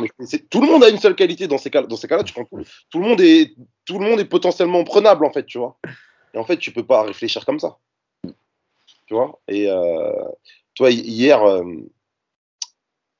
[0.50, 1.82] tout le monde a une seule qualité dans ces cas.
[1.82, 3.54] Dans ces cas-là, tu prends tout, tout, le monde est
[3.84, 5.78] tout le monde est potentiellement prenable en fait, tu vois.
[6.34, 7.78] Et en fait, tu peux pas réfléchir comme ça.
[9.06, 9.40] Tu vois?
[9.48, 10.12] Et euh,
[10.74, 11.64] toi, hier, euh,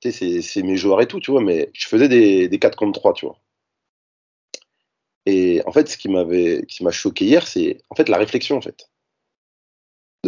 [0.03, 3.15] c'est mes joueurs et tout, tu vois, mais je faisais des, des 4 contre 3,
[3.15, 3.39] tu vois.
[5.25, 8.57] Et en fait, ce qui m'avait, qui m'a choqué hier, c'est en fait la réflexion,
[8.57, 8.89] en fait,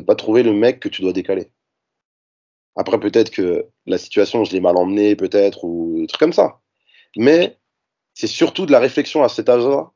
[0.01, 1.51] de pas trouver le mec que tu dois décaler.
[2.77, 6.61] Après, peut-être que la situation, je l'ai mal emmenée, peut-être, ou des trucs comme ça.
[7.17, 7.59] Mais
[8.15, 9.91] c'est surtout de la réflexion à cet âge-là,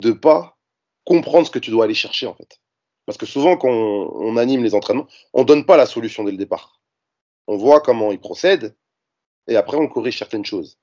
[0.00, 0.56] de pas
[1.04, 2.60] comprendre ce que tu dois aller chercher, en fait.
[3.06, 6.38] Parce que souvent, quand on, anime les entraînements, on donne pas la solution dès le
[6.38, 6.80] départ.
[7.48, 8.76] On voit comment ils procèdent,
[9.48, 10.78] et après, on corrige certaines choses.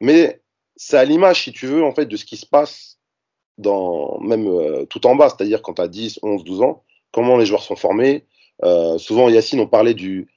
[0.00, 0.40] Mais
[0.76, 2.98] c'est à l'image, si tu veux, en fait, de ce qui se passe
[3.58, 7.36] dans, même euh, tout en bas, c'est-à-dire quand tu as 10, 11, 12 ans, comment
[7.36, 8.24] les joueurs sont formés.
[8.64, 10.28] Euh, souvent, Yacine, on parlait du,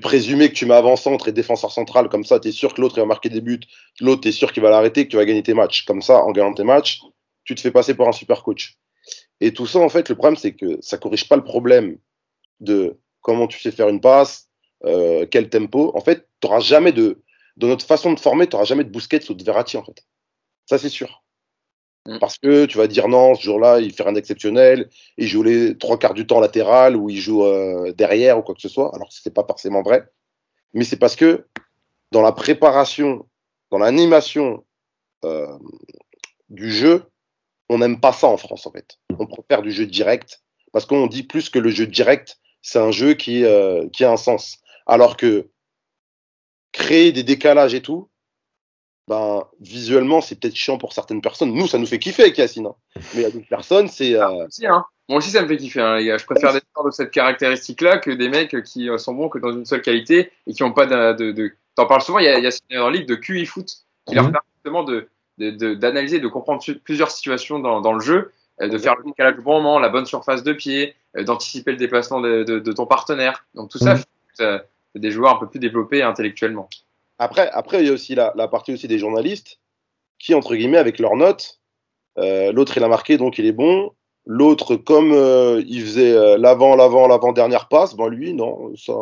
[0.00, 2.96] présumé que tu mets avant-centre et défenseur central, comme ça, tu es sûr que l'autre
[2.96, 3.60] va marquer des buts,
[4.00, 5.84] l'autre, tu es sûr qu'il va l'arrêter, que tu vas gagner tes matchs.
[5.84, 7.00] Comme ça, en gagnant tes matchs,
[7.44, 8.78] tu te fais passer pour un super coach.
[9.40, 11.98] Et tout ça, en fait, le problème, c'est que ça corrige pas le problème
[12.60, 14.48] de comment tu sais faire une passe,
[14.84, 15.92] euh, quel tempo.
[15.94, 17.22] En fait, tu n'auras jamais de,
[17.56, 20.04] dans notre façon de former, tu n'auras jamais de Busquets ou de Verratti, en fait.
[20.66, 21.22] Ça, c'est sûr.
[22.06, 22.18] Mm.
[22.18, 25.76] Parce que tu vas dire non, ce jour-là, il fait rien d'exceptionnel, il joue les
[25.76, 28.94] trois quarts du temps latéral ou il joue euh, derrière ou quoi que ce soit,
[28.94, 30.08] alors que ce n'est pas forcément vrai.
[30.72, 31.46] Mais c'est parce que
[32.12, 33.26] dans la préparation,
[33.70, 34.64] dans l'animation
[35.24, 35.58] euh,
[36.48, 37.04] du jeu,
[37.68, 38.98] on n'aime pas ça en France, en fait.
[39.18, 42.90] On préfère du jeu direct parce qu'on dit plus que le jeu direct, c'est un
[42.90, 44.58] jeu qui, euh, qui a un sens.
[44.86, 45.50] Alors que
[46.72, 48.09] créer des décalages et tout,
[49.10, 51.52] ben, visuellement, c'est peut-être chiant pour certaines personnes.
[51.52, 52.66] Nous, ça nous fait kiffer avec Yacine.
[52.66, 52.74] Hein.
[53.16, 54.14] Mais a d'autres personnes, c'est.
[54.14, 54.46] Euh...
[54.46, 54.84] Ah, hein.
[55.08, 56.16] Moi aussi, ça me fait kiffer, hein, les gars.
[56.16, 59.40] Je préfère des joueurs de cette caractéristique-là que des mecs qui euh, sont bons que
[59.40, 61.32] dans une seule qualité et qui n'ont pas de.
[61.32, 63.68] de, T'en parles souvent, il y a Yacine dans le de QI foot
[64.06, 64.32] qui leur mhm.
[64.32, 65.08] permet justement de
[65.74, 68.30] d'analyser, de, de, comprendre plusieurs situations dans, dans le jeu,
[68.60, 71.70] euh, de faire le décalage au bon moment, la bonne surface de pied, euh, d'anticiper
[71.70, 73.44] le déplacement de, de, ton partenaire.
[73.54, 74.60] Donc tout ça, mhm
[74.94, 76.68] des joueurs un peu plus développés intellectuellement.
[77.20, 79.60] Après, après il y a aussi la, partie aussi des journalistes
[80.18, 81.60] qui, entre guillemets, avec leurs notes,
[82.18, 83.92] euh, l'autre il a marqué donc il est bon.
[84.26, 88.94] L'autre, comme euh, il faisait euh, l'avant, l'avant, l'avant dernière passe, ben lui, non, ça,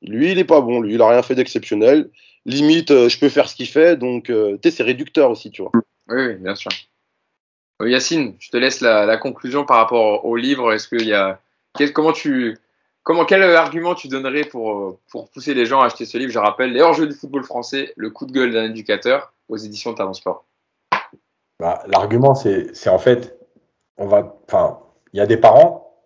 [0.00, 0.80] lui, il est pas bon.
[0.80, 2.08] Lui, il a rien fait d'exceptionnel.
[2.46, 5.72] Limite, je peux faire ce qu'il fait, donc tu c'est réducteur aussi, tu vois.
[6.08, 6.70] Oui, bien sûr.
[7.82, 10.72] Yacine, je te laisse la, la conclusion par rapport au livre.
[10.72, 11.40] Est-ce qu'il y a,
[11.94, 12.58] comment tu,
[13.04, 16.32] Comment, quel argument tu donnerais pour, pour pousser les gens à acheter ce livre?
[16.32, 19.92] Je rappelle, Les hors-jeux du football français, le coup de gueule d'un éducateur aux éditions
[19.92, 20.46] Talent Sport.
[21.60, 23.38] Bah, L'argument, c'est en fait,
[23.98, 24.80] on va, enfin,
[25.12, 26.02] il y a des parents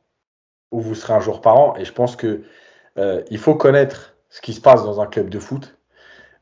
[0.73, 2.43] où vous serez un jour parent, et je pense que
[2.99, 5.79] euh, il faut connaître ce qui se passe dans un club de foot.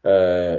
[0.06, 0.58] Euh,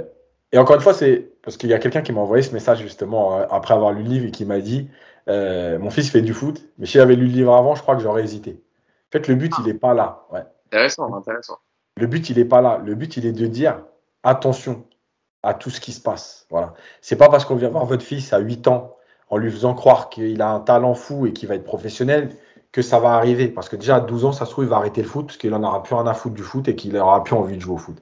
[0.52, 2.78] et encore une fois, c'est parce qu'il y a quelqu'un qui m'a envoyé ce message
[2.80, 4.88] justement euh, après avoir lu le livre et qui m'a dit
[5.26, 8.02] Mon fils fait du foot, mais si j'avais lu le livre avant, je crois que
[8.02, 8.62] j'aurais hésité.
[9.08, 10.26] En fait, le but, il n'est pas là.
[10.30, 10.42] Ouais.
[10.66, 11.58] Intéressant, intéressant.
[11.96, 12.80] Le but, il n'est pas là.
[12.84, 13.82] Le but, il est de dire
[14.22, 14.84] attention
[15.42, 16.46] à tout ce qui se passe.
[16.50, 16.74] Voilà.
[17.00, 18.96] C'est pas parce qu'on vient voir votre fils à 8 ans
[19.30, 22.30] en lui faisant croire qu'il a un talent fou et qu'il va être professionnel
[22.72, 23.48] que ça va arriver.
[23.48, 25.38] Parce que déjà, à 12 ans, ça se trouve, il va arrêter le foot parce
[25.38, 27.62] qu'il en aura plus rien à foutre du foot et qu'il aura plus envie de
[27.62, 27.96] jouer au foot.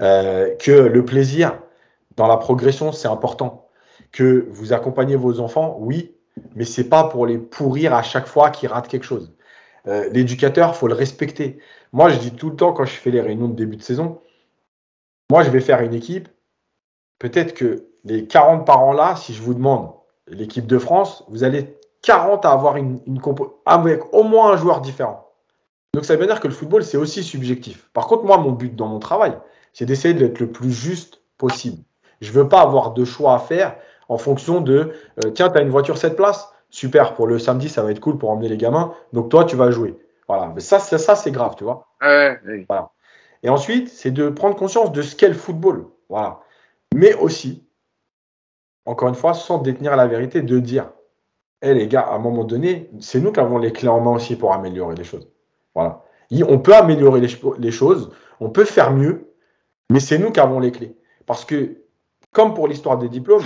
[0.00, 1.58] Euh, que le plaisir
[2.16, 3.66] dans la progression, c'est important.
[4.12, 6.14] Que vous accompagnez vos enfants, oui,
[6.54, 9.32] mais c'est pas pour les pourrir à chaque fois qu'ils ratent quelque chose.
[9.86, 11.58] Euh, l'éducateur, faut le respecter.
[11.92, 14.20] Moi, je dis tout le temps quand je fais les réunions de début de saison,
[15.30, 16.28] moi, je vais faire une équipe.
[17.18, 19.92] Peut-être que les 40 parents là, si je vous demande
[20.26, 22.76] l'équipe de France, vous allez 40 à avoir
[23.66, 25.28] avec au moins un joueur différent.
[25.92, 27.88] Donc ça veut dire que le football, c'est aussi subjectif.
[27.92, 29.36] Par contre, moi, mon but dans mon travail,
[29.72, 31.82] c'est d'essayer d'être le plus juste possible.
[32.20, 33.76] Je ne veux pas avoir de choix à faire
[34.08, 34.92] en fonction de,
[35.24, 38.00] euh, tiens, tu as une voiture 7 places, super, pour le samedi, ça va être
[38.00, 38.94] cool pour emmener les gamins.
[39.12, 39.98] Donc toi, tu vas jouer.
[40.28, 41.88] Voilà, mais ça, c'est ça, c'est grave, tu vois.
[42.00, 42.66] Ouais, oui.
[42.68, 42.90] Voilà.
[43.42, 45.86] Et ensuite, c'est de prendre conscience de ce qu'est le football.
[46.08, 46.40] Voilà.
[46.94, 47.64] Mais aussi,
[48.86, 50.90] encore une fois, sans détenir la vérité, de dire,
[51.62, 54.12] hé les gars, à un moment donné, c'est nous qui avons les clés en main
[54.12, 55.28] aussi pour améliorer les choses.
[55.74, 56.02] Voilà.
[56.30, 59.32] Il- On peut améliorer les choses, on peut faire mieux,
[59.90, 60.96] mais c'est nous qui avons les clés.
[61.26, 61.82] Parce que,
[62.32, 63.42] comme pour l'histoire des diplômes,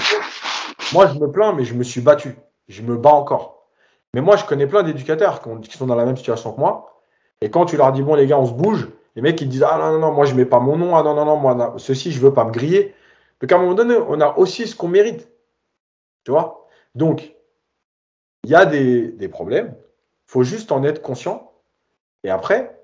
[0.93, 2.37] moi je me plains, mais je me suis battu.
[2.69, 3.67] Je me bats encore.
[4.15, 6.61] Mais moi, je connais plein d'éducateurs qui, ont- qui sont dans la même situation que
[6.61, 7.01] moi.
[7.41, 9.65] Et quand tu leur dis, bon, les gars, on se bouge, les mecs, ils disent,
[9.65, 11.75] ah non, non, non, moi, je mets pas mon nom, ah non, non, non, moi,
[11.79, 12.95] ceci, je veux pas me griller.
[13.41, 15.29] Donc, à un moment donné, on a aussi ce qu'on mérite.
[16.25, 16.67] Tu vois?
[16.95, 17.35] Donc,
[18.45, 19.75] il y a des, des problèmes.
[20.29, 21.53] Il faut juste en être conscient.
[22.25, 22.81] Et après,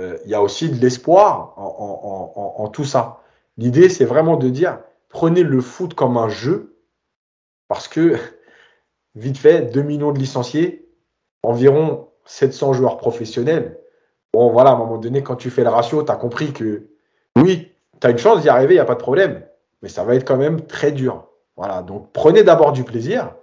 [0.00, 3.22] euh, il y a aussi de l'espoir en, en- en- en tout ça.
[3.58, 6.76] L'idée, c'est vraiment de dire, prenez le foot comme un jeu,
[7.68, 8.16] parce que,
[9.14, 10.88] vite fait, 2 millions de licenciés,
[11.42, 13.78] environ 700 joueurs professionnels.
[14.32, 16.88] Bon, voilà, à un moment donné, quand tu fais le ratio, tu as compris que,
[17.36, 19.44] oui, tu as une chance d'y arriver, il n'y a pas de problème,
[19.82, 21.28] mais ça va être quand même très dur.
[21.56, 23.34] Voilà, donc prenez d'abord du plaisir.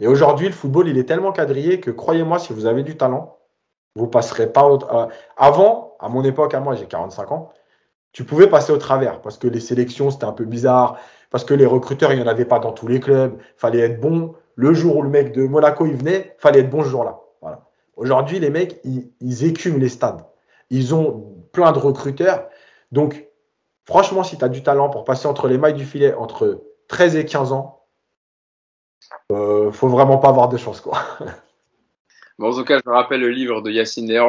[0.00, 3.38] Et aujourd'hui, le football, il est tellement quadrillé que croyez-moi, si vous avez du talent,
[3.94, 4.78] vous passerez pas au.
[4.92, 5.06] euh,
[5.38, 7.52] avant, à mon époque, à moi, j'ai 45 ans,
[8.12, 10.98] tu pouvais passer au travers parce que les sélections, c'était un peu bizarre,
[11.30, 14.00] parce que les recruteurs, il n'y en avait pas dans tous les clubs, fallait être
[14.00, 14.34] bon.
[14.56, 17.20] Le jour où le mec de Monaco, il venait, fallait être bon ce jour-là.
[17.42, 17.66] Voilà.
[17.96, 20.24] Aujourd'hui, les mecs, ils, écument les stades.
[20.70, 22.48] Ils ont plein de recruteurs.
[22.90, 23.26] Donc,
[23.84, 27.16] franchement, si tu as du talent pour passer entre les mailles du filet entre 13
[27.16, 27.84] et 15 ans,
[29.30, 30.98] euh, faut vraiment pas avoir de chance, quoi.
[32.38, 34.20] Bon, en tout cas, je me rappelle le livre de Yacine Les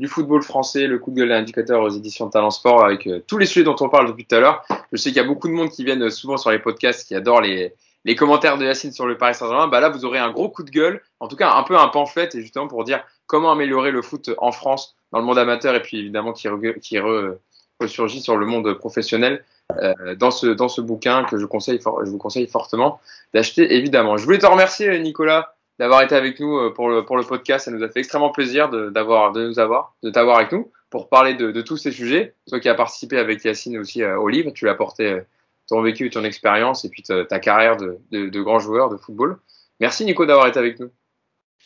[0.00, 3.38] du football français, le coup de gueule indicateur aux éditions Talent Sport, avec euh, tous
[3.38, 4.64] les sujets dont on parle depuis tout à l'heure.
[4.90, 7.14] Je sais qu'il y a beaucoup de monde qui viennent souvent sur les podcasts, qui
[7.14, 7.76] adore les,
[8.08, 9.68] les commentaires de Yacine sur le Paris Saint-Germain.
[9.68, 11.88] Bah là, vous aurez un gros coup de gueule, en tout cas un peu un
[11.88, 15.74] pamphlet, et justement pour dire comment améliorer le foot en France, dans le monde amateur,
[15.74, 17.36] et puis évidemment qui, re-
[17.80, 19.44] ressurgit sur le monde professionnel.
[19.76, 23.00] euh, dans ce dans ce bouquin que je vous conseille fortement
[23.34, 24.16] d'acheter évidemment.
[24.16, 27.66] Je voulais te remercier Nicolas d'avoir été avec nous euh, pour le, pour le podcast.
[27.66, 30.70] Ça nous a fait extrêmement plaisir de, d'avoir, de nous avoir, de t'avoir avec nous
[30.90, 32.34] pour parler de, tous ces sujets.
[32.48, 35.20] Toi qui as participé avec Yacine aussi euh, au livre, tu l'as apporté euh,
[35.68, 38.88] ton vécu et ton expérience et puis ta, ta carrière de, de, de grand joueur
[38.88, 39.38] de football.
[39.80, 40.90] Merci Nico d'avoir été avec nous.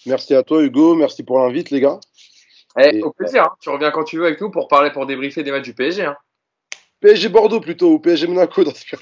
[0.07, 0.95] Merci à toi, Hugo.
[0.97, 2.01] Merci pour l'invite, les gars.
[2.79, 3.55] Eh, Et- au plaisir, hein.
[3.61, 6.05] tu reviens quand tu veux avec nous pour parler, pour débriefer des matchs du PSG.
[6.05, 6.17] Hein.
[7.01, 8.97] PSG Bordeaux plutôt, ou PSG Monaco dans ce cas.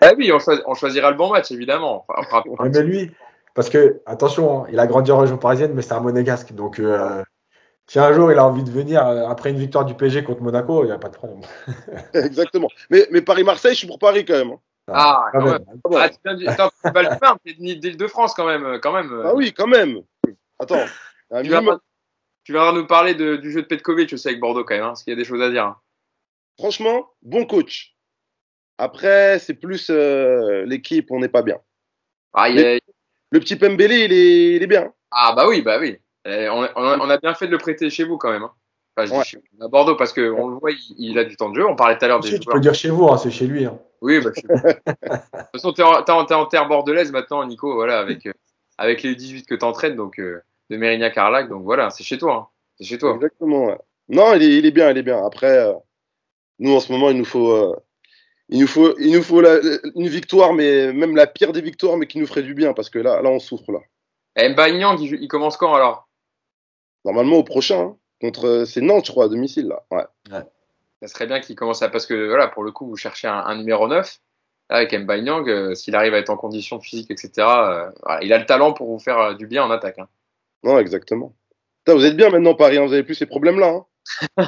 [0.00, 2.04] Ah oui, on, choisi- on choisira le bon match évidemment.
[2.08, 3.10] Enfin, on mais lui,
[3.54, 6.52] parce que, attention, hein, il a grandi en région parisienne, mais c'est un monégasque.
[6.52, 7.22] Donc, euh,
[7.88, 10.42] si un jour il a envie de venir euh, après une victoire du PSG contre
[10.42, 11.40] Monaco, il n'y a pas de problème.
[12.14, 12.68] Exactement.
[12.90, 14.50] Mais, mais Paris-Marseille, je suis pour Paris quand même.
[14.52, 14.60] hein.
[14.88, 15.64] Ah, quand même.
[15.68, 15.96] Ah bon.
[15.96, 16.46] Ah, tu viens du...
[16.46, 18.64] Attends, tu vas le faire, t'es d'Île-de-France quand même.
[18.64, 19.12] euh, Quand même.
[19.12, 19.22] euh.
[19.26, 20.00] Ah oui, quand même.
[20.58, 20.84] Attends.
[21.30, 21.42] Un
[22.44, 24.88] Tu viendras nous parler de- du jeu de Petkovic aussi avec Bordeaux quand même, hein,
[24.88, 25.64] parce qu'il y a des choses à dire.
[25.66, 25.76] hein.
[26.56, 27.96] Franchement, bon coach.
[28.78, 31.58] Après, c'est plus euh, l'équipe, on n'est pas bien.
[32.34, 32.78] Ah, a-
[33.30, 34.92] Le petit Pembele, il est, il est bien.
[35.10, 35.98] ah, bah oui, bah oui.
[36.26, 38.42] Eh, on, on- on a bien fait de le prêter chez vous quand même.
[38.42, 38.52] Hein.
[38.96, 39.24] Enfin, je dis Ouais.
[39.24, 41.56] chez vous, à Bordeaux parce que on le voit, il, il a du temps de
[41.56, 41.66] jeu.
[41.66, 42.54] On parlait tout à l'heure des tu joueurs.
[42.54, 43.64] peux dire chez vous, hein, c'est chez lui.
[43.64, 43.78] hein.
[44.00, 44.54] Oui, bah, chez vous.
[44.56, 48.32] de toute façon, t'es en, en- terre bordelaise maintenant, Nico, voilà, avec, euh,
[48.78, 50.40] avec les 18 que t'entraînes, donc euh,
[50.70, 52.34] de Mérignac à Arlac, donc voilà, c'est chez toi.
[52.34, 52.46] hein.
[52.78, 53.14] C'est chez toi.
[53.14, 53.66] Exactement.
[53.66, 53.78] ouais.
[54.08, 55.24] Non, il est, il est bien, il est bien.
[55.24, 55.72] Après, euh,
[56.58, 57.76] nous, en ce moment, il nous faut, euh,
[58.48, 59.60] il nous faut, il nous faut la-
[59.94, 62.88] une victoire, mais même la pire des victoires, mais qui nous ferait du bien, parce
[62.90, 63.80] que là, là, on souffre là.
[64.36, 66.05] Eh, Mba Nyang, il, il commence quand alors?
[67.06, 69.82] Normalement, au prochain, hein, contre, c'est Nantes, je crois, à domicile là.
[69.90, 70.40] Ouais.
[71.02, 71.88] Ça serait bien qu'il commence à.
[71.88, 74.18] Parce que voilà, pour le coup, vous cherchez un, un numéro 9.
[74.70, 78.22] Là, avec Mba Nyang, euh, s'il arrive à être en condition physique, etc., euh, voilà,
[78.24, 79.98] il a le talent pour vous faire euh, du bien en attaque.
[80.00, 80.08] hein.
[80.64, 81.32] Non, exactement.
[81.84, 83.68] Putain, vous êtes bien maintenant, Paris, hein, vous avez plus ces problèmes-là.
[83.68, 83.84] Hein.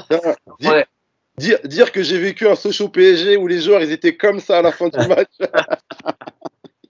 [0.09, 0.87] Putain, dire, Ouais.
[1.37, 4.59] dire, dire que j'ai vécu un Sochaux PSG où les joueurs ils étaient comme ça
[4.59, 5.31] à la fin du match.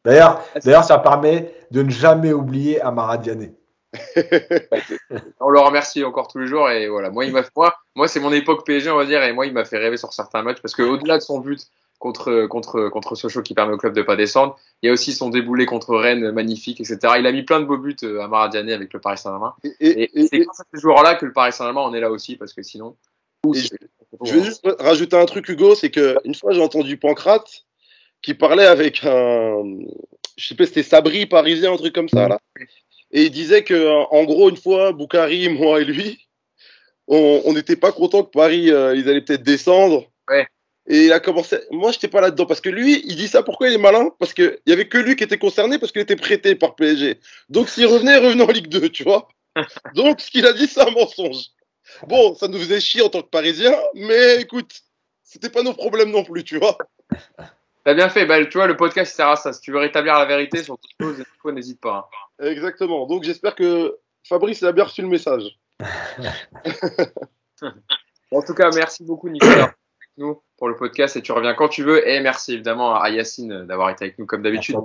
[0.04, 3.52] D'ailleurs, d'ailleurs, ça permet de ne jamais oublier Amara Diané.
[5.40, 6.70] On le remercie encore tous les jours.
[6.70, 9.32] Et voilà, moi, il m'a moi, moi c'est mon époque PSG, on va dire, et
[9.32, 11.60] moi, il m'a fait rêver sur certains matchs parce que au-delà de son but
[11.98, 15.12] contre contre contre Sochaux qui permet au club de pas descendre, il y a aussi
[15.12, 16.98] son déboulé contre Rennes magnifique, etc.
[17.18, 19.54] Il a mis plein de beaux buts euh, à Maradiané avec le Paris Saint-Germain.
[19.64, 22.00] Et, Et, et- et- c'est grâce à ces joueurs-là que le Paris Saint-Germain on est
[22.00, 22.96] là aussi parce que sinon.
[24.24, 27.64] Je vais juste rajouter un truc, Hugo, c'est que une fois j'ai entendu Pancrate
[28.22, 29.62] qui parlait avec un,
[30.36, 32.38] je sais pas, c'était Sabri parisien, un truc comme ça là,
[33.10, 36.28] et il disait que en gros une fois, Boukari, moi et lui,
[37.06, 40.04] on n'était pas content que Paris, euh, ils allaient peut-être descendre.
[40.28, 40.46] Ouais.
[40.90, 41.58] Et il a commencé.
[41.70, 43.42] Moi, j'étais pas là-dedans parce que lui, il dit ça.
[43.42, 44.10] Pourquoi il est malin?
[44.18, 46.76] Parce que il y avait que lui qui était concerné parce qu'il était prêté par
[46.76, 47.20] PSG.
[47.48, 49.28] Donc s'il revenait, il revenait en Ligue 2, tu vois.
[49.94, 51.46] Donc, ce qu'il a dit, c'est un mensonge.
[52.06, 54.82] Bon, ça nous faisait chier en tant que Parisiens, mais écoute,
[55.24, 56.76] c'était pas nos problèmes non plus, tu vois.
[57.84, 59.52] T'as bien fait, bah, tu vois, le podcast sert à ça.
[59.52, 62.10] Si tu veux rétablir la vérité sur toutes choses, n'hésite pas.
[62.12, 62.27] Hein.
[62.40, 63.06] Exactement.
[63.06, 63.98] Donc, j'espère que
[64.28, 65.58] Fabrice a bien reçu le message.
[68.32, 69.74] en tout cas, merci beaucoup, Nicolas, avec
[70.16, 72.06] nous pour le podcast et tu reviens quand tu veux.
[72.08, 74.76] Et merci évidemment à Yacine d'avoir été avec nous comme d'habitude.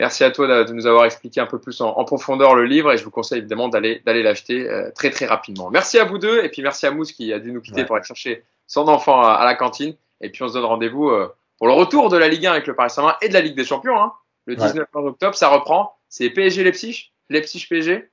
[0.00, 2.96] Merci à toi de nous avoir expliqué un peu plus en, profondeur le livre et
[2.96, 5.70] je vous conseille évidemment d'aller d'aller l'acheter euh, très très rapidement.
[5.70, 7.96] Merci à vous deux et puis merci à Mousse qui a dû nous quitter pour
[7.96, 11.66] aller chercher son enfant à, la cantine et puis on se donne rendez-vous euh, pour
[11.66, 13.64] le retour de la Ligue 1 avec le Paris Saint-Germain et de la Ligue des
[13.64, 14.00] Champions.
[14.00, 14.12] Hein.
[14.46, 15.97] Le 19 octobre, ça reprend.
[16.08, 18.08] C'est PSG Leipzig, Leipzig PSG.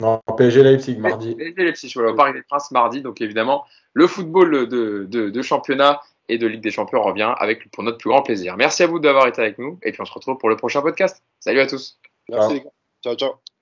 [0.00, 1.34] Non, PSG Leipzig mardi.
[1.34, 3.02] PSG Leipzig, voilà, au Paris des Princes mardi.
[3.02, 7.70] Donc évidemment, le football de, de, de championnat et de Ligue des Champions revient avec
[7.70, 8.56] pour notre plus grand plaisir.
[8.56, 10.82] Merci à vous d'avoir été avec nous et puis on se retrouve pour le prochain
[10.82, 11.22] podcast.
[11.40, 11.98] Salut à tous.
[12.28, 12.62] Merci.
[13.02, 13.16] ciao.
[13.16, 13.57] ciao.